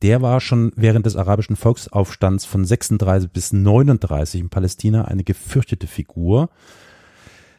Der 0.00 0.22
war 0.22 0.40
schon 0.40 0.72
während 0.74 1.04
des 1.04 1.16
arabischen 1.16 1.54
Volksaufstands 1.54 2.46
von 2.46 2.64
36 2.64 3.30
bis 3.30 3.52
39 3.52 4.40
in 4.40 4.48
Palästina 4.48 5.04
eine 5.04 5.22
gefürchtete 5.22 5.86
Figur. 5.86 6.48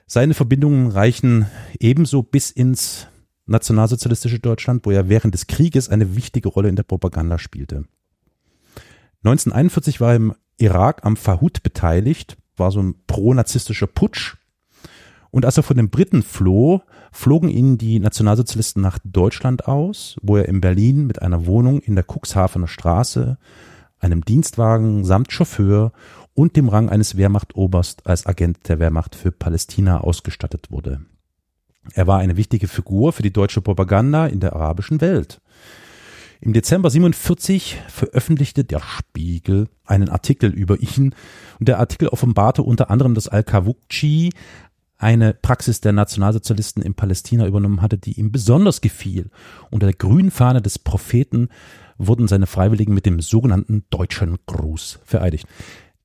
Seine 0.08 0.34
Verbindungen 0.34 0.90
reichen 0.90 1.46
ebenso 1.80 2.24
bis 2.24 2.50
ins 2.50 3.06
nationalsozialistische 3.46 4.40
Deutschland, 4.40 4.84
wo 4.88 4.90
er 4.90 5.10
während 5.10 5.36
des 5.36 5.46
Krieges 5.46 5.90
eine 5.90 6.16
wichtige 6.16 6.50
Rolle 6.50 6.70
in 6.70 6.76
der 6.76 6.84
Propaganda 6.84 7.38
spielte. 7.38 7.86
1941 9.24 10.02
war 10.02 10.12
er 10.12 10.16
im 10.18 10.34
Irak 10.58 11.06
am 11.06 11.16
Fahud 11.16 11.64
beteiligt, 11.64 12.38
war 12.58 12.72
so 12.72 12.82
ein 12.82 12.96
pro-nazistischer 13.08 13.88
Putsch. 13.88 14.36
Und 15.32 15.46
als 15.46 15.58
er 15.58 15.64
von 15.64 15.78
den 15.78 15.90
Briten 15.90 16.22
floh, 16.22 16.82
flogen 17.12 17.50
ihn 17.50 17.78
die 17.78 18.00
Nationalsozialisten 18.00 18.82
nach 18.82 19.00
Deutschland 19.04 19.68
aus, 19.68 20.18
wo 20.22 20.38
er 20.38 20.48
in 20.48 20.62
Berlin 20.62 21.08
mit 21.08 21.22
einer 21.22 21.46
Wohnung 21.46 21.80
in 21.80 21.96
der 21.96 22.06
Cuxhavener 22.06 22.68
Straße, 22.68 23.38
einem 24.00 24.26
Dienstwagen 24.26 25.06
samt 25.06 25.32
Chauffeur 25.32 25.94
und 26.34 26.56
dem 26.56 26.68
Rang 26.68 26.90
eines 26.90 27.16
Wehrmachtoberst 27.16 28.06
als 28.06 28.26
Agent 28.26 28.68
der 28.68 28.80
Wehrmacht 28.80 29.16
für 29.16 29.32
Palästina 29.32 30.02
ausgestattet 30.02 30.70
wurde. 30.70 31.02
Er 31.94 32.08
war 32.08 32.20
eine 32.20 32.38
wichtige 32.38 32.68
Figur 32.68 33.14
für 33.14 33.24
die 33.24 33.34
deutsche 33.34 33.62
Propaganda 33.62 34.28
in 34.28 34.40
der 34.40 34.54
arabischen 34.54 35.02
Welt. 35.02 35.42
Im 36.46 36.52
Dezember 36.52 36.90
47 36.90 37.78
veröffentlichte 37.88 38.66
der 38.66 38.82
Spiegel 38.82 39.70
einen 39.86 40.10
Artikel 40.10 40.52
über 40.52 40.78
ihn 40.78 41.16
und 41.58 41.70
der 41.70 41.80
Artikel 41.80 42.10
offenbarte 42.10 42.64
unter 42.64 42.92
anderem, 42.92 43.14
dass 43.14 43.30
Al-Kawukchi 43.30 44.30
eine 44.98 45.34
Praxis 45.34 45.80
der 45.80 45.94
Nationalsozialisten 45.94 46.84
in 46.84 46.96
Palästina 46.96 47.48
übernommen 47.48 47.82
hatte, 47.82 47.98
die 47.98 48.20
ihm 48.20 48.34
besonders 48.34 48.82
gefiel. 48.82 49.30
Unter 49.72 49.86
der 49.86 49.96
grünen 49.96 50.32
Fahne 50.32 50.62
des 50.62 50.80
Propheten 50.80 51.48
wurden 51.98 52.28
seine 52.28 52.46
Freiwilligen 52.46 52.94
mit 52.94 53.06
dem 53.06 53.22
sogenannten 53.22 53.86
Deutschen 53.90 54.38
Gruß 54.46 55.00
vereidigt. 55.06 55.48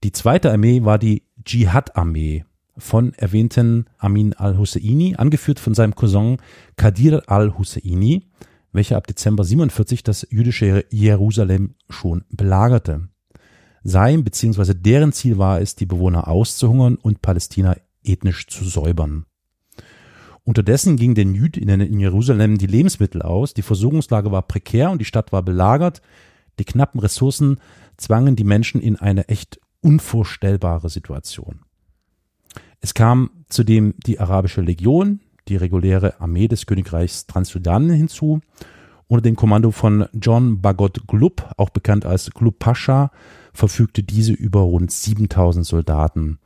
Die 0.05 0.13
zweite 0.13 0.53
Armee 0.53 0.85
war 0.85 1.01
die 1.01 1.25
Dschihad-Armee 1.45 2.45
von 2.77 3.13
erwähnten 3.15 3.87
Amin 3.99 4.35
al-Husseini, 4.35 5.17
angeführt 5.17 5.59
von 5.59 5.75
seinem 5.75 5.97
Cousin 5.97 6.37
Kadir 6.77 7.25
al-Husseini, 7.27 8.23
welcher 8.73 8.97
ab 8.97 9.07
Dezember 9.07 9.45
47 9.45 10.03
das 10.03 10.27
jüdische 10.31 10.85
Jerusalem 10.91 11.75
schon 11.89 12.25
belagerte. 12.31 13.09
Sein 13.83 14.25
bzw. 14.25 14.75
deren 14.75 15.13
Ziel 15.13 15.39
war 15.39 15.61
es, 15.61 15.77
die 15.77 15.87
Bewohner 15.87 16.29
auszuhungern 16.29 16.97
und 16.97 17.23
Palästina 17.23 17.77
ethnisch 18.05 18.47
zu 18.47 18.65
säubern. 18.65 19.25
Unterdessen 20.45 20.97
ging 20.97 21.15
den 21.15 21.35
Jüdinnen 21.35 21.81
in 21.81 22.01
Jerusalem 22.01 22.57
die 22.59 22.67
Lebensmittel 22.67 23.23
aus, 23.23 23.55
die 23.55 23.63
Versorgungslage 23.63 24.33
war 24.33 24.43
prekär 24.43 24.91
und 24.91 24.99
die 24.99 25.05
Stadt 25.05 25.33
war 25.33 25.43
belagert. 25.43 26.01
Die 26.59 26.65
knappen 26.65 27.01
Ressourcen 27.01 27.61
zwangen 27.97 28.35
die 28.35 28.45
Menschen 28.45 28.81
in 28.81 28.97
eine 28.97 29.29
echt 29.29 29.61
unvorstellbare 29.81 30.89
Situation. 30.89 31.61
Es 32.81 32.95
kam 32.95 33.31
zudem 33.49 33.95
die 34.07 34.21
arabische 34.21 34.61
Legion, 34.61 35.21
die 35.49 35.57
reguläre 35.57 36.21
Armee 36.21 36.49
des 36.49 36.67
Königreichs 36.67 37.27
Transsudan 37.27 37.91
hinzu. 37.91 38.41
Unter 39.07 39.23
dem 39.23 39.37
Kommando 39.37 39.71
von 39.71 40.07
John 40.13 40.61
Bagot 40.61 41.07
Glub, 41.07 41.51
auch 41.57 41.71
bekannt 41.71 42.05
als 42.05 42.31
Glub 42.31 42.59
Pascha, 42.59 43.11
verfügte 43.53 44.03
diese 44.03 44.33
über 44.33 44.61
rund 44.61 44.91
7000 44.91 45.65
Soldaten. 45.65 46.39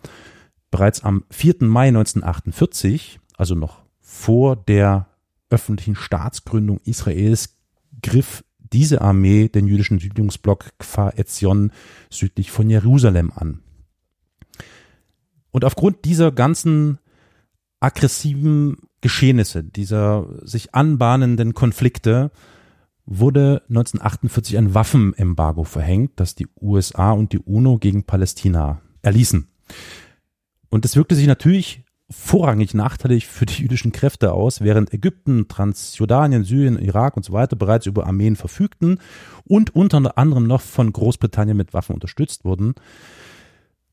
Bereits 0.71 1.03
am 1.03 1.25
4. 1.31 1.57
Mai 1.61 1.89
1948, 1.89 3.21
also 3.37 3.55
noch 3.55 3.83
vor 4.01 4.57
der 4.57 5.09
öffentlichen 5.51 5.97
Staatsgründung 5.97 6.81
Israels, 6.85 7.59
griff 8.03 8.45
diese 8.59 9.03
Armee 9.03 9.49
den 9.49 9.67
jüdischen 9.67 9.99
Siedlungsblock 9.99 10.79
Kfar 10.79 11.19
Etzion 11.19 11.73
südlich 12.11 12.51
von 12.51 12.71
Jerusalem 12.71 13.33
an. 13.35 13.61
Und 15.51 15.65
aufgrund 15.65 16.05
dieser 16.07 16.33
ganzen 16.33 16.99
aggressiven 17.81 18.79
Geschehnisse, 19.03 19.63
dieser 19.63 20.27
sich 20.43 20.75
anbahnenden 20.75 21.53
Konflikte, 21.53 22.31
wurde 23.05 23.63
1948 23.69 24.57
ein 24.57 24.75
Waffenembargo 24.75 25.65
verhängt, 25.65 26.13
das 26.17 26.35
die 26.35 26.47
USA 26.61 27.13
und 27.13 27.33
die 27.33 27.41
UNO 27.41 27.79
gegen 27.79 28.05
Palästina 28.05 28.81
erließen. 29.03 29.49
Und 30.71 30.85
es 30.85 30.97
wirkte 30.97 31.15
sich 31.15 31.27
natürlich 31.27 31.85
vorrangig 32.13 32.75
nachteilig 32.75 33.27
für 33.27 33.47
die 33.47 33.63
jüdischen 33.63 33.91
Kräfte 33.91 34.33
aus, 34.33 34.61
während 34.61 34.93
Ägypten, 34.93 35.49
Transjordanien, 35.49 36.45
Syrien, 36.45 36.79
Irak 36.79 37.17
und 37.17 37.25
so 37.25 37.33
weiter 37.33 37.57
bereits 37.57 37.87
über 37.87 38.07
Armeen 38.07 38.37
verfügten 38.37 38.99
und 39.45 39.75
unter 39.75 40.17
anderem 40.17 40.47
noch 40.47 40.61
von 40.61 40.93
Großbritannien 40.93 41.57
mit 41.57 41.75
Waffen 41.75 41.95
unterstützt 41.95 42.45
wurden, 42.45 42.75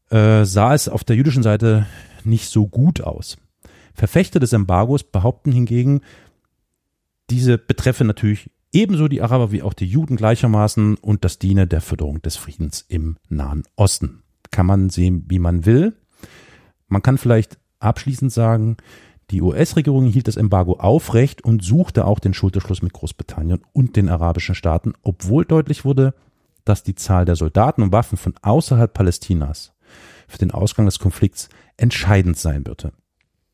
äh, 0.09 0.45
sah 0.45 0.73
es 0.73 0.89
auf 0.89 1.03
der 1.03 1.15
jüdischen 1.15 1.43
Seite 1.43 1.87
nicht 2.23 2.49
so 2.49 2.67
gut 2.67 3.01
aus. 3.01 3.37
Verfechter 3.99 4.39
des 4.39 4.53
Embargos 4.53 5.03
behaupten 5.03 5.51
hingegen, 5.51 5.99
diese 7.29 7.57
betreffe 7.57 8.05
natürlich 8.05 8.49
ebenso 8.71 9.09
die 9.09 9.21
Araber 9.21 9.51
wie 9.51 9.61
auch 9.61 9.73
die 9.73 9.87
Juden 9.87 10.15
gleichermaßen 10.15 10.95
und 10.95 11.25
das 11.25 11.37
diene 11.37 11.67
der 11.67 11.81
Förderung 11.81 12.21
des 12.21 12.37
Friedens 12.37 12.85
im 12.87 13.17
Nahen 13.27 13.63
Osten. 13.75 14.23
Kann 14.51 14.65
man 14.67 14.89
sehen, 14.89 15.25
wie 15.27 15.37
man 15.37 15.65
will. 15.65 15.97
Man 16.87 17.01
kann 17.01 17.17
vielleicht 17.17 17.59
abschließend 17.79 18.31
sagen, 18.31 18.77
die 19.31 19.41
US-Regierung 19.41 20.05
hielt 20.05 20.29
das 20.29 20.37
Embargo 20.37 20.77
aufrecht 20.79 21.43
und 21.43 21.61
suchte 21.61 22.05
auch 22.05 22.19
den 22.19 22.33
Schulterschluss 22.33 22.81
mit 22.81 22.93
Großbritannien 22.93 23.59
und 23.73 23.97
den 23.97 24.07
arabischen 24.07 24.55
Staaten, 24.55 24.93
obwohl 25.01 25.43
deutlich 25.43 25.83
wurde, 25.83 26.13
dass 26.63 26.83
die 26.83 26.95
Zahl 26.95 27.25
der 27.25 27.35
Soldaten 27.35 27.83
und 27.83 27.91
Waffen 27.91 28.17
von 28.17 28.33
außerhalb 28.41 28.93
Palästinas 28.93 29.73
für 30.29 30.37
den 30.37 30.51
Ausgang 30.51 30.85
des 30.85 30.99
Konflikts 30.99 31.49
entscheidend 31.75 32.37
sein 32.37 32.65
würde. 32.65 32.93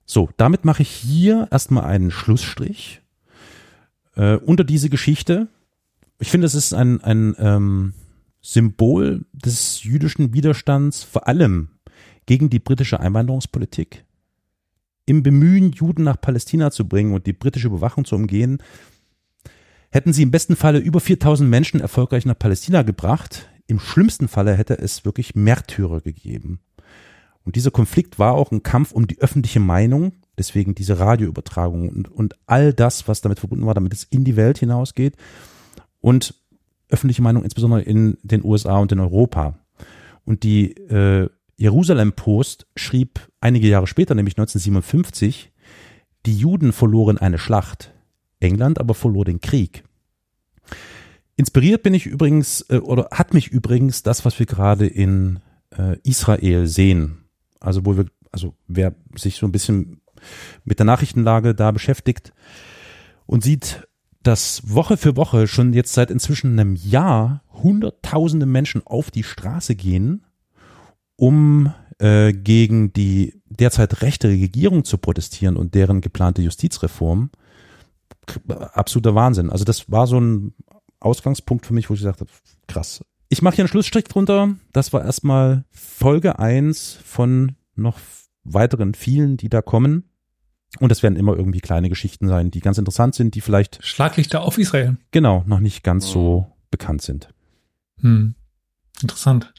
So, 0.05 0.29
damit 0.37 0.65
mache 0.65 0.83
ich 0.83 0.89
hier 0.89 1.47
erstmal 1.51 1.85
einen 1.85 2.11
Schlussstrich 2.11 3.01
äh, 4.15 4.35
unter 4.35 4.63
diese 4.63 4.89
Geschichte. 4.89 5.47
Ich 6.19 6.29
finde, 6.29 6.45
es 6.45 6.55
ist 6.55 6.73
ein, 6.73 7.01
ein 7.01 7.35
ähm, 7.39 7.93
Symbol 8.41 9.25
des 9.33 9.83
jüdischen 9.83 10.33
Widerstands, 10.33 11.03
vor 11.03 11.27
allem 11.27 11.69
gegen 12.27 12.49
die 12.49 12.59
britische 12.59 12.99
Einwanderungspolitik. 12.99 14.05
Im 15.07 15.23
Bemühen, 15.23 15.71
Juden 15.71 16.03
nach 16.03 16.21
Palästina 16.21 16.71
zu 16.71 16.87
bringen 16.87 17.13
und 17.13 17.25
die 17.27 17.33
britische 17.33 17.67
Überwachung 17.67 18.05
zu 18.05 18.15
umgehen, 18.15 18.61
hätten 19.91 20.13
sie 20.13 20.23
im 20.23 20.31
besten 20.31 20.55
Falle 20.55 20.79
über 20.79 20.99
4000 20.99 21.49
Menschen 21.49 21.79
erfolgreich 21.79 22.25
nach 22.25 22.37
Palästina 22.37 22.81
gebracht. 22.81 23.49
Im 23.67 23.79
schlimmsten 23.79 24.27
Falle 24.27 24.53
hätte 24.53 24.77
es 24.77 25.05
wirklich 25.05 25.35
Märtyrer 25.35 26.01
gegeben. 26.01 26.59
Und 27.45 27.55
dieser 27.55 27.71
Konflikt 27.71 28.19
war 28.19 28.33
auch 28.33 28.51
ein 28.51 28.63
Kampf 28.63 28.91
um 28.91 29.07
die 29.07 29.19
öffentliche 29.19 29.59
Meinung, 29.59 30.13
deswegen 30.37 30.75
diese 30.75 30.99
Radioübertragung 30.99 31.89
und, 31.89 32.11
und 32.11 32.35
all 32.47 32.73
das, 32.73 33.07
was 33.07 33.21
damit 33.21 33.39
verbunden 33.39 33.65
war, 33.65 33.75
damit 33.75 33.93
es 33.93 34.03
in 34.03 34.25
die 34.25 34.35
Welt 34.35 34.57
hinausgeht 34.57 35.15
und 36.01 36.33
öffentliche 36.89 37.21
Meinung 37.21 37.43
insbesondere 37.43 37.81
in 37.81 38.17
den 38.23 38.43
USA 38.43 38.77
und 38.77 38.91
in 38.91 38.99
Europa. 38.99 39.59
Und 40.25 40.43
die 40.43 40.71
äh, 40.71 41.29
Jerusalem 41.55 42.13
Post 42.13 42.67
schrieb 42.75 43.19
einige 43.39 43.67
Jahre 43.67 43.87
später, 43.87 44.15
nämlich 44.15 44.33
1957, 44.33 45.51
die 46.25 46.37
Juden 46.37 46.73
verloren 46.73 47.17
eine 47.17 47.37
Schlacht, 47.37 47.93
England 48.39 48.79
aber 48.79 48.95
verlor 48.95 49.23
den 49.23 49.39
Krieg. 49.39 49.83
Inspiriert 51.37 51.83
bin 51.83 51.93
ich 51.93 52.05
übrigens, 52.05 52.61
äh, 52.69 52.77
oder 52.77 53.09
hat 53.11 53.33
mich 53.33 53.49
übrigens 53.49 54.03
das, 54.03 54.25
was 54.25 54.39
wir 54.39 54.45
gerade 54.45 54.87
in 54.87 55.39
äh, 55.77 55.97
Israel 56.03 56.67
sehen, 56.67 57.24
also 57.65 57.85
wo 57.85 57.97
wir, 57.97 58.05
also 58.31 58.55
wer 58.67 58.95
sich 59.15 59.35
so 59.35 59.45
ein 59.45 59.51
bisschen 59.51 60.01
mit 60.63 60.79
der 60.79 60.85
Nachrichtenlage 60.85 61.55
da 61.55 61.71
beschäftigt 61.71 62.33
und 63.25 63.43
sieht, 63.43 63.87
dass 64.23 64.61
Woche 64.65 64.97
für 64.97 65.15
Woche 65.15 65.47
schon 65.47 65.73
jetzt 65.73 65.93
seit 65.93 66.09
inzwischen 66.09 66.59
einem 66.59 66.75
Jahr 66.75 67.43
hunderttausende 67.51 68.45
Menschen 68.45 68.85
auf 68.85 69.11
die 69.11 69.23
Straße 69.23 69.75
gehen, 69.75 70.25
um 71.15 71.71
äh, 71.99 72.33
gegen 72.33 72.91
die 72.91 73.41
derzeit 73.45 74.01
rechte 74.01 74.27
Regierung 74.27 74.83
zu 74.83 74.97
protestieren 74.97 75.57
und 75.57 75.75
deren 75.75 76.01
geplante 76.01 76.41
Justizreform. 76.41 77.29
Absoluter 78.47 79.13
Wahnsinn. 79.13 79.51
Also 79.51 79.63
das 79.63 79.91
war 79.91 80.07
so 80.07 80.19
ein 80.19 80.53
Ausgangspunkt 80.99 81.65
für 81.65 81.73
mich, 81.73 81.89
wo 81.89 81.93
ich 81.93 81.99
gesagt 81.99 82.21
habe, 82.21 82.31
krass, 82.67 83.03
ich 83.29 83.41
mache 83.41 83.55
hier 83.55 83.63
einen 83.63 83.69
Schlussstrich 83.69 84.05
drunter. 84.05 84.55
Das 84.73 84.93
war 84.93 85.03
erstmal 85.03 85.65
Folge 85.71 86.39
eins 86.39 86.99
von 87.03 87.55
noch 87.75 87.99
weiteren 88.43 88.93
vielen, 88.93 89.37
die 89.37 89.49
da 89.49 89.61
kommen. 89.61 90.09
Und 90.79 90.91
es 90.91 91.03
werden 91.03 91.15
immer 91.15 91.35
irgendwie 91.35 91.61
kleine 91.61 91.89
Geschichten 91.89 92.27
sein, 92.27 92.51
die 92.51 92.59
ganz 92.59 92.77
interessant 92.77 93.15
sind, 93.15 93.35
die 93.35 93.41
vielleicht 93.41 93.83
Schlaglichter 93.83 94.41
auf 94.41 94.57
Israel. 94.57 94.97
Genau, 95.11 95.43
noch 95.47 95.59
nicht 95.59 95.83
ganz 95.83 96.09
so 96.09 96.47
bekannt 96.69 97.01
sind. 97.01 97.29
Hm. 98.01 98.35
Interessant. 99.01 99.53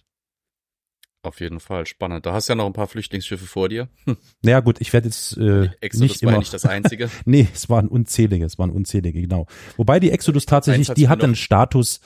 Auf 1.22 1.40
jeden 1.40 1.58
Fall 1.58 1.86
spannend. 1.86 2.24
Da 2.24 2.32
hast 2.34 2.48
du 2.48 2.52
ja 2.52 2.54
noch 2.54 2.66
ein 2.66 2.72
paar 2.72 2.86
Flüchtlingsschiffe 2.86 3.46
vor 3.46 3.68
dir. 3.68 3.88
Naja 4.42 4.60
gut, 4.60 4.80
ich 4.80 4.92
werde 4.92 5.08
jetzt 5.08 5.36
äh, 5.36 5.70
Exodus 5.80 6.00
nicht 6.00 6.22
war 6.22 6.28
immer. 6.28 6.32
ja 6.32 6.38
nicht 6.38 6.54
das 6.54 6.66
einzige. 6.66 7.10
nee, 7.24 7.48
es 7.52 7.68
waren 7.68 7.88
unzählige, 7.88 8.44
es 8.44 8.58
waren 8.58 8.70
unzählige, 8.70 9.20
genau. 9.20 9.46
Wobei 9.76 9.98
die 9.98 10.12
Exodus 10.12 10.46
tatsächlich, 10.46 10.88
die 10.90 11.08
hat 11.08 11.24
einen 11.24 11.34
Status, 11.34 12.00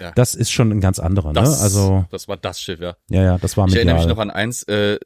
Ja. 0.00 0.12
das 0.12 0.34
ist 0.34 0.50
schon 0.50 0.70
ein 0.70 0.80
ganz 0.80 0.98
anderer, 0.98 1.28
ne? 1.28 1.40
Das, 1.40 1.60
Also 1.60 2.04
das 2.10 2.28
war 2.28 2.36
das 2.36 2.60
Schiff, 2.60 2.80
ja. 2.80 2.96
ja, 3.08 3.22
ja, 3.22 3.38
das 3.38 3.56
war 3.56 3.66
Ich 3.68 3.74
erinnere 3.76 3.96
mich 3.96 4.06
noch 4.06 4.18
an 4.18 4.30
eins, 4.30 4.62
äh, 4.64 4.98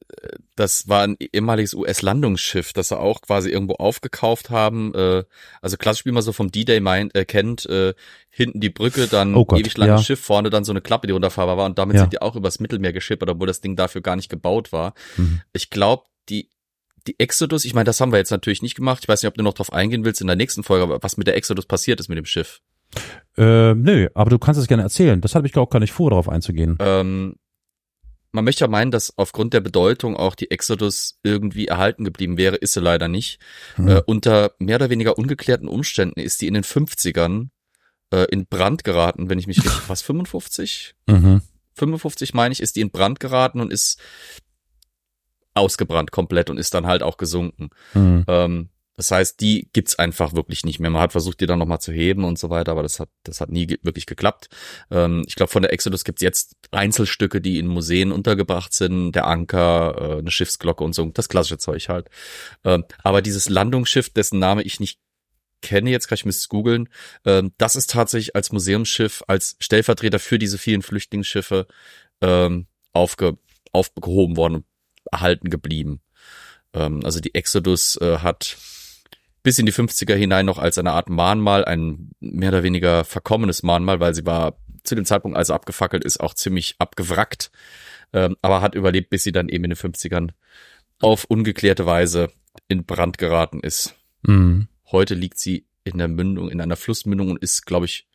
das 0.56 0.88
war 0.88 1.02
ein 1.02 1.16
ehemaliges 1.18 1.74
US-Landungsschiff, 1.74 2.72
das 2.72 2.88
sie 2.88 2.98
auch 2.98 3.22
quasi 3.22 3.50
irgendwo 3.50 3.74
aufgekauft 3.74 4.50
haben. 4.50 4.94
Äh, 4.94 5.24
also 5.62 5.76
klassisch, 5.76 6.06
wie 6.06 6.12
man 6.12 6.22
so 6.22 6.32
vom 6.32 6.50
D-Day 6.50 6.80
meint, 6.80 7.14
äh, 7.14 7.24
kennt, 7.24 7.66
äh, 7.66 7.94
hinten 8.28 8.60
die 8.60 8.70
Brücke, 8.70 9.06
dann 9.06 9.34
Oh 9.34 9.44
Gott, 9.44 9.60
ewig 9.60 9.76
langes 9.76 10.00
ja. 10.00 10.04
Schiff, 10.04 10.20
vorne 10.20 10.50
dann 10.50 10.64
so 10.64 10.72
eine 10.72 10.80
Klappe, 10.80 11.06
die 11.06 11.12
runterfahrbar 11.12 11.56
war 11.56 11.66
und 11.66 11.78
damit 11.78 11.94
Ja. 11.96 12.02
sind 12.02 12.12
die 12.12 12.22
auch 12.22 12.36
übers 12.36 12.60
Mittelmeer 12.60 12.92
geschippert, 12.92 13.28
obwohl 13.28 13.46
das 13.46 13.60
Ding 13.60 13.76
dafür 13.76 14.00
gar 14.00 14.16
nicht 14.16 14.28
gebaut 14.28 14.72
war. 14.72 14.94
Mhm. 15.16 15.40
Ich 15.52 15.70
glaube, 15.70 16.04
die 16.28 16.50
die 17.06 17.18
Exodus, 17.18 17.64
ich 17.64 17.72
meine, 17.72 17.84
das 17.84 18.00
haben 18.00 18.12
wir 18.12 18.18
jetzt 18.18 18.30
natürlich 18.30 18.60
nicht 18.60 18.74
gemacht. 18.74 19.00
Ich 19.02 19.08
weiß 19.08 19.22
nicht, 19.22 19.28
ob 19.28 19.34
du 19.34 19.42
noch 19.42 19.54
drauf 19.54 19.72
eingehen 19.72 20.04
willst 20.04 20.20
in 20.20 20.26
der 20.26 20.36
nächsten 20.36 20.62
Folge, 20.62 20.82
aber 20.84 21.02
was 21.02 21.16
mit 21.16 21.26
der 21.26 21.34
Exodus 21.34 21.64
passiert 21.64 21.98
ist 21.98 22.08
mit 22.08 22.18
dem 22.18 22.26
Schiff. 22.26 22.60
Äh, 23.36 23.74
nö, 23.74 24.08
aber 24.14 24.30
du 24.30 24.38
kannst 24.38 24.60
es 24.60 24.66
gerne 24.66 24.82
erzählen. 24.82 25.20
Das 25.20 25.34
habe 25.34 25.46
ich 25.46 25.56
auch 25.56 25.70
gar 25.70 25.80
nicht 25.80 25.92
vor, 25.92 26.10
darauf 26.10 26.28
einzugehen. 26.28 26.76
Ähm, 26.80 27.36
man 28.32 28.44
möchte 28.44 28.64
ja 28.64 28.68
meinen, 28.68 28.90
dass 28.90 29.16
aufgrund 29.16 29.54
der 29.54 29.60
Bedeutung 29.60 30.16
auch 30.16 30.34
die 30.34 30.50
Exodus 30.50 31.18
irgendwie 31.22 31.66
erhalten 31.66 32.04
geblieben 32.04 32.36
wäre, 32.36 32.56
ist 32.56 32.74
sie 32.74 32.80
leider 32.80 33.08
nicht. 33.08 33.40
Hm. 33.76 33.88
Äh, 33.88 34.02
unter 34.06 34.52
mehr 34.58 34.76
oder 34.76 34.90
weniger 34.90 35.18
ungeklärten 35.18 35.68
Umständen 35.68 36.20
ist 36.20 36.40
die 36.40 36.46
in 36.46 36.54
den 36.54 36.64
50ern 36.64 37.48
äh, 38.12 38.26
in 38.30 38.46
Brand 38.46 38.84
geraten, 38.84 39.30
wenn 39.30 39.38
ich 39.38 39.46
mich 39.46 39.58
richtig, 39.58 39.80
was, 39.88 40.02
55? 40.02 40.94
Mhm. 41.06 41.42
55 41.74 42.34
meine 42.34 42.52
ich, 42.52 42.60
ist 42.60 42.76
die 42.76 42.82
in 42.82 42.90
Brand 42.90 43.20
geraten 43.20 43.60
und 43.60 43.72
ist 43.72 44.00
ausgebrannt 45.54 46.12
komplett 46.12 46.50
und 46.50 46.58
ist 46.58 46.74
dann 46.74 46.86
halt 46.86 47.02
auch 47.02 47.16
gesunken. 47.16 47.70
Mhm. 47.94 48.24
Ähm, 48.28 48.68
das 49.00 49.10
heißt, 49.10 49.40
die 49.40 49.66
gibt's 49.72 49.98
einfach 49.98 50.34
wirklich 50.34 50.62
nicht 50.66 50.78
mehr. 50.78 50.90
Man 50.90 51.00
hat 51.00 51.12
versucht, 51.12 51.40
die 51.40 51.46
dann 51.46 51.58
nochmal 51.58 51.80
zu 51.80 51.90
heben 51.90 52.22
und 52.22 52.38
so 52.38 52.50
weiter, 52.50 52.72
aber 52.72 52.82
das 52.82 53.00
hat, 53.00 53.08
das 53.22 53.40
hat 53.40 53.48
nie 53.48 53.66
ge 53.66 53.78
wirklich 53.80 54.04
geklappt. 54.04 54.50
Ähm, 54.90 55.24
ich 55.26 55.36
glaube, 55.36 55.50
von 55.50 55.62
der 55.62 55.72
Exodus 55.72 56.04
gibt's 56.04 56.20
jetzt 56.20 56.54
Einzelstücke, 56.70 57.40
die 57.40 57.58
in 57.58 57.66
Museen 57.66 58.12
untergebracht 58.12 58.74
sind, 58.74 59.12
der 59.12 59.26
Anker, 59.26 59.94
äh, 59.98 60.18
eine 60.18 60.30
Schiffsglocke 60.30 60.84
und 60.84 60.94
so, 60.94 61.06
das 61.06 61.30
klassische 61.30 61.56
Zeug 61.56 61.88
halt. 61.88 62.10
Ähm, 62.62 62.84
aber 63.02 63.22
dieses 63.22 63.48
Landungsschiff, 63.48 64.10
dessen 64.10 64.38
Name 64.38 64.64
ich 64.64 64.80
nicht 64.80 65.00
kenne, 65.62 65.88
jetzt 65.88 66.08
kann 66.08 66.16
ich 66.16 66.26
es 66.26 66.50
googeln, 66.50 66.90
ähm, 67.24 67.52
das 67.56 67.76
ist 67.76 67.92
tatsächlich 67.92 68.36
als 68.36 68.52
Museumsschiff, 68.52 69.22
als 69.28 69.56
Stellvertreter 69.60 70.18
für 70.18 70.38
diese 70.38 70.58
vielen 70.58 70.82
Flüchtlingsschiffe 70.82 71.66
ähm, 72.20 72.66
aufge, 72.92 73.38
aufgehoben 73.72 74.36
worden 74.36 74.64
erhalten 75.10 75.48
geblieben. 75.48 76.02
Ähm, 76.74 77.00
also 77.02 77.18
die 77.20 77.34
Exodus 77.34 77.96
äh, 77.96 78.18
hat 78.18 78.58
bis 79.42 79.58
in 79.58 79.66
die 79.66 79.72
50er 79.72 80.14
hinein 80.14 80.46
noch 80.46 80.58
als 80.58 80.78
eine 80.78 80.92
Art 80.92 81.08
Mahnmal, 81.08 81.64
ein 81.64 82.10
mehr 82.20 82.50
oder 82.50 82.62
weniger 82.62 83.04
verkommenes 83.04 83.62
Mahnmal, 83.62 84.00
weil 84.00 84.14
sie 84.14 84.26
war 84.26 84.58
zu 84.84 84.94
dem 84.94 85.04
Zeitpunkt, 85.04 85.36
als 85.36 85.48
sie 85.48 85.54
abgefackelt 85.54 86.04
ist, 86.04 86.20
auch 86.20 86.34
ziemlich 86.34 86.76
abgewrackt, 86.78 87.50
ähm, 88.12 88.36
aber 88.42 88.60
hat 88.60 88.74
überlebt, 88.74 89.10
bis 89.10 89.24
sie 89.24 89.32
dann 89.32 89.48
eben 89.48 89.64
in 89.64 89.70
den 89.70 89.78
50ern 89.78 90.30
auf 91.00 91.24
ungeklärte 91.24 91.86
Weise 91.86 92.30
in 92.68 92.84
Brand 92.84 93.18
geraten 93.18 93.60
ist. 93.60 93.94
Mhm. 94.22 94.68
Heute 94.90 95.14
liegt 95.14 95.38
sie 95.38 95.66
in 95.84 95.98
der 95.98 96.08
Mündung, 96.08 96.50
in 96.50 96.60
einer 96.60 96.76
Flussmündung 96.76 97.30
und 97.30 97.42
ist, 97.42 97.64
glaube 97.64 97.86
ich, 97.86 98.06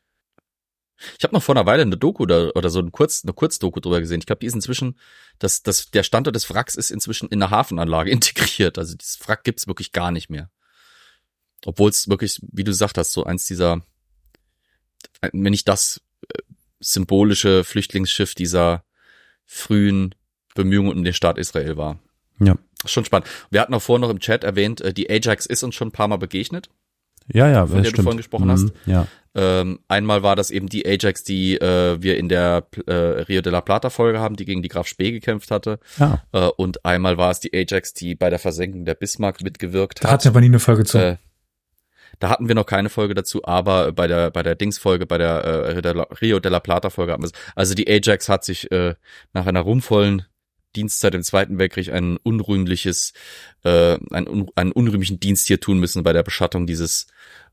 ich 1.18 1.24
habe 1.24 1.34
noch 1.34 1.44
vor 1.44 1.56
einer 1.56 1.66
Weile 1.66 1.82
eine 1.82 1.98
Doku 1.98 2.24
oder, 2.24 2.56
oder 2.56 2.70
so 2.70 2.80
ein 2.80 2.92
Kurz, 2.92 3.24
eine 3.24 3.34
Kurzdoku 3.34 3.80
drüber 3.80 4.00
gesehen. 4.00 4.20
Ich 4.20 4.26
glaube, 4.26 4.40
die 4.40 4.46
ist 4.46 4.56
inzwischen, 4.56 4.98
das, 5.40 5.62
das, 5.62 5.92
der 5.92 6.04
Standort 6.04 6.36
des 6.36 6.50
Wracks 6.50 6.76
ist 6.76 6.90
inzwischen 6.90 7.28
in 7.30 7.40
der 7.40 7.50
Hafenanlage 7.50 8.12
integriert. 8.12 8.78
Also 8.78 8.96
dieses 8.96 9.20
Wrack 9.28 9.44
gibt's 9.44 9.68
wirklich 9.68 9.92
gar 9.92 10.12
nicht 10.12 10.30
mehr. 10.30 10.50
Obwohl 11.66 11.90
es 11.90 12.08
wirklich, 12.08 12.40
wie 12.52 12.64
du 12.64 12.72
gesagt 12.72 12.98
hast, 12.98 13.12
so 13.12 13.24
eins 13.24 13.46
dieser, 13.46 13.82
wenn 15.22 15.52
nicht 15.52 15.68
das 15.68 16.02
äh, 16.34 16.40
symbolische 16.80 17.64
Flüchtlingsschiff 17.64 18.36
dieser 18.36 18.84
frühen 19.46 20.16
Bemühungen 20.54 20.92
um 20.98 21.04
den 21.04 21.14
Staat 21.14 21.38
Israel 21.38 21.78
war. 21.78 22.00
Ja. 22.40 22.56
Schon 22.86 23.06
spannend. 23.06 23.28
Wir 23.50 23.62
hatten 23.62 23.74
auch 23.74 23.82
vorhin 23.82 24.02
noch 24.02 24.10
im 24.10 24.20
Chat 24.20 24.44
erwähnt, 24.44 24.82
äh, 24.82 24.94
die 24.94 25.10
Ajax 25.10 25.46
ist 25.46 25.64
uns 25.64 25.76
schon 25.76 25.90
ein 25.90 25.94
paar 25.94 26.08
Mal 26.08 26.18
begegnet. 26.18 26.70
Ja, 27.34 27.50
ja, 27.50 27.66
Von 27.66 27.78
der 27.78 27.84
du 27.86 27.90
stimmt. 27.90 28.04
vorhin 28.04 28.18
gesprochen 28.18 28.52
hast. 28.52 28.64
Mhm, 28.64 28.72
Ja. 28.86 29.08
Ähm, 29.38 29.80
einmal 29.90 30.24
war 30.24 30.38
das 30.38 30.50
eben 30.52 30.70
die 30.70 30.86
Ajax, 30.86 31.24
die 31.26 31.56
äh, 31.60 32.02
wir 32.02 32.18
in 32.18 32.30
der 32.30 32.68
äh, 32.86 32.94
Rio 32.94 33.42
de 33.42 33.52
la 33.52 33.60
Plata 33.62 33.90
Folge 33.90 34.20
haben, 34.20 34.38
die 34.38 34.46
gegen 34.46 34.62
die 34.62 34.70
Graf 34.70 34.88
Spee 34.88 35.12
gekämpft 35.12 35.52
hatte. 35.52 35.80
Ja. 35.98 36.24
Äh, 36.32 36.48
und 36.56 36.86
einmal 36.86 37.18
war 37.18 37.32
es 37.32 37.42
die 37.42 37.52
Ajax, 37.54 37.94
die 37.94 38.16
bei 38.16 38.30
der 38.30 38.40
Versenkung 38.40 38.86
der 38.86 38.94
Bismarck 38.94 39.42
mitgewirkt 39.42 40.04
Da 40.04 40.12
hat. 40.12 40.24
wir 40.24 40.30
aber 40.32 40.40
nie 40.40 40.46
eine 40.46 40.60
Folge 40.60 40.86
zu. 40.86 41.18
Da 42.20 42.30
hatten 42.30 42.48
wir 42.48 42.56
noch 42.56 42.66
keine 42.66 42.90
Folge 42.90 43.14
dazu, 43.14 43.44
aber 43.46 43.92
bei 43.92 44.08
der 44.08 44.32
bei 44.32 44.44
der 44.44 44.56
Dings-Folge, 44.56 45.06
bei 45.06 45.18
der 45.18 45.44
äh, 45.44 45.72
Rio 45.72 45.82
de 45.82 45.94
la- 45.94 46.08
Rio 46.22 46.40
de 46.40 46.52
la 46.52 46.60
Plata-Folge 46.60 47.12
hatten 47.12 47.24
wir 47.24 47.28
es. 47.28 47.34
Also 47.56 47.74
die 47.74 47.88
Ajax 47.90 48.30
hat 48.30 48.44
sich 48.46 48.72
äh, 48.72 48.96
nach 49.34 49.46
einer 49.46 49.62
ruhmvollen 49.62 50.26
Dienstzeit 50.76 51.16
im 51.16 51.24
Zweiten 51.24 51.58
Weltkrieg 51.58 51.92
ein 51.94 52.18
unrühmliches, 52.18 53.14
äh, 53.64 53.98
einen, 54.12 54.50
einen 54.56 54.72
unrühmlichen 54.72 55.20
Dienst 55.20 55.48
hier 55.48 55.60
tun 55.60 55.80
müssen 55.80 56.04
bei 56.04 56.14
der 56.14 56.24
Beschattung 56.24 56.68
dieses 56.68 57.08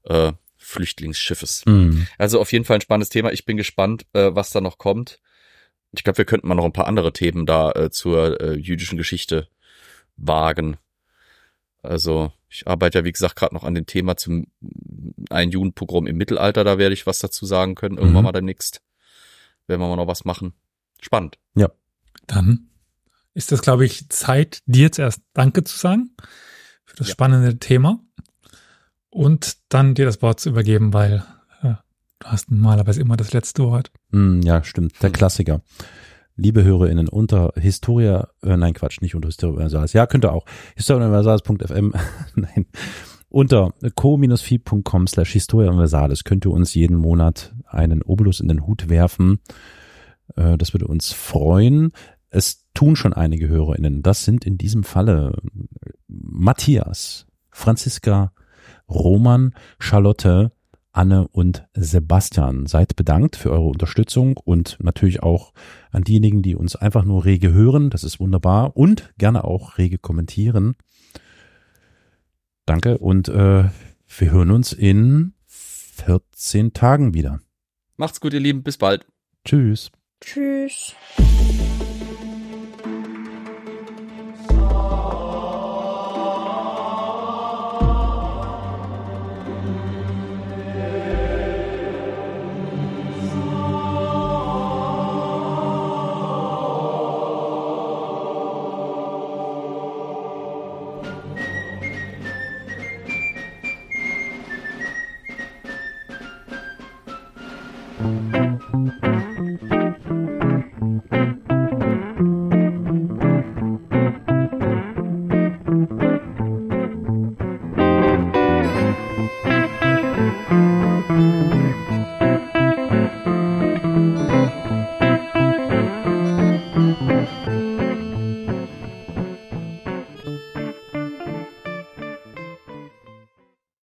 äh, 0.04 0.32
Flüchtlingsschiffes. 0.56 1.64
Mhm. 1.66 2.06
Also 2.18 2.40
auf 2.40 2.52
jeden 2.52 2.64
Fall 2.64 2.78
ein 2.78 2.82
spannendes 2.82 3.10
Thema. 3.10 3.32
Ich 3.32 3.44
bin 3.44 3.56
gespannt, 3.56 4.06
äh, 4.12 4.30
was 4.32 4.50
da 4.50 4.60
noch 4.60 4.78
kommt. 4.78 5.20
Ich 5.92 6.04
glaube, 6.04 6.18
wir 6.18 6.24
könnten 6.24 6.48
mal 6.48 6.54
noch 6.54 6.64
ein 6.64 6.72
paar 6.72 6.86
andere 6.86 7.12
Themen 7.12 7.46
da 7.46 7.70
äh, 7.72 7.90
zur 7.90 8.40
äh, 8.40 8.54
jüdischen 8.54 8.96
Geschichte 8.96 9.48
wagen. 10.16 10.78
Also 11.82 12.32
ich 12.52 12.66
arbeite 12.68 12.98
ja, 12.98 13.04
wie 13.04 13.12
gesagt, 13.12 13.36
gerade 13.36 13.54
noch 13.54 13.64
an 13.64 13.74
dem 13.74 13.86
Thema 13.86 14.16
zum 14.16 14.46
ein 15.30 15.50
Judenpogrom 15.50 16.06
im 16.06 16.16
Mittelalter. 16.16 16.64
Da 16.64 16.76
werde 16.78 16.92
ich 16.92 17.06
was 17.06 17.18
dazu 17.18 17.46
sagen 17.46 17.74
können. 17.74 17.96
Irgendwann 17.96 18.20
Mhm. 18.22 18.24
mal 18.24 18.32
demnächst 18.32 18.82
werden 19.66 19.80
wir 19.80 19.88
mal 19.88 19.96
noch 19.96 20.06
was 20.06 20.24
machen. 20.24 20.52
Spannend. 21.00 21.38
Dann 22.28 22.68
ist 23.34 23.50
das, 23.50 23.62
glaube 23.62 23.84
ich, 23.84 24.08
Zeit, 24.10 24.60
dir 24.66 24.92
zuerst 24.92 25.22
Danke 25.32 25.64
zu 25.64 25.76
sagen 25.76 26.14
für 26.84 26.96
das 26.96 27.08
Ja. 27.08 27.12
spannende 27.12 27.58
Thema 27.58 27.98
und 29.10 29.56
dann 29.68 29.94
dir 29.94 30.04
das 30.04 30.22
Wort 30.22 30.40
zu 30.40 30.50
übergeben, 30.50 30.92
weil 30.92 31.24
äh, 31.62 31.74
du 32.18 32.26
hast 32.26 32.50
normalerweise 32.50 33.00
immer 33.00 33.16
das 33.16 33.32
letzte 33.32 33.64
Wort. 33.64 33.90
Mm, 34.10 34.40
Ja, 34.42 34.62
stimmt. 34.62 34.94
Der 35.02 35.08
Hm. 35.08 35.14
Klassiker. 35.14 35.62
Liebe 36.36 36.64
HörerInnen, 36.64 37.08
unter 37.08 37.52
Historia, 37.56 38.28
äh, 38.42 38.56
nein, 38.56 38.74
Quatsch, 38.74 39.00
nicht 39.00 39.14
unter 39.14 39.28
Historia 39.28 39.54
Universalis. 39.54 39.92
Ja, 39.92 40.06
könnt 40.06 40.24
ihr 40.24 40.32
auch. 40.32 40.46
historiauniversalis.fm, 40.76 41.92
nein. 42.36 42.66
Unter 43.28 43.72
co-fi.com 43.94 45.06
slash 45.06 45.32
Historia 45.32 45.70
Universalis 45.70 46.24
könnt 46.24 46.44
ihr 46.44 46.50
uns 46.50 46.74
jeden 46.74 46.96
Monat 46.96 47.54
einen 47.66 48.02
Obolus 48.02 48.40
in 48.40 48.48
den 48.48 48.66
Hut 48.66 48.88
werfen. 48.88 49.40
Äh, 50.36 50.58
Das 50.58 50.74
würde 50.74 50.86
uns 50.86 51.12
freuen. 51.12 51.92
Es 52.28 52.66
tun 52.74 52.96
schon 52.96 53.12
einige 53.12 53.48
HörerInnen. 53.48 54.02
Das 54.02 54.24
sind 54.24 54.44
in 54.44 54.58
diesem 54.58 54.84
Falle 54.84 55.36
Matthias, 56.08 57.26
Franziska, 57.50 58.32
Roman, 58.88 59.54
Charlotte, 59.78 60.52
Anne 60.92 61.26
und 61.28 61.66
Sebastian. 61.74 62.66
Seid 62.66 62.96
bedankt 62.96 63.36
für 63.36 63.50
eure 63.50 63.68
Unterstützung 63.68 64.36
und 64.36 64.78
natürlich 64.80 65.22
auch 65.22 65.52
an 65.90 66.04
diejenigen, 66.04 66.42
die 66.42 66.54
uns 66.54 66.76
einfach 66.76 67.04
nur 67.04 67.24
rege 67.24 67.52
hören. 67.52 67.90
Das 67.90 68.04
ist 68.04 68.20
wunderbar 68.20 68.76
und 68.76 69.12
gerne 69.18 69.44
auch 69.44 69.78
rege 69.78 69.98
kommentieren. 69.98 70.76
Danke 72.66 72.98
und 72.98 73.28
äh, 73.28 73.64
wir 74.18 74.30
hören 74.30 74.50
uns 74.50 74.72
in 74.72 75.34
14 75.46 76.72
Tagen 76.72 77.14
wieder. 77.14 77.40
Macht's 77.96 78.20
gut, 78.20 78.34
ihr 78.34 78.40
Lieben. 78.40 78.62
Bis 78.62 78.76
bald. 78.76 79.06
Tschüss. 79.44 79.90
Tschüss. 80.20 80.94